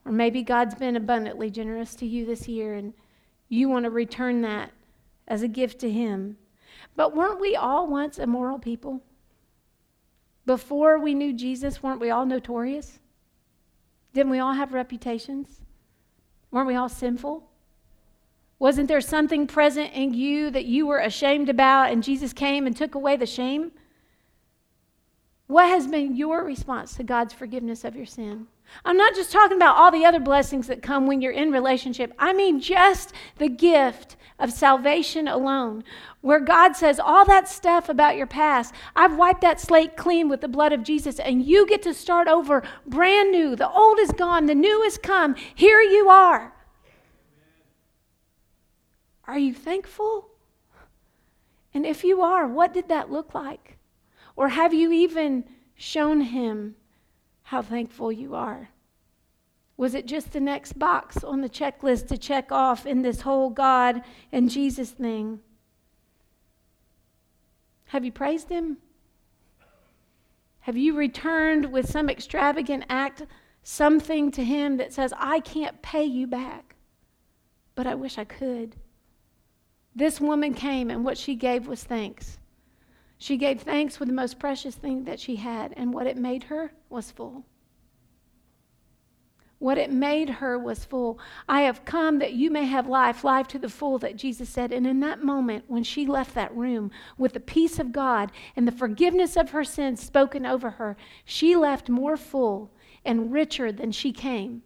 Or 0.05 0.11
maybe 0.11 0.41
God's 0.41 0.75
been 0.75 0.95
abundantly 0.95 1.49
generous 1.49 1.95
to 1.95 2.05
you 2.05 2.25
this 2.25 2.47
year 2.47 2.73
and 2.73 2.93
you 3.47 3.69
want 3.69 3.85
to 3.85 3.89
return 3.89 4.41
that 4.41 4.71
as 5.27 5.43
a 5.43 5.47
gift 5.47 5.79
to 5.79 5.91
Him. 5.91 6.37
But 6.95 7.15
weren't 7.15 7.41
we 7.41 7.55
all 7.55 7.87
once 7.87 8.17
immoral 8.17 8.59
people? 8.59 9.01
Before 10.45 10.99
we 10.99 11.13
knew 11.13 11.33
Jesus, 11.33 11.83
weren't 11.83 12.01
we 12.01 12.09
all 12.09 12.25
notorious? 12.25 12.99
Didn't 14.13 14.31
we 14.31 14.39
all 14.39 14.53
have 14.53 14.73
reputations? 14.73 15.61
Weren't 16.51 16.67
we 16.67 16.75
all 16.75 16.89
sinful? 16.89 17.43
Wasn't 18.57 18.87
there 18.87 19.01
something 19.01 19.47
present 19.47 19.93
in 19.93 20.13
you 20.13 20.49
that 20.51 20.65
you 20.65 20.87
were 20.87 20.99
ashamed 20.99 21.49
about 21.49 21.91
and 21.91 22.03
Jesus 22.03 22.33
came 22.33 22.65
and 22.67 22.75
took 22.75 22.95
away 22.95 23.15
the 23.15 23.25
shame? 23.25 23.71
What 25.49 25.67
has 25.69 25.87
been 25.87 26.15
your 26.15 26.43
response 26.43 26.93
to 26.93 27.03
God's 27.03 27.33
forgiveness 27.33 27.83
of 27.83 27.95
your 27.95 28.05
sin? 28.05 28.45
I'm 28.85 28.97
not 28.97 29.15
just 29.15 29.31
talking 29.31 29.57
about 29.57 29.77
all 29.77 29.89
the 29.89 30.05
other 30.05 30.19
blessings 30.19 30.67
that 30.67 30.83
come 30.83 31.07
when 31.07 31.23
you're 31.23 31.31
in 31.31 31.51
relationship. 31.51 32.13
I 32.19 32.33
mean 32.33 32.61
just 32.61 33.13
the 33.39 33.49
gift 33.49 34.15
of 34.37 34.53
salvation 34.53 35.27
alone, 35.27 35.83
where 36.21 36.39
God 36.39 36.75
says 36.75 36.99
all 36.99 37.25
that 37.25 37.47
stuff 37.47 37.89
about 37.89 38.15
your 38.15 38.27
past, 38.27 38.75
I've 38.95 39.17
wiped 39.17 39.41
that 39.41 39.59
slate 39.59 39.97
clean 39.97 40.29
with 40.29 40.41
the 40.41 40.47
blood 40.47 40.71
of 40.71 40.83
Jesus, 40.83 41.17
and 41.17 41.43
you 41.43 41.65
get 41.65 41.81
to 41.81 41.95
start 41.95 42.27
over 42.27 42.61
brand 42.85 43.31
new. 43.31 43.55
The 43.55 43.71
old 43.71 43.97
is 43.97 44.11
gone, 44.11 44.45
the 44.45 44.53
new 44.53 44.83
has 44.83 44.99
come. 44.99 45.33
Here 45.55 45.81
you 45.81 46.09
are. 46.09 46.53
Are 49.25 49.39
you 49.39 49.55
thankful? 49.55 50.29
And 51.73 51.87
if 51.87 52.03
you 52.03 52.21
are, 52.21 52.47
what 52.47 52.71
did 52.71 52.87
that 52.89 53.11
look 53.11 53.33
like? 53.33 53.78
Or 54.39 54.47
have 54.47 54.73
you 54.73 54.93
even 54.93 55.43
shown 55.75 56.21
him 56.21 56.75
how 57.41 57.61
thankful 57.61 58.09
you 58.09 58.35
are? 58.35 58.69
Was 59.75 59.93
it 59.93 60.05
just 60.05 60.31
the 60.31 60.39
next 60.39 60.79
box 60.79 61.25
on 61.25 61.41
the 61.41 61.49
checklist 61.49 62.07
to 62.07 62.17
check 62.17 62.49
off 62.49 62.85
in 62.85 63.01
this 63.01 63.19
whole 63.19 63.49
God 63.49 64.01
and 64.31 64.49
Jesus 64.49 64.91
thing? 64.91 65.41
Have 67.87 68.05
you 68.05 68.13
praised 68.13 68.47
him? 68.47 68.77
Have 70.61 70.77
you 70.77 70.95
returned 70.95 71.69
with 71.69 71.91
some 71.91 72.09
extravagant 72.09 72.85
act 72.87 73.23
something 73.63 74.31
to 74.31 74.45
him 74.45 74.77
that 74.77 74.93
says, 74.93 75.11
I 75.17 75.41
can't 75.41 75.81
pay 75.81 76.05
you 76.05 76.27
back, 76.27 76.77
but 77.75 77.85
I 77.85 77.95
wish 77.95 78.17
I 78.17 78.23
could? 78.23 78.77
This 79.93 80.21
woman 80.21 80.53
came, 80.53 80.89
and 80.89 81.03
what 81.03 81.17
she 81.17 81.35
gave 81.35 81.67
was 81.67 81.83
thanks. 81.83 82.38
She 83.19 83.35
gave 83.35 83.61
thanks 83.61 83.99
with 83.99 84.07
the 84.07 84.15
most 84.15 84.39
precious 84.39 84.75
thing 84.75 85.03
that 85.03 85.19
she 85.19 85.35
had, 85.35 85.73
and 85.75 85.93
what 85.93 86.07
it 86.07 86.17
made 86.17 86.43
her 86.43 86.71
was 86.89 87.11
full. 87.11 87.45
What 89.59 89.77
it 89.77 89.91
made 89.91 90.29
her 90.29 90.57
was 90.57 90.85
full. 90.85 91.19
I 91.47 91.61
have 91.61 91.83
come 91.83 92.19
that 92.19 92.31
you 92.31 92.49
may 92.49 92.63
have 92.63 92.87
life, 92.87 93.25
life 93.25 93.45
to 93.49 93.59
the 93.59 93.67
full, 93.67 93.99
that 93.99 94.15
Jesus 94.15 94.47
said. 94.47 94.71
And 94.71 94.87
in 94.87 95.01
that 95.01 95.21
moment, 95.21 95.65
when 95.67 95.83
she 95.83 96.05
left 96.05 96.33
that 96.35 96.55
room 96.55 96.91
with 97.17 97.33
the 97.33 97.41
peace 97.41 97.77
of 97.77 97.91
God 97.91 98.31
and 98.55 98.65
the 98.65 98.71
forgiveness 98.71 99.35
of 99.35 99.49
her 99.49 99.65
sins 99.65 100.01
spoken 100.01 100.45
over 100.45 100.71
her, 100.71 100.95
she 101.25 101.57
left 101.57 101.89
more 101.89 102.15
full 102.15 102.71
and 103.03 103.33
richer 103.33 103.69
than 103.69 103.91
she 103.91 104.13
came. 104.13 104.63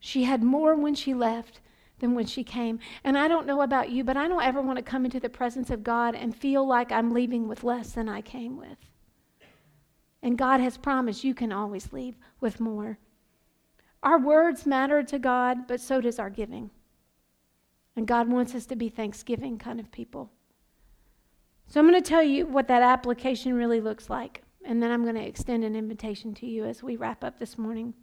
She 0.00 0.24
had 0.24 0.42
more 0.42 0.74
when 0.74 0.94
she 0.94 1.12
left 1.12 1.60
than 1.98 2.14
when 2.14 2.26
she 2.26 2.44
came. 2.44 2.78
And 3.04 3.16
I 3.16 3.28
don't 3.28 3.46
know 3.46 3.62
about 3.62 3.90
you, 3.90 4.04
but 4.04 4.16
I 4.16 4.28
don't 4.28 4.42
ever 4.42 4.60
want 4.60 4.78
to 4.78 4.82
come 4.82 5.04
into 5.04 5.20
the 5.20 5.28
presence 5.28 5.70
of 5.70 5.84
God 5.84 6.14
and 6.14 6.36
feel 6.36 6.66
like 6.66 6.92
I'm 6.92 7.12
leaving 7.12 7.48
with 7.48 7.64
less 7.64 7.92
than 7.92 8.08
I 8.08 8.20
came 8.20 8.56
with. 8.56 8.78
And 10.22 10.38
God 10.38 10.60
has 10.60 10.76
promised 10.76 11.24
you 11.24 11.34
can 11.34 11.52
always 11.52 11.92
leave 11.92 12.16
with 12.40 12.60
more. 12.60 12.98
Our 14.02 14.18
words 14.18 14.66
matter 14.66 15.02
to 15.02 15.18
God, 15.18 15.66
but 15.66 15.80
so 15.80 16.00
does 16.00 16.18
our 16.18 16.30
giving. 16.30 16.70
And 17.96 18.06
God 18.06 18.28
wants 18.28 18.54
us 18.54 18.66
to 18.66 18.76
be 18.76 18.88
thanksgiving 18.88 19.58
kind 19.58 19.80
of 19.80 19.90
people. 19.90 20.30
So 21.66 21.80
I'm 21.80 21.88
going 21.88 22.00
to 22.00 22.08
tell 22.08 22.22
you 22.22 22.46
what 22.46 22.68
that 22.68 22.82
application 22.82 23.54
really 23.54 23.80
looks 23.80 24.10
like. 24.10 24.42
And 24.64 24.82
then 24.82 24.90
I'm 24.90 25.02
going 25.02 25.14
to 25.14 25.26
extend 25.26 25.64
an 25.64 25.74
invitation 25.74 26.34
to 26.34 26.46
you 26.46 26.64
as 26.64 26.82
we 26.82 26.96
wrap 26.96 27.24
up 27.24 27.38
this 27.38 27.56
morning. 27.56 27.94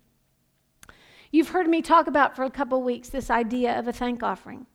You've 1.34 1.50
heard 1.50 1.68
me 1.68 1.82
talk 1.82 2.06
about 2.06 2.36
for 2.36 2.44
a 2.44 2.52
couple 2.52 2.84
weeks 2.84 3.10
this 3.10 3.32
idea 3.32 3.78
of 3.80 3.88
a 3.88 3.92
thank 3.92 4.22
offering. 4.22 4.68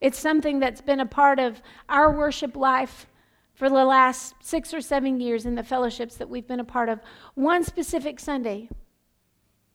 It's 0.00 0.16
something 0.16 0.60
that's 0.60 0.80
been 0.80 1.00
a 1.00 1.04
part 1.04 1.40
of 1.40 1.60
our 1.88 2.16
worship 2.16 2.54
life 2.54 3.08
for 3.54 3.68
the 3.68 3.84
last 3.84 4.36
six 4.40 4.72
or 4.72 4.80
seven 4.80 5.18
years 5.18 5.46
in 5.46 5.56
the 5.56 5.64
fellowships 5.64 6.14
that 6.14 6.28
we've 6.28 6.46
been 6.46 6.60
a 6.60 6.64
part 6.64 6.88
of. 6.88 7.00
One 7.34 7.64
specific 7.64 8.20
Sunday, 8.20 8.68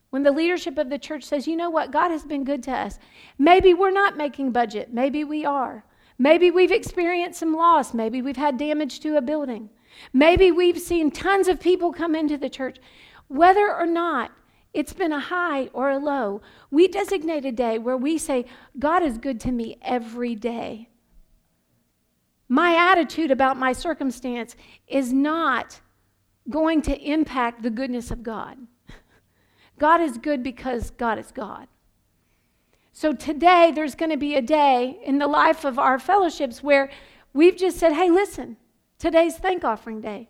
when 0.09 0.23
the 0.23 0.31
leadership 0.31 0.77
of 0.77 0.89
the 0.89 0.97
church 0.97 1.25
says, 1.25 1.47
you 1.47 1.57
know 1.57 1.69
what, 1.69 1.91
God 1.91 2.11
has 2.11 2.23
been 2.23 2.45
good 2.45 2.63
to 2.63 2.71
us. 2.71 2.97
Maybe 3.37 3.73
we're 3.73 3.91
not 3.91 4.15
making 4.15 4.53
budget, 4.53 4.93
maybe 4.93 5.25
we 5.25 5.43
are. 5.43 5.83
Maybe 6.17 6.49
we've 6.49 6.71
experienced 6.71 7.41
some 7.41 7.53
loss, 7.53 7.93
maybe 7.93 8.21
we've 8.21 8.37
had 8.37 8.55
damage 8.55 9.01
to 9.01 9.17
a 9.17 9.21
building. 9.21 9.69
Maybe 10.13 10.49
we've 10.49 10.79
seen 10.79 11.11
tons 11.11 11.49
of 11.49 11.59
people 11.59 11.91
come 11.91 12.15
into 12.15 12.37
the 12.37 12.49
church. 12.49 12.77
Whether 13.27 13.69
or 13.69 13.85
not 13.85 14.31
it's 14.73 14.93
been 14.93 15.11
a 15.11 15.19
high 15.19 15.69
or 15.73 15.91
a 15.91 15.99
low. 15.99 16.41
We 16.71 16.87
designate 16.87 17.45
a 17.45 17.51
day 17.51 17.77
where 17.77 17.97
we 17.97 18.17
say, 18.17 18.45
God 18.79 19.03
is 19.03 19.17
good 19.17 19.39
to 19.41 19.51
me 19.51 19.77
every 19.81 20.35
day. 20.35 20.89
My 22.49 22.75
attitude 22.91 23.31
about 23.31 23.57
my 23.57 23.71
circumstance 23.73 24.55
is 24.87 25.13
not 25.13 25.79
going 26.49 26.81
to 26.83 26.99
impact 26.99 27.61
the 27.61 27.69
goodness 27.69 28.11
of 28.11 28.23
God. 28.23 28.57
God 29.79 30.01
is 30.01 30.17
good 30.17 30.43
because 30.43 30.91
God 30.91 31.19
is 31.19 31.31
God. 31.31 31.67
So 32.91 33.11
today, 33.11 33.71
there's 33.73 33.95
going 33.95 34.11
to 34.11 34.17
be 34.17 34.35
a 34.35 34.41
day 34.41 34.99
in 35.03 35.17
the 35.17 35.27
life 35.27 35.65
of 35.65 35.79
our 35.79 35.97
fellowships 35.97 36.61
where 36.61 36.91
we've 37.33 37.57
just 37.57 37.77
said, 37.77 37.93
hey, 37.93 38.09
listen, 38.09 38.57
today's 38.99 39.37
thank 39.37 39.63
offering 39.63 40.01
day. 40.01 40.29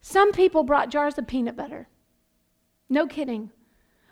Some 0.00 0.32
people 0.32 0.64
brought 0.64 0.90
jars 0.90 1.18
of 1.18 1.26
peanut 1.26 1.56
butter. 1.56 1.88
No 2.92 3.06
kidding. 3.06 3.50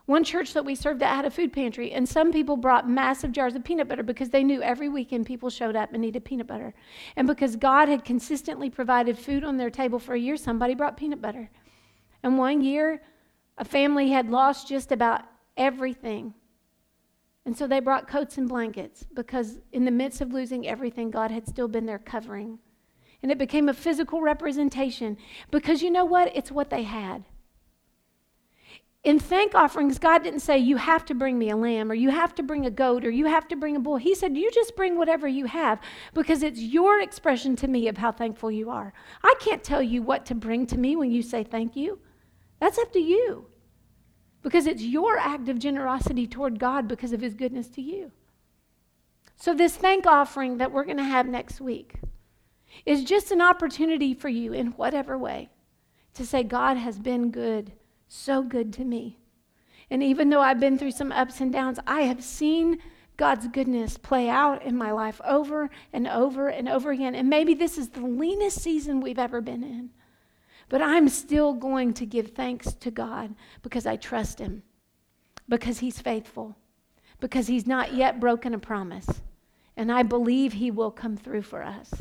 One 0.07 0.25
church 0.25 0.55
that 0.55 0.65
we 0.65 0.75
served 0.75 1.03
at 1.03 1.15
had 1.15 1.27
a 1.27 1.31
food 1.31 1.53
pantry, 1.53 1.93
and 1.93 2.09
some 2.09 2.33
people 2.33 2.57
brought 2.57 2.89
massive 2.89 3.31
jars 3.31 3.55
of 3.55 3.63
peanut 3.63 3.89
butter 3.89 4.03
because 4.03 4.31
they 4.31 4.43
knew 4.43 4.63
every 4.63 4.89
weekend 4.89 5.27
people 5.27 5.51
showed 5.51 5.77
up 5.77 5.93
and 5.93 6.01
needed 6.01 6.25
peanut 6.25 6.47
butter. 6.47 6.73
And 7.15 7.29
because 7.29 7.57
God 7.57 7.91
had 7.91 8.07
consistently 8.07 8.71
provided 8.71 9.19
food 9.19 9.45
on 9.45 9.59
their 9.59 9.69
table 9.69 9.99
for 9.99 10.15
a 10.15 10.19
year, 10.19 10.39
somebody 10.39 10.75
brought 10.75 10.97
peanut 10.97 11.21
butter. 11.21 11.51
And 12.23 12.39
one 12.39 12.63
year, 12.63 13.03
a 13.59 13.67
family 13.67 14.09
had 14.09 14.31
lost 14.31 14.67
just 14.67 14.93
about 14.93 15.25
everything. 15.59 16.33
And 17.45 17.55
so 17.55 17.67
they 17.67 17.81
brought 17.81 18.09
coats 18.09 18.39
and 18.39 18.49
blankets 18.49 19.05
because, 19.13 19.59
in 19.73 19.85
the 19.85 19.91
midst 19.91 20.23
of 20.23 20.33
losing 20.33 20.67
everything, 20.67 21.11
God 21.11 21.31
had 21.31 21.47
still 21.47 21.69
been 21.69 21.85
there 21.85 21.99
covering. 21.99 22.59
And 23.23 23.31
it 23.31 23.37
became 23.37 23.69
a 23.69 23.75
physical 23.75 24.23
representation 24.23 25.19
because 25.51 25.83
you 25.83 25.91
know 25.91 26.07
what? 26.07 26.35
It's 26.35 26.51
what 26.51 26.71
they 26.71 26.85
had. 26.85 27.25
In 29.03 29.19
thank 29.19 29.55
offerings, 29.55 29.99
God 29.99 30.23
didn't 30.23 30.41
say, 30.41 30.59
You 30.59 30.77
have 30.77 31.07
to 31.07 31.15
bring 31.15 31.39
me 31.39 31.49
a 31.49 31.57
lamb, 31.57 31.91
or 31.91 31.95
you 31.95 32.11
have 32.11 32.35
to 32.35 32.43
bring 32.43 32.67
a 32.67 32.71
goat, 32.71 33.05
or 33.05 33.11
you 33.11 33.27
have 33.27 33.49
to 33.49 33.57
bring 33.57 33.75
a 33.75 33.81
bull. 33.81 33.97
He 33.97 34.15
said, 34.15 34.37
You 34.37 34.51
just 34.51 34.77
bring 34.77 34.99
whatever 34.99 35.27
you 35.27 35.47
have 35.47 35.81
because 36.13 36.43
it's 36.43 36.61
your 36.61 37.01
expression 37.01 37.57
to 37.57 37.69
me 37.69 37.89
of 37.89 37.97
how 37.97 38.13
thankful 38.13 38.51
you 38.51 38.69
are. 38.69 38.93
I 39.23 39.35
can't 39.41 39.65
tell 39.65 39.83
you 39.83 40.03
what 40.03 40.27
to 40.27 40.35
bring 40.35 40.67
to 40.67 40.79
me 40.79 40.97
when 40.97 41.11
you 41.11 41.23
say 41.23 41.45
thank 41.45 41.77
you. 41.77 41.99
That's 42.61 42.79
up 42.79 42.93
to 42.93 42.99
you 42.99 43.47
because 44.43 44.67
it's 44.67 44.83
your 44.83 45.17
act 45.17 45.49
of 45.49 45.59
generosity 45.59 46.27
toward 46.27 46.59
God 46.59 46.87
because 46.87 47.13
of 47.13 47.23
his 47.23 47.35
goodness 47.35 47.69
to 47.69 47.81
you. 47.81 48.13
So, 49.37 49.55
this 49.55 49.77
thank 49.77 50.07
offering 50.07 50.59
that 50.59 50.73
we're 50.73 50.85
going 50.85 50.99
to 50.99 51.05
have 51.05 51.27
next 51.27 51.59
week 51.59 52.01
is 52.85 53.05
just 53.05 53.33
an 53.33 53.41
opportunity 53.41 54.13
for 54.13 54.29
you 54.29 54.53
in 54.53 54.69
whatever 54.73 55.17
way 55.17 55.49
to 56.13 56.27
say, 56.27 56.43
God 56.43 56.77
has 56.77 56.99
been 56.99 57.31
good 57.31 57.73
so 58.13 58.43
good 58.43 58.73
to 58.75 58.85
me. 58.85 59.19
And 59.89 60.03
even 60.03 60.31
though 60.31 60.41
I've 60.41 60.61
been 60.61 60.79
through 60.79 60.93
some 60.93 61.13
ups 61.13 61.41
and 61.41 61.53
downs, 61.53 61.79
I 61.87 62.03
have 62.03 62.23
seen 62.23 62.79
God's 63.17 63.49
goodness 63.49 63.99
play 63.99 64.29
out 64.29 64.65
in 64.65 64.77
my 64.77 64.91
life 64.93 65.21
over 65.25 65.71
and 65.93 66.09
over 66.09 66.49
and 66.49 66.69
over 66.69 66.91
again. 66.91 67.15
And 67.15 67.29
maybe 67.29 67.55
this 67.55 67.79
is 67.79 67.91
the 67.91 68.05
leanest 68.05 68.61
season 68.61 69.01
we've 69.01 69.19
ever 69.19 69.41
been 69.41 69.63
in. 69.63 69.91
But 70.69 70.83
I'm 70.83 71.09
still 71.09 71.55
going 71.55 71.93
to 71.95 72.07
give 72.07 72.29
thanks 72.29 72.73
to 72.75 72.91
God 72.91 73.35
because 73.63 73.87
I 73.87 73.97
trust 73.97 74.39
Him, 74.39 74.63
because 75.49 75.79
He's 75.79 76.01
faithful, 76.01 76.57
because 77.19 77.47
He's 77.47 77.67
not 77.67 77.95
yet 77.95 78.21
broken 78.21 78.55
a 78.55 78.59
promise. 78.59 79.23
And 79.77 79.91
I 79.91 80.03
believe 80.03 80.55
He 80.55 80.71
will 80.71 80.91
come 80.91 81.17
through 81.17 81.43
for 81.43 81.63
us. 81.63 81.93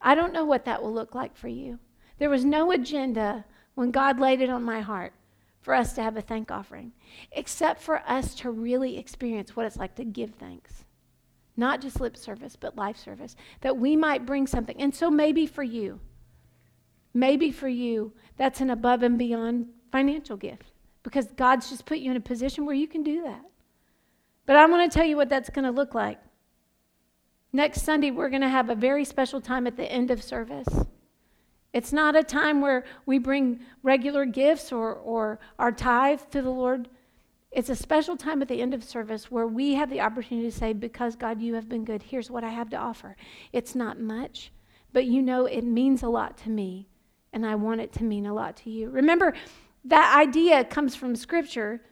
I 0.00 0.14
don't 0.14 0.32
know 0.32 0.44
what 0.44 0.64
that 0.64 0.82
will 0.82 0.92
look 0.92 1.14
like 1.14 1.36
for 1.36 1.48
you. 1.48 1.78
There 2.18 2.30
was 2.30 2.44
no 2.44 2.72
agenda 2.72 3.44
when 3.76 3.92
God 3.92 4.18
laid 4.18 4.40
it 4.40 4.50
on 4.50 4.64
my 4.64 4.80
heart 4.80 5.12
for 5.60 5.74
us 5.74 5.92
to 5.92 6.02
have 6.02 6.16
a 6.16 6.20
thank 6.20 6.50
offering, 6.50 6.92
except 7.32 7.80
for 7.80 8.02
us 8.08 8.34
to 8.36 8.50
really 8.50 8.98
experience 8.98 9.54
what 9.54 9.66
it's 9.66 9.76
like 9.76 9.94
to 9.96 10.04
give 10.04 10.34
thanks. 10.34 10.84
Not 11.56 11.80
just 11.80 12.00
lip 12.00 12.16
service, 12.16 12.56
but 12.56 12.76
life 12.76 12.96
service, 12.96 13.36
that 13.60 13.76
we 13.76 13.94
might 13.94 14.26
bring 14.26 14.46
something. 14.46 14.80
And 14.80 14.94
so 14.94 15.10
maybe 15.10 15.46
for 15.46 15.62
you, 15.62 16.00
maybe 17.14 17.52
for 17.52 17.68
you, 17.68 18.12
that's 18.36 18.60
an 18.60 18.70
above 18.70 19.02
and 19.02 19.18
beyond 19.18 19.66
financial 19.92 20.36
gift 20.36 20.72
because 21.02 21.26
God's 21.26 21.68
just 21.68 21.84
put 21.84 21.98
you 21.98 22.10
in 22.10 22.16
a 22.16 22.20
position 22.20 22.64
where 22.64 22.74
you 22.74 22.88
can 22.88 23.02
do 23.02 23.22
that. 23.22 23.44
But 24.46 24.56
I 24.56 24.66
want 24.66 24.90
to 24.90 24.98
tell 24.98 25.06
you 25.06 25.16
what 25.16 25.28
that's 25.28 25.50
going 25.50 25.64
to 25.64 25.70
look 25.70 25.94
like. 25.94 26.18
Next 27.52 27.82
Sunday, 27.82 28.10
we're 28.10 28.30
going 28.30 28.42
to 28.42 28.48
have 28.48 28.70
a 28.70 28.74
very 28.74 29.04
special 29.04 29.40
time 29.40 29.66
at 29.66 29.76
the 29.76 29.90
end 29.90 30.10
of 30.10 30.22
service. 30.22 30.68
It's 31.76 31.92
not 31.92 32.16
a 32.16 32.24
time 32.24 32.62
where 32.62 32.84
we 33.04 33.18
bring 33.18 33.60
regular 33.82 34.24
gifts 34.24 34.72
or, 34.72 34.94
or 34.94 35.38
our 35.58 35.70
tithe 35.70 36.22
to 36.30 36.40
the 36.40 36.48
Lord. 36.48 36.88
It's 37.50 37.68
a 37.68 37.76
special 37.76 38.16
time 38.16 38.40
at 38.40 38.48
the 38.48 38.62
end 38.62 38.72
of 38.72 38.82
service 38.82 39.30
where 39.30 39.46
we 39.46 39.74
have 39.74 39.90
the 39.90 40.00
opportunity 40.00 40.50
to 40.50 40.56
say, 40.56 40.72
Because 40.72 41.16
God, 41.16 41.42
you 41.42 41.52
have 41.52 41.68
been 41.68 41.84
good, 41.84 42.02
here's 42.02 42.30
what 42.30 42.44
I 42.44 42.48
have 42.48 42.70
to 42.70 42.78
offer. 42.78 43.14
It's 43.52 43.74
not 43.74 44.00
much, 44.00 44.52
but 44.94 45.04
you 45.04 45.20
know 45.20 45.44
it 45.44 45.64
means 45.64 46.02
a 46.02 46.08
lot 46.08 46.38
to 46.38 46.48
me, 46.48 46.88
and 47.34 47.44
I 47.44 47.56
want 47.56 47.82
it 47.82 47.92
to 47.92 48.04
mean 48.04 48.24
a 48.24 48.32
lot 48.32 48.56
to 48.58 48.70
you. 48.70 48.88
Remember, 48.88 49.34
that 49.84 50.16
idea 50.18 50.64
comes 50.64 50.96
from 50.96 51.14
Scripture. 51.14 51.82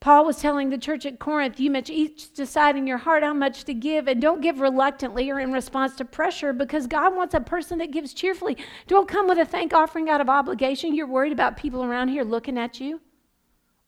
Paul 0.00 0.24
was 0.24 0.40
telling 0.40 0.70
the 0.70 0.78
church 0.78 1.04
at 1.04 1.18
Corinth, 1.18 1.60
you 1.60 1.70
must 1.70 1.90
each 1.90 2.32
decide 2.32 2.74
in 2.74 2.86
your 2.86 2.96
heart 2.96 3.22
how 3.22 3.34
much 3.34 3.64
to 3.64 3.74
give, 3.74 4.08
and 4.08 4.20
don't 4.20 4.40
give 4.40 4.58
reluctantly 4.58 5.30
or 5.30 5.38
in 5.38 5.52
response 5.52 5.94
to 5.96 6.06
pressure 6.06 6.54
because 6.54 6.86
God 6.86 7.14
wants 7.14 7.34
a 7.34 7.40
person 7.40 7.76
that 7.78 7.92
gives 7.92 8.14
cheerfully. 8.14 8.56
Don't 8.86 9.06
come 9.06 9.28
with 9.28 9.36
a 9.38 9.44
thank 9.44 9.74
offering 9.74 10.08
out 10.08 10.22
of 10.22 10.30
obligation. 10.30 10.94
You're 10.94 11.06
worried 11.06 11.32
about 11.32 11.58
people 11.58 11.84
around 11.84 12.08
here 12.08 12.24
looking 12.24 12.56
at 12.56 12.80
you. 12.80 13.02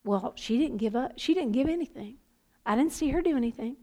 Well, 0.05 0.35
she 0.37 0.59
didn't 0.59 0.77
give 0.77 0.95
up. 0.95 1.13
She 1.17 1.33
didn't 1.33 1.53
give 1.53 1.69
anything. 1.69 2.17
I 2.67 2.77
didn't 2.77 2.93
see 2.93 3.09
her 3.09 3.23
do 3.23 3.35
anything. 3.35 3.77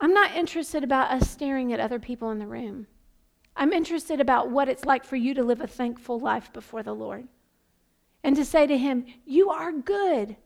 I'm 0.00 0.14
not 0.14 0.34
interested 0.34 0.82
about 0.82 1.10
us 1.10 1.28
staring 1.28 1.70
at 1.74 1.80
other 1.80 1.98
people 1.98 2.30
in 2.30 2.38
the 2.38 2.46
room. 2.46 2.86
I'm 3.56 3.74
interested 3.74 4.20
about 4.22 4.50
what 4.50 4.70
it's 4.70 4.86
like 4.86 5.04
for 5.04 5.16
you 5.16 5.34
to 5.34 5.44
live 5.44 5.60
a 5.60 5.66
thankful 5.66 6.18
life 6.18 6.50
before 6.52 6.82
the 6.82 6.94
Lord 6.94 7.28
and 8.24 8.34
to 8.36 8.44
say 8.44 8.66
to 8.66 8.76
him, 8.76 9.04
You 9.26 9.50
are 9.50 9.70
good. 9.70 10.36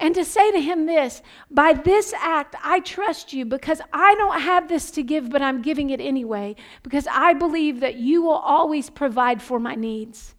And 0.00 0.14
to 0.14 0.24
say 0.24 0.52
to 0.52 0.60
him 0.60 0.86
this, 0.86 1.22
by 1.50 1.72
this 1.72 2.12
act, 2.14 2.54
I 2.62 2.80
trust 2.80 3.32
you 3.32 3.44
because 3.44 3.80
I 3.92 4.14
don't 4.14 4.40
have 4.40 4.68
this 4.68 4.92
to 4.92 5.02
give, 5.02 5.28
but 5.28 5.42
I'm 5.42 5.60
giving 5.60 5.90
it 5.90 6.00
anyway, 6.00 6.54
because 6.84 7.08
I 7.10 7.34
believe 7.34 7.80
that 7.80 7.96
you 7.96 8.22
will 8.22 8.30
always 8.30 8.90
provide 8.90 9.42
for 9.42 9.58
my 9.58 9.74
needs. 9.74 10.36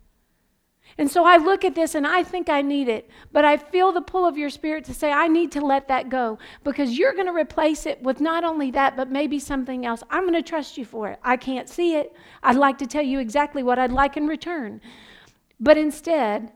And 0.98 1.10
so 1.10 1.26
I 1.26 1.38
look 1.38 1.64
at 1.64 1.76
this 1.76 1.96
and 1.96 2.08
I 2.08 2.24
think 2.24 2.50
I 2.50 2.62
need 2.62 2.90
it, 2.90 3.10
but 3.32 3.46
I 3.46 3.58
feel 3.58 3.92
the 3.92 4.02
pull 4.02 4.26
of 4.26 4.38
your 4.38 4.50
spirit 4.50 4.86
to 4.86 4.94
say, 4.94 5.12
I 5.12 5.28
need 5.28 5.52
to 5.54 5.62
let 5.62 5.88
that 5.88 6.10
go 6.10 6.40
because 6.64 6.98
you're 6.98 7.14
going 7.14 7.28
to 7.28 7.34
replace 7.34 7.86
it 7.86 8.02
with 8.02 8.20
not 8.20 8.44
only 8.44 8.72
that, 8.72 8.98
but 8.98 9.12
maybe 9.12 9.40
something 9.40 9.86
else. 9.86 10.04
I'm 10.10 10.24
going 10.24 10.34
to 10.34 10.42
trust 10.42 10.78
you 10.78 10.86
for 10.86 11.08
it. 11.10 11.20
I 11.24 11.38
can't 11.38 11.70
see 11.70 11.96
it. 11.96 12.14
I'd 12.44 12.56
like 12.56 12.78
to 12.80 12.88
tell 12.88 13.04
you 13.04 13.20
exactly 13.20 13.64
what 13.64 13.80
I'd 13.80 13.92
like 13.92 14.18
in 14.18 14.28
return. 14.28 14.82
But 15.60 15.78
instead, 15.78 16.52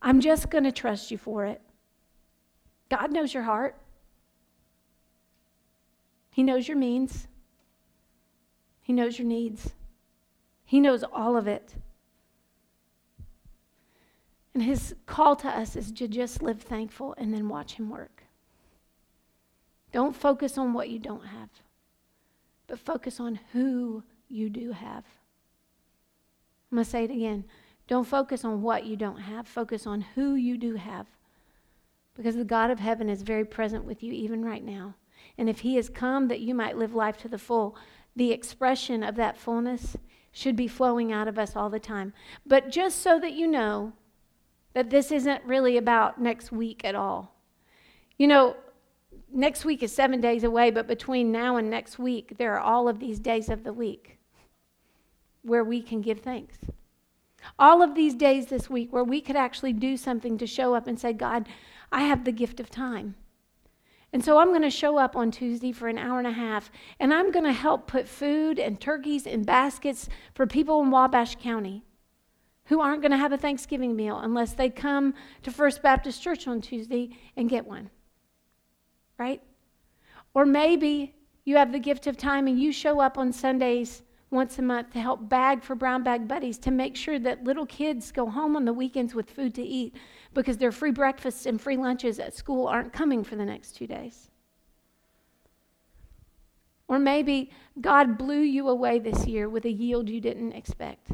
I'm 0.00 0.20
just 0.20 0.48
going 0.48 0.64
to 0.64 0.72
trust 0.72 1.10
you 1.10 1.18
for 1.18 1.44
it. 1.44 1.60
God 2.88 3.12
knows 3.12 3.34
your 3.34 3.42
heart, 3.42 3.76
He 6.30 6.42
knows 6.42 6.68
your 6.68 6.76
means, 6.76 7.26
He 8.82 8.92
knows 8.92 9.18
your 9.18 9.26
needs, 9.26 9.72
He 10.64 10.80
knows 10.80 11.04
all 11.12 11.36
of 11.36 11.46
it. 11.46 11.74
And 14.54 14.62
His 14.62 14.94
call 15.04 15.36
to 15.36 15.48
us 15.48 15.76
is 15.76 15.92
to 15.92 16.08
just 16.08 16.42
live 16.42 16.62
thankful 16.62 17.14
and 17.18 17.34
then 17.34 17.48
watch 17.48 17.74
Him 17.74 17.90
work. 17.90 18.22
Don't 19.92 20.16
focus 20.16 20.58
on 20.58 20.72
what 20.72 20.88
you 20.88 20.98
don't 20.98 21.26
have, 21.26 21.48
but 22.66 22.78
focus 22.78 23.20
on 23.20 23.40
who 23.52 24.02
you 24.28 24.50
do 24.50 24.72
have. 24.72 25.04
I'm 26.70 26.76
going 26.76 26.84
to 26.84 26.90
say 26.90 27.04
it 27.04 27.10
again. 27.10 27.44
Don't 27.86 28.06
focus 28.06 28.44
on 28.44 28.62
what 28.62 28.84
you 28.84 28.96
don't 28.96 29.20
have, 29.20 29.46
focus 29.46 29.86
on 29.86 30.00
who 30.14 30.34
you 30.34 30.58
do 30.58 30.74
have. 30.74 31.06
Because 32.16 32.36
the 32.36 32.44
God 32.44 32.70
of 32.70 32.80
heaven 32.80 33.08
is 33.08 33.22
very 33.22 33.44
present 33.44 33.84
with 33.84 34.02
you 34.02 34.12
even 34.12 34.44
right 34.44 34.64
now. 34.64 34.94
And 35.38 35.48
if 35.48 35.60
He 35.60 35.76
has 35.76 35.88
come 35.88 36.28
that 36.28 36.40
you 36.40 36.54
might 36.54 36.78
live 36.78 36.94
life 36.94 37.18
to 37.18 37.28
the 37.28 37.38
full, 37.38 37.76
the 38.14 38.32
expression 38.32 39.02
of 39.02 39.16
that 39.16 39.36
fullness 39.36 39.96
should 40.32 40.56
be 40.56 40.68
flowing 40.68 41.12
out 41.12 41.28
of 41.28 41.38
us 41.38 41.56
all 41.56 41.70
the 41.70 41.80
time. 41.80 42.12
But 42.46 42.70
just 42.70 43.02
so 43.02 43.18
that 43.20 43.32
you 43.32 43.46
know 43.46 43.92
that 44.74 44.90
this 44.90 45.10
isn't 45.10 45.42
really 45.44 45.76
about 45.76 46.20
next 46.20 46.52
week 46.52 46.84
at 46.84 46.94
all. 46.94 47.34
You 48.18 48.26
know, 48.26 48.56
next 49.32 49.64
week 49.64 49.82
is 49.82 49.92
seven 49.92 50.20
days 50.20 50.44
away, 50.44 50.70
but 50.70 50.86
between 50.86 51.32
now 51.32 51.56
and 51.56 51.70
next 51.70 51.98
week, 51.98 52.36
there 52.38 52.54
are 52.54 52.60
all 52.60 52.88
of 52.88 52.98
these 52.98 53.18
days 53.18 53.48
of 53.48 53.64
the 53.64 53.72
week 53.72 54.18
where 55.42 55.64
we 55.64 55.80
can 55.80 56.00
give 56.00 56.20
thanks. 56.20 56.58
All 57.58 57.82
of 57.82 57.94
these 57.94 58.14
days 58.14 58.46
this 58.46 58.68
week 58.68 58.92
where 58.92 59.04
we 59.04 59.20
could 59.20 59.36
actually 59.36 59.72
do 59.72 59.96
something 59.96 60.36
to 60.38 60.46
show 60.46 60.74
up 60.74 60.86
and 60.86 60.98
say, 60.98 61.12
God, 61.12 61.48
I 61.92 62.02
have 62.02 62.24
the 62.24 62.32
gift 62.32 62.60
of 62.60 62.70
time. 62.70 63.14
And 64.12 64.24
so 64.24 64.38
I'm 64.38 64.48
going 64.48 64.62
to 64.62 64.70
show 64.70 64.98
up 64.98 65.16
on 65.16 65.30
Tuesday 65.30 65.72
for 65.72 65.88
an 65.88 65.98
hour 65.98 66.18
and 66.18 66.26
a 66.26 66.32
half, 66.32 66.70
and 66.98 67.12
I'm 67.12 67.30
going 67.30 67.44
to 67.44 67.52
help 67.52 67.86
put 67.86 68.08
food 68.08 68.58
and 68.58 68.80
turkeys 68.80 69.26
in 69.26 69.42
baskets 69.42 70.08
for 70.34 70.46
people 70.46 70.80
in 70.82 70.90
Wabash 70.90 71.36
County 71.36 71.84
who 72.66 72.80
aren't 72.80 73.00
going 73.00 73.12
to 73.12 73.16
have 73.16 73.32
a 73.32 73.38
Thanksgiving 73.38 73.94
meal 73.94 74.18
unless 74.18 74.52
they 74.52 74.68
come 74.68 75.14
to 75.42 75.50
First 75.50 75.82
Baptist 75.82 76.22
Church 76.22 76.46
on 76.48 76.60
Tuesday 76.60 77.10
and 77.36 77.48
get 77.48 77.66
one. 77.66 77.90
Right? 79.18 79.42
Or 80.34 80.44
maybe 80.44 81.14
you 81.44 81.56
have 81.56 81.72
the 81.72 81.78
gift 81.78 82.06
of 82.06 82.16
time 82.16 82.46
and 82.48 82.60
you 82.60 82.72
show 82.72 83.00
up 83.00 83.18
on 83.18 83.32
Sundays 83.32 84.02
once 84.30 84.58
a 84.58 84.62
month 84.62 84.92
to 84.92 85.00
help 85.00 85.28
bag 85.28 85.62
for 85.62 85.74
Brown 85.74 86.02
Bag 86.02 86.26
Buddies 86.26 86.58
to 86.58 86.70
make 86.70 86.96
sure 86.96 87.18
that 87.20 87.44
little 87.44 87.66
kids 87.66 88.10
go 88.10 88.28
home 88.28 88.56
on 88.56 88.64
the 88.64 88.72
weekends 88.72 89.14
with 89.14 89.30
food 89.30 89.54
to 89.54 89.62
eat 89.62 89.94
because 90.34 90.58
their 90.58 90.72
free 90.72 90.90
breakfasts 90.90 91.46
and 91.46 91.60
free 91.60 91.76
lunches 91.76 92.18
at 92.18 92.34
school 92.34 92.66
aren't 92.66 92.92
coming 92.92 93.24
for 93.24 93.36
the 93.36 93.44
next 93.44 93.72
two 93.72 93.86
days. 93.86 94.30
Or 96.88 96.98
maybe 96.98 97.50
God 97.80 98.16
blew 98.16 98.40
you 98.40 98.68
away 98.68 98.98
this 98.98 99.26
year 99.26 99.48
with 99.48 99.64
a 99.64 99.70
yield 99.70 100.08
you 100.08 100.20
didn't 100.20 100.52
expect. 100.52 101.10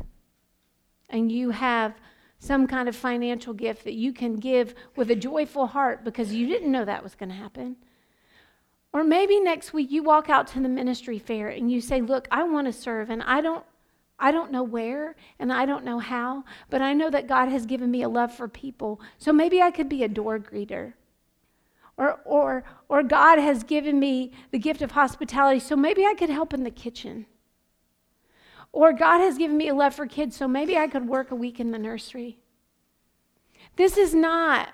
And 1.09 1.33
you 1.33 1.51
have 1.51 1.95
some 2.39 2.67
kind 2.67 2.89
of 2.89 2.97
financial 2.97 3.55
gift 3.55 3.85
that 3.85 3.95
you 3.95 4.13
can 4.13 4.37
give 4.37 4.75
with 4.97 5.11
a 5.11 5.17
joyful 5.17 5.69
heart 5.69 6.05
because 6.05 6.35
you 6.35 6.47
didn't 6.47 6.73
know 6.73 6.85
that 6.85 7.03
was 7.03 7.15
going 7.15 7.29
to 7.29 7.35
happen. 7.35 7.77
Or 8.93 9.05
maybe 9.05 9.41
next 9.41 9.73
week 9.73 9.91
you 9.91 10.03
walk 10.03 10.29
out 10.29 10.49
to 10.49 10.61
the 10.61 10.69
ministry 10.69 11.19
fair 11.19 11.49
and 11.49 11.71
you 11.71 11.81
say, 11.81 12.01
"Look, 12.01 12.29
I 12.31 12.43
want 12.43 12.67
to 12.67 12.73
serve 12.73 13.09
and 13.09 13.23
I 13.23 13.41
don't 13.41 13.65
I 14.23 14.31
don't 14.31 14.53
know 14.53 14.63
where 14.63 15.17
and 15.41 15.53
I 15.53 15.67
don't 15.67 15.85
know 15.85 15.99
how, 15.99 16.45
but 16.71 16.81
I 16.81 16.93
know 16.93 17.11
that 17.11 17.27
God 17.27 17.49
has 17.49 17.67
given 17.67 17.91
me 17.91 18.03
a 18.03 18.09
love 18.09 18.33
for 18.33 18.47
people. 18.47 19.01
So 19.19 19.33
maybe 19.33 19.61
I 19.61 19.73
could 19.73 19.89
be 19.89 20.05
a 20.05 20.09
door 20.09 20.39
greeter. 20.39 20.93
Or, 21.97 22.21
or, 22.25 22.65
or 22.89 23.03
God 23.03 23.41
has 23.41 23.65
given 23.65 23.99
me 23.99 24.31
the 24.53 24.61
gift 24.61 24.81
of 24.81 24.93
hospitality, 24.93 25.59
so 25.59 25.75
maybe 25.75 26.07
I 26.07 26.15
could 26.15 26.31
help 26.31 26.55
in 26.55 26.63
the 26.63 26.71
kitchen. 26.71 27.27
Or 28.71 28.93
God 28.93 29.19
has 29.19 29.37
given 29.37 29.57
me 29.57 29.69
a 29.69 29.75
love 29.75 29.93
for 29.93 30.07
kids, 30.07 30.37
so 30.37 30.47
maybe 30.47 30.79
I 30.79 30.87
could 30.87 31.09
work 31.09 31.33
a 31.33 31.37
week 31.37 31.59
in 31.59 31.73
the 31.73 31.79
nursery. 31.79 32.39
This 33.75 33.99
is 33.99 34.15
not 34.15 34.69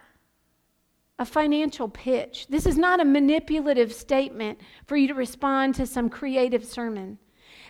a 1.18 1.24
financial 1.24 1.88
pitch. 1.88 2.46
This 2.48 2.66
is 2.66 2.76
not 2.76 3.00
a 3.00 3.04
manipulative 3.04 3.94
statement 3.94 4.60
for 4.86 4.96
you 4.96 5.08
to 5.08 5.14
respond 5.14 5.74
to 5.76 5.86
some 5.86 6.10
creative 6.10 6.66
sermon. 6.66 7.18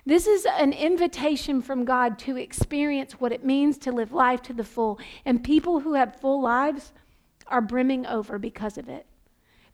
This 0.09 0.27
is 0.27 0.47
an 0.47 0.73
invitation 0.73 1.61
from 1.61 1.85
God 1.85 2.19
to 2.21 2.39
experience 2.39 3.21
what 3.21 3.31
it 3.31 3.45
means 3.45 3.77
to 3.77 3.93
live 3.93 4.11
life 4.11 4.41
to 4.45 4.55
the 4.55 4.65
full. 4.65 4.99
And 5.27 5.45
people 5.45 5.81
who 5.81 5.93
have 5.93 6.19
full 6.19 6.41
lives 6.41 6.95
are 7.47 7.61
brimming 7.61 8.07
over 8.07 8.39
because 8.39 8.79
of 8.79 8.89
it. 8.89 9.05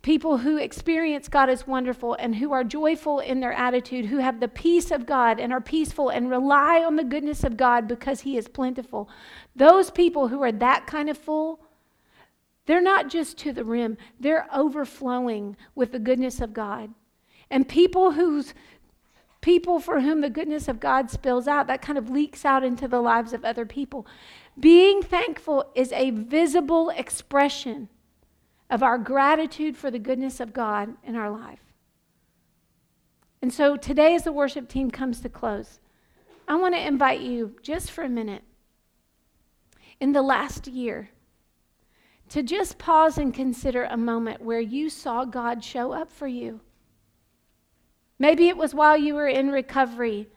People 0.02 0.38
who 0.38 0.56
experience 0.56 1.28
God 1.28 1.48
as 1.48 1.68
wonderful 1.68 2.14
and 2.14 2.34
who 2.34 2.50
are 2.50 2.64
joyful 2.64 3.20
in 3.20 3.38
their 3.38 3.52
attitude, 3.52 4.06
who 4.06 4.18
have 4.18 4.40
the 4.40 4.48
peace 4.48 4.90
of 4.90 5.06
God 5.06 5.38
and 5.38 5.52
are 5.52 5.60
peaceful 5.60 6.08
and 6.08 6.28
rely 6.28 6.82
on 6.82 6.96
the 6.96 7.04
goodness 7.04 7.44
of 7.44 7.56
God 7.56 7.86
because 7.86 8.22
He 8.22 8.36
is 8.36 8.48
plentiful. 8.48 9.08
Those 9.54 9.92
people 9.92 10.26
who 10.26 10.42
are 10.42 10.50
that 10.50 10.88
kind 10.88 11.08
of 11.08 11.16
full 11.16 11.60
they're 12.66 12.80
not 12.80 13.08
just 13.08 13.38
to 13.38 13.52
the 13.52 13.64
rim, 13.64 13.98
they're 14.18 14.48
overflowing 14.52 15.56
with 15.76 15.92
the 15.92 16.00
goodness 16.00 16.40
of 16.40 16.54
God. 16.54 16.92
And 17.50 17.68
people 17.68 18.12
whose 18.12 18.54
people 19.44 19.78
for 19.78 20.00
whom 20.00 20.22
the 20.22 20.30
goodness 20.30 20.68
of 20.68 20.80
God 20.80 21.10
spills 21.10 21.46
out, 21.46 21.66
that 21.66 21.82
kind 21.82 21.98
of 21.98 22.08
leaks 22.08 22.46
out 22.46 22.64
into 22.64 22.88
the 22.88 23.02
lives 23.02 23.34
of 23.34 23.44
other 23.44 23.66
people. 23.66 24.06
Being 24.58 25.02
thankful 25.02 25.66
is 25.74 25.92
a 25.92 26.12
visible 26.12 26.88
expression 26.88 27.90
of 28.70 28.82
our 28.82 28.96
gratitude 28.96 29.76
for 29.76 29.90
the 29.90 29.98
goodness 29.98 30.40
of 30.40 30.54
God 30.54 30.94
in 31.04 31.14
our 31.14 31.30
life. 31.30 31.60
And 33.42 33.52
so 33.52 33.76
today, 33.76 34.14
as 34.14 34.24
the 34.24 34.32
worship 34.32 34.66
team 34.66 34.90
comes 34.90 35.20
to 35.20 35.28
close, 35.28 35.78
I 36.48 36.56
want 36.56 36.74
to 36.74 36.80
invite 36.80 37.20
you 37.20 37.56
just 37.60 37.90
for 37.90 38.02
a 38.02 38.08
minute. 38.08 38.44
In 40.00 40.12
the 40.12 40.22
last 40.22 40.66
year, 40.66 41.10
to 42.30 42.42
just 42.42 42.78
pause 42.78 43.18
and 43.18 43.34
consider 43.34 43.84
a 43.84 43.98
moment 43.98 44.40
where 44.40 44.60
you 44.60 44.88
saw 44.88 45.26
God 45.26 45.62
show 45.62 45.92
up 45.92 46.10
for 46.10 46.26
you. 46.26 46.60
Maybe 48.24 48.48
it 48.48 48.56
was 48.56 48.74
while 48.74 48.96
you 48.96 49.16
were 49.16 49.28
in 49.28 49.50
recovery 49.50 50.28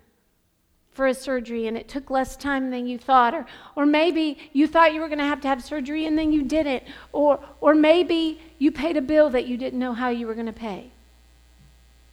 for 0.91 1.07
a 1.07 1.13
surgery 1.13 1.67
and 1.67 1.77
it 1.77 1.88
took 1.88 2.09
less 2.09 2.35
time 2.35 2.69
than 2.69 2.85
you 2.85 2.97
thought 2.97 3.33
or 3.33 3.45
or 3.77 3.85
maybe 3.85 4.38
you 4.51 4.67
thought 4.67 4.93
you 4.93 4.99
were 4.99 5.07
going 5.07 5.19
to 5.19 5.23
have 5.23 5.39
to 5.39 5.47
have 5.47 5.63
surgery 5.63 6.05
and 6.05 6.17
then 6.17 6.33
you 6.33 6.43
didn't 6.43 6.83
or 7.13 7.39
or 7.61 7.73
maybe 7.73 8.41
you 8.59 8.73
paid 8.73 8.97
a 8.97 9.01
bill 9.01 9.29
that 9.29 9.47
you 9.47 9.55
didn't 9.55 9.79
know 9.79 9.93
how 9.93 10.09
you 10.09 10.27
were 10.27 10.33
going 10.33 10.47
to 10.47 10.51
pay. 10.51 10.91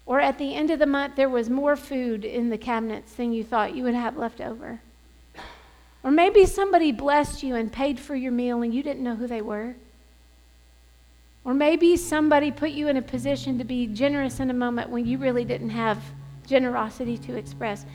Or 0.07 0.21
at 0.21 0.39
the 0.39 0.55
end 0.55 0.71
of 0.71 0.79
the 0.79 0.87
month 0.87 1.17
there 1.17 1.29
was 1.29 1.51
more 1.51 1.75
food 1.75 2.25
in 2.25 2.51
the 2.51 2.59
cabinets 2.71 3.13
than 3.15 3.33
you 3.33 3.43
thought 3.43 3.75
you 3.75 3.83
would 3.83 3.97
have 3.97 4.17
left 4.17 4.41
over. 4.41 4.81
Or 6.05 6.13
maybe 6.13 6.47
somebody 6.47 6.93
blessed 6.93 7.43
you 7.43 7.57
and 7.57 7.73
paid 7.73 7.99
for 7.99 8.15
your 8.15 8.31
meal 8.31 8.63
and 8.63 8.73
you 8.73 8.85
didn't 8.85 9.03
know 9.03 9.17
who 9.17 9.27
they 9.27 9.43
were 9.43 9.75
or 11.45 11.55
maybe 11.55 11.97
somebody 11.97 12.51
put 12.51 12.71
you 12.71 12.89
in 12.89 12.97
a 12.97 13.03
position 13.03 13.59
to 13.59 13.65
be 13.65 13.87
generous 13.87 14.41
in 14.41 14.51
a 14.51 14.55
moment 14.55 14.91
when 14.91 15.07
you 15.07 15.19
really 15.19 15.45
didn't 15.45 15.71
have 15.71 16.03
generosity 16.47 17.17
to 17.19 17.37
express 17.37 17.87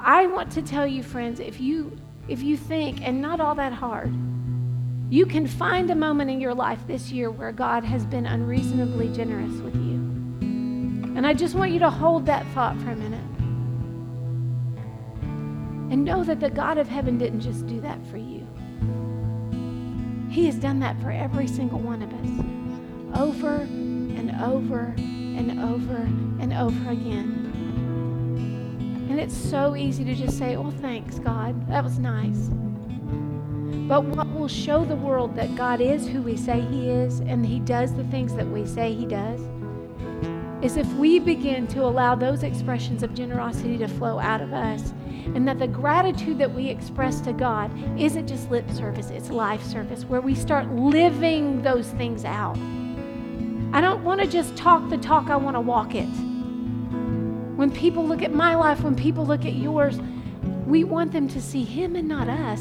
I 0.00 0.26
want 0.26 0.52
to 0.52 0.62
tell 0.62 0.86
you, 0.86 1.02
friends, 1.02 1.40
if 1.40 1.60
you 1.60 1.98
if 2.28 2.42
you 2.42 2.56
think, 2.56 3.06
and 3.06 3.22
not 3.22 3.40
all 3.40 3.54
that 3.54 3.72
hard, 3.72 4.12
you 5.08 5.26
can 5.26 5.46
find 5.46 5.90
a 5.90 5.94
moment 5.94 6.28
in 6.28 6.40
your 6.40 6.54
life 6.54 6.84
this 6.88 7.12
year 7.12 7.30
where 7.30 7.52
God 7.52 7.84
has 7.84 8.04
been 8.04 8.26
unreasonably 8.26 9.08
generous 9.10 9.52
with 9.60 9.76
you. 9.76 9.94
And 11.16 11.24
I 11.24 11.34
just 11.34 11.54
want 11.54 11.70
you 11.70 11.78
to 11.78 11.90
hold 11.90 12.26
that 12.26 12.44
thought 12.48 12.76
for 12.80 12.90
a 12.90 12.96
minute. 12.96 13.24
And 15.92 16.04
know 16.04 16.24
that 16.24 16.40
the 16.40 16.50
God 16.50 16.78
of 16.78 16.88
heaven 16.88 17.16
didn't 17.16 17.40
just 17.40 17.64
do 17.68 17.80
that 17.82 18.04
for 18.08 18.16
you. 18.16 18.44
He 20.28 20.46
has 20.46 20.56
done 20.56 20.80
that 20.80 21.00
for 21.00 21.12
every 21.12 21.46
single 21.46 21.78
one 21.78 22.02
of 22.02 22.12
us. 22.12 22.55
Over 23.16 23.54
and 23.56 24.30
over 24.42 24.94
and 24.96 25.60
over 25.60 25.96
and 25.96 26.52
over 26.52 26.90
again. 26.90 27.46
And 29.08 29.20
it's 29.20 29.36
so 29.36 29.76
easy 29.76 30.04
to 30.04 30.14
just 30.14 30.36
say, 30.36 30.56
oh, 30.56 30.70
thanks, 30.70 31.18
God. 31.18 31.68
That 31.68 31.82
was 31.82 31.98
nice. 31.98 32.50
But 33.88 34.04
what 34.04 34.28
will 34.34 34.48
show 34.48 34.84
the 34.84 34.96
world 34.96 35.36
that 35.36 35.54
God 35.54 35.80
is 35.80 36.08
who 36.08 36.20
we 36.20 36.36
say 36.36 36.60
He 36.60 36.90
is 36.90 37.20
and 37.20 37.46
He 37.46 37.60
does 37.60 37.94
the 37.94 38.04
things 38.04 38.34
that 38.34 38.46
we 38.46 38.66
say 38.66 38.92
He 38.92 39.06
does 39.06 39.40
is 40.60 40.76
if 40.76 40.92
we 40.94 41.18
begin 41.20 41.68
to 41.68 41.84
allow 41.84 42.14
those 42.14 42.42
expressions 42.42 43.02
of 43.02 43.14
generosity 43.14 43.78
to 43.78 43.86
flow 43.86 44.18
out 44.18 44.40
of 44.40 44.52
us 44.52 44.92
and 45.34 45.46
that 45.46 45.58
the 45.58 45.68
gratitude 45.68 46.38
that 46.38 46.52
we 46.52 46.68
express 46.68 47.20
to 47.20 47.32
God 47.32 47.70
isn't 48.00 48.26
just 48.26 48.50
lip 48.50 48.68
service, 48.70 49.10
it's 49.10 49.30
life 49.30 49.62
service 49.62 50.04
where 50.04 50.20
we 50.20 50.34
start 50.34 50.68
living 50.72 51.62
those 51.62 51.88
things 51.92 52.24
out. 52.24 52.58
I 53.72 53.80
don't 53.80 54.04
want 54.04 54.20
to 54.20 54.26
just 54.26 54.56
talk 54.56 54.88
the 54.88 54.96
talk, 54.98 55.28
I 55.28 55.36
want 55.36 55.56
to 55.56 55.60
walk 55.60 55.94
it. 55.94 56.08
When 57.56 57.70
people 57.70 58.06
look 58.06 58.22
at 58.22 58.32
my 58.32 58.54
life, 58.54 58.82
when 58.82 58.94
people 58.94 59.26
look 59.26 59.44
at 59.44 59.54
yours, 59.54 59.98
we 60.66 60.84
want 60.84 61.12
them 61.12 61.28
to 61.28 61.40
see 61.40 61.64
Him 61.64 61.96
and 61.96 62.08
not 62.08 62.28
us. 62.28 62.60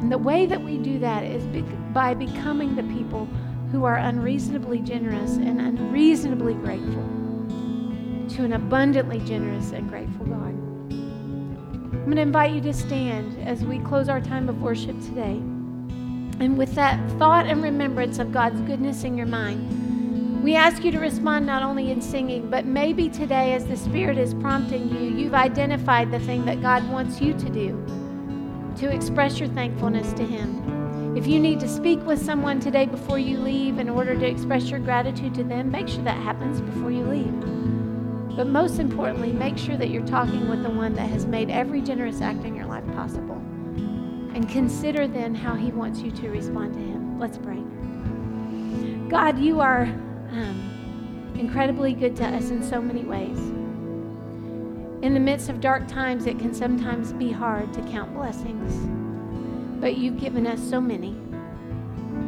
And 0.00 0.12
the 0.12 0.18
way 0.18 0.46
that 0.46 0.62
we 0.62 0.78
do 0.78 0.98
that 1.00 1.24
is 1.24 1.44
by 1.92 2.14
becoming 2.14 2.76
the 2.76 2.82
people 2.84 3.26
who 3.72 3.84
are 3.84 3.96
unreasonably 3.96 4.80
generous 4.80 5.36
and 5.36 5.60
unreasonably 5.60 6.54
grateful 6.54 7.04
to 8.28 8.44
an 8.44 8.52
abundantly 8.52 9.20
generous 9.20 9.72
and 9.72 9.88
grateful 9.88 10.26
God. 10.26 10.54
I'm 11.92 12.04
going 12.04 12.16
to 12.16 12.22
invite 12.22 12.52
you 12.52 12.60
to 12.62 12.72
stand 12.72 13.46
as 13.46 13.64
we 13.64 13.78
close 13.80 14.08
our 14.08 14.20
time 14.20 14.48
of 14.48 14.62
worship 14.62 14.98
today. 15.00 15.42
And 16.40 16.56
with 16.56 16.74
that 16.74 16.98
thought 17.18 17.46
and 17.46 17.62
remembrance 17.62 18.18
of 18.18 18.32
God's 18.32 18.60
goodness 18.60 19.04
in 19.04 19.16
your 19.16 19.26
mind, 19.26 20.42
we 20.42 20.54
ask 20.54 20.84
you 20.84 20.92
to 20.92 21.00
respond 21.00 21.46
not 21.46 21.64
only 21.64 21.90
in 21.90 22.00
singing, 22.00 22.48
but 22.48 22.64
maybe 22.64 23.08
today, 23.08 23.54
as 23.54 23.66
the 23.66 23.76
Spirit 23.76 24.18
is 24.18 24.34
prompting 24.34 24.88
you, 24.88 25.10
you've 25.10 25.34
identified 25.34 26.12
the 26.12 26.20
thing 26.20 26.44
that 26.44 26.62
God 26.62 26.88
wants 26.90 27.20
you 27.20 27.32
to 27.34 27.50
do 27.50 27.84
to 28.76 28.88
express 28.88 29.40
your 29.40 29.48
thankfulness 29.48 30.12
to 30.12 30.24
Him. 30.24 31.16
If 31.16 31.26
you 31.26 31.40
need 31.40 31.58
to 31.60 31.68
speak 31.68 32.00
with 32.06 32.24
someone 32.24 32.60
today 32.60 32.86
before 32.86 33.18
you 33.18 33.38
leave 33.38 33.78
in 33.78 33.88
order 33.88 34.16
to 34.16 34.26
express 34.26 34.70
your 34.70 34.78
gratitude 34.78 35.34
to 35.34 35.42
them, 35.42 35.72
make 35.72 35.88
sure 35.88 36.04
that 36.04 36.22
happens 36.22 36.60
before 36.60 36.92
you 36.92 37.02
leave. 37.02 38.36
But 38.36 38.46
most 38.46 38.78
importantly, 38.78 39.32
make 39.32 39.58
sure 39.58 39.76
that 39.76 39.90
you're 39.90 40.06
talking 40.06 40.48
with 40.48 40.62
the 40.62 40.70
one 40.70 40.94
that 40.94 41.10
has 41.10 41.26
made 41.26 41.50
every 41.50 41.80
generous 41.80 42.20
act 42.20 42.44
in 42.44 42.54
your 42.54 42.66
life 42.66 42.86
possible. 42.94 43.42
And 44.38 44.48
consider 44.48 45.08
then 45.08 45.34
how 45.34 45.56
He 45.56 45.72
wants 45.72 45.98
you 45.98 46.12
to 46.12 46.28
respond 46.28 46.72
to 46.74 46.78
Him. 46.78 47.18
Let's 47.18 47.36
pray. 47.38 47.60
God, 49.08 49.36
you 49.36 49.60
are 49.60 49.82
um, 49.82 51.34
incredibly 51.36 51.92
good 51.92 52.14
to 52.18 52.24
us 52.24 52.50
in 52.50 52.62
so 52.62 52.80
many 52.80 53.02
ways. 53.02 53.36
In 55.02 55.12
the 55.12 55.18
midst 55.18 55.48
of 55.48 55.60
dark 55.60 55.88
times, 55.88 56.26
it 56.26 56.38
can 56.38 56.54
sometimes 56.54 57.12
be 57.12 57.32
hard 57.32 57.74
to 57.74 57.82
count 57.90 58.14
blessings, 58.14 58.86
but 59.80 59.96
you've 59.96 60.20
given 60.20 60.46
us 60.46 60.60
so 60.62 60.80
many. 60.80 61.16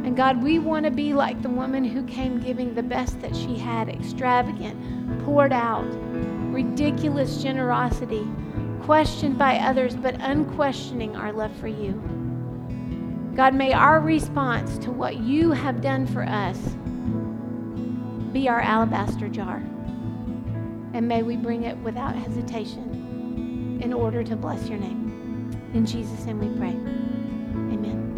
And 0.03 0.17
God, 0.17 0.43
we 0.43 0.59
want 0.59 0.87
to 0.87 0.91
be 0.91 1.15
like 1.15 1.41
the 1.43 1.49
woman 1.49 1.85
who 1.85 2.03
came 2.07 2.41
giving 2.41 2.75
the 2.75 2.83
best 2.83 3.21
that 3.21 3.37
she 3.37 3.57
had, 3.57 3.89
extravagant, 3.89 5.25
poured 5.25 5.53
out, 5.53 5.87
ridiculous 6.53 7.41
generosity, 7.41 8.27
questioned 8.91 9.39
by 9.39 9.57
others, 9.59 9.95
but 9.95 10.17
unquestioning 10.19 11.15
our 11.15 11.33
love 11.33 11.55
for 11.59 11.69
you. 11.69 11.93
God, 13.37 13.55
may 13.55 13.73
our 13.73 14.01
response 14.01 14.79
to 14.79 14.91
what 14.91 15.19
you 15.19 15.53
have 15.53 15.81
done 15.81 16.09
for 16.09 16.25
us 16.25 16.59
be 18.33 18.49
our 18.49 18.61
alabaster 18.61 19.29
jar. 19.29 19.59
And 20.93 21.07
may 21.07 21.23
we 21.23 21.37
bring 21.37 21.63
it 21.63 21.77
without 21.77 22.17
hesitation 22.17 23.79
in 23.81 23.93
order 23.93 24.25
to 24.25 24.35
bless 24.35 24.69
your 24.69 24.81
name. 24.81 25.53
In 25.73 25.87
Jesus' 25.87 26.25
name 26.25 26.41
we 26.41 26.49
pray. 26.59 26.75
Amen. 27.73 28.17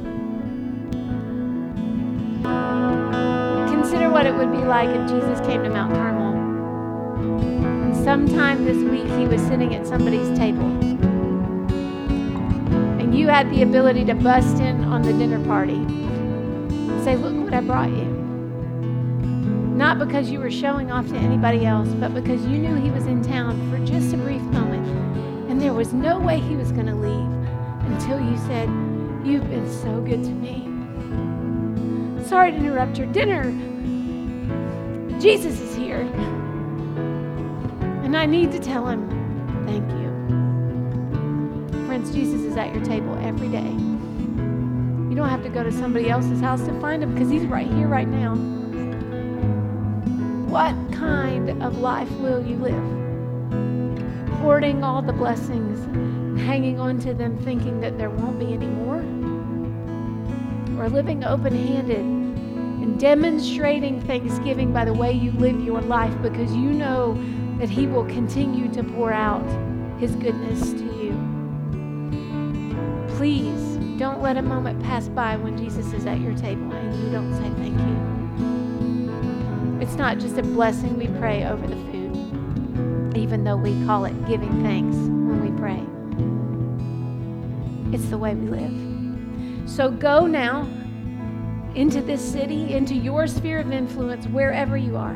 Consider 3.68 4.08
what 4.08 4.24
it 4.24 4.34
would 4.34 4.50
be 4.50 4.64
like 4.64 4.88
if 4.88 5.06
Jesus 5.10 5.38
came 5.46 5.62
to 5.64 5.68
Mount 5.68 5.92
Carmel. 5.92 6.31
Sometime 8.04 8.64
this 8.64 8.78
week 8.78 9.06
he 9.16 9.28
was 9.28 9.40
sitting 9.42 9.76
at 9.76 9.86
somebody's 9.86 10.36
table. 10.36 10.66
And 13.00 13.16
you 13.16 13.28
had 13.28 13.48
the 13.52 13.62
ability 13.62 14.04
to 14.06 14.14
bust 14.14 14.58
in 14.60 14.82
on 14.82 15.02
the 15.02 15.12
dinner 15.12 15.38
party 15.46 15.74
and 15.76 17.04
say, 17.04 17.14
Look 17.14 17.32
what 17.44 17.54
I 17.54 17.60
brought 17.60 17.90
you. 17.90 18.06
Not 19.76 20.00
because 20.00 20.30
you 20.30 20.40
were 20.40 20.50
showing 20.50 20.90
off 20.90 21.06
to 21.10 21.14
anybody 21.14 21.64
else, 21.64 21.90
but 21.90 22.12
because 22.12 22.44
you 22.44 22.58
knew 22.58 22.74
he 22.74 22.90
was 22.90 23.06
in 23.06 23.22
town 23.22 23.70
for 23.70 23.78
just 23.86 24.12
a 24.12 24.16
brief 24.16 24.42
moment. 24.42 24.84
And 25.48 25.62
there 25.62 25.72
was 25.72 25.92
no 25.92 26.18
way 26.18 26.40
he 26.40 26.56
was 26.56 26.72
going 26.72 26.86
to 26.86 26.96
leave 26.96 27.30
until 27.92 28.18
you 28.18 28.36
said, 28.48 28.68
You've 29.24 29.48
been 29.48 29.70
so 29.70 30.00
good 30.00 30.24
to 30.24 30.30
me. 30.30 30.66
Sorry 32.26 32.50
to 32.50 32.56
interrupt 32.56 32.98
your 32.98 33.06
dinner. 33.12 33.44
Jesus 35.20 35.60
is 35.60 35.76
here. 35.76 36.02
And 38.12 38.20
I 38.20 38.26
need 38.26 38.52
to 38.52 38.58
tell 38.58 38.86
him, 38.86 39.08
Thank 39.64 39.90
you. 39.92 41.86
Friends, 41.86 42.12
Jesus 42.12 42.42
is 42.42 42.58
at 42.58 42.74
your 42.74 42.84
table 42.84 43.18
every 43.22 43.48
day. 43.48 43.70
You 45.08 45.14
don't 45.14 45.30
have 45.30 45.42
to 45.44 45.48
go 45.48 45.62
to 45.62 45.72
somebody 45.72 46.10
else's 46.10 46.38
house 46.38 46.60
to 46.66 46.78
find 46.78 47.02
him 47.02 47.14
because 47.14 47.30
he's 47.30 47.46
right 47.46 47.66
here, 47.66 47.88
right 47.88 48.06
now. 48.06 48.34
What 50.44 50.74
kind 50.92 51.62
of 51.62 51.78
life 51.78 52.10
will 52.18 52.46
you 52.46 52.56
live? 52.56 52.84
Hoarding 54.40 54.84
all 54.84 55.00
the 55.00 55.14
blessings, 55.14 55.80
hanging 56.42 56.78
on 56.78 56.98
to 57.00 57.14
them, 57.14 57.38
thinking 57.38 57.80
that 57.80 57.96
there 57.96 58.10
won't 58.10 58.38
be 58.38 58.52
any 58.52 58.66
more? 58.66 58.98
Or 60.78 60.90
living 60.90 61.24
open 61.24 61.56
handed 61.56 62.00
and 62.00 63.00
demonstrating 63.00 64.02
thanksgiving 64.02 64.70
by 64.70 64.84
the 64.84 64.92
way 64.92 65.12
you 65.12 65.32
live 65.32 65.64
your 65.64 65.80
life 65.80 66.12
because 66.20 66.54
you 66.54 66.72
know 66.72 67.18
that 67.62 67.70
He 67.70 67.86
will 67.86 68.04
continue 68.06 68.68
to 68.72 68.82
pour 68.82 69.12
out 69.12 69.46
His 70.00 70.16
goodness 70.16 70.72
to 70.72 70.82
you? 70.82 71.12
Please 73.16 73.76
don't 74.00 74.20
let 74.20 74.36
a 74.36 74.42
moment 74.42 74.82
pass 74.82 75.06
by 75.06 75.36
when 75.36 75.56
Jesus 75.56 75.92
is 75.92 76.04
at 76.04 76.18
your 76.18 76.34
table 76.34 76.72
and 76.72 77.04
you 77.04 77.12
don't 77.12 77.32
say 77.34 77.48
thank 77.62 77.78
you. 77.78 77.96
It's 79.80 79.94
not 79.94 80.18
just 80.18 80.38
a 80.38 80.42
blessing 80.42 80.98
we 80.98 81.06
pray 81.20 81.44
over 81.44 81.64
the 81.64 81.76
food, 81.76 83.16
even 83.16 83.44
though 83.44 83.58
we 83.58 83.80
call 83.86 84.06
it 84.06 84.26
giving 84.26 84.60
thanks 84.64 84.96
when 84.96 85.40
we 85.40 85.52
pray. 85.56 85.80
It's 87.94 88.08
the 88.10 88.18
way 88.18 88.34
we 88.34 88.48
live. 88.48 88.74
So 89.70 89.88
go 89.88 90.26
now 90.26 90.66
into 91.76 92.00
this 92.00 92.20
city, 92.20 92.74
into 92.74 92.96
your 92.96 93.28
sphere 93.28 93.60
of 93.60 93.70
influence, 93.70 94.26
wherever 94.26 94.76
you 94.76 94.96
are. 94.96 95.14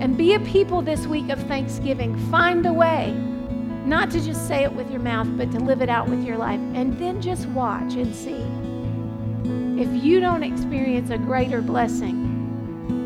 And 0.00 0.16
be 0.16 0.34
a 0.34 0.40
people 0.40 0.82
this 0.82 1.06
week 1.06 1.28
of 1.30 1.40
thanksgiving. 1.44 2.16
Find 2.30 2.64
a 2.66 2.72
way, 2.72 3.12
not 3.84 4.10
to 4.12 4.20
just 4.20 4.46
say 4.46 4.64
it 4.64 4.72
with 4.72 4.90
your 4.90 5.00
mouth, 5.00 5.28
but 5.36 5.50
to 5.52 5.58
live 5.58 5.82
it 5.82 5.88
out 5.88 6.08
with 6.08 6.24
your 6.24 6.36
life. 6.36 6.60
And 6.74 6.98
then 6.98 7.20
just 7.20 7.46
watch 7.46 7.94
and 7.94 8.14
see. 8.14 8.44
If 9.82 10.04
you 10.04 10.20
don't 10.20 10.42
experience 10.42 11.10
a 11.10 11.18
greater 11.18 11.60
blessing, 11.60 12.28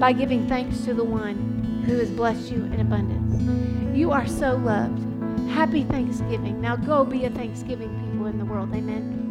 by 0.02 0.12
giving 0.12 0.48
thanks 0.48 0.80
to 0.80 0.94
the 0.94 1.04
one 1.04 1.84
who 1.86 1.96
has 1.98 2.10
blessed 2.10 2.50
you 2.50 2.64
in 2.64 2.80
abundance. 2.80 3.96
You 3.96 4.10
are 4.10 4.26
so 4.26 4.56
loved. 4.56 5.00
Happy 5.50 5.84
Thanksgiving. 5.84 6.60
Now 6.60 6.74
go 6.74 7.04
be 7.04 7.24
a 7.24 7.30
Thanksgiving 7.30 7.88
people 8.10 8.26
in 8.26 8.36
the 8.36 8.44
world. 8.44 8.74
Amen. 8.74 9.21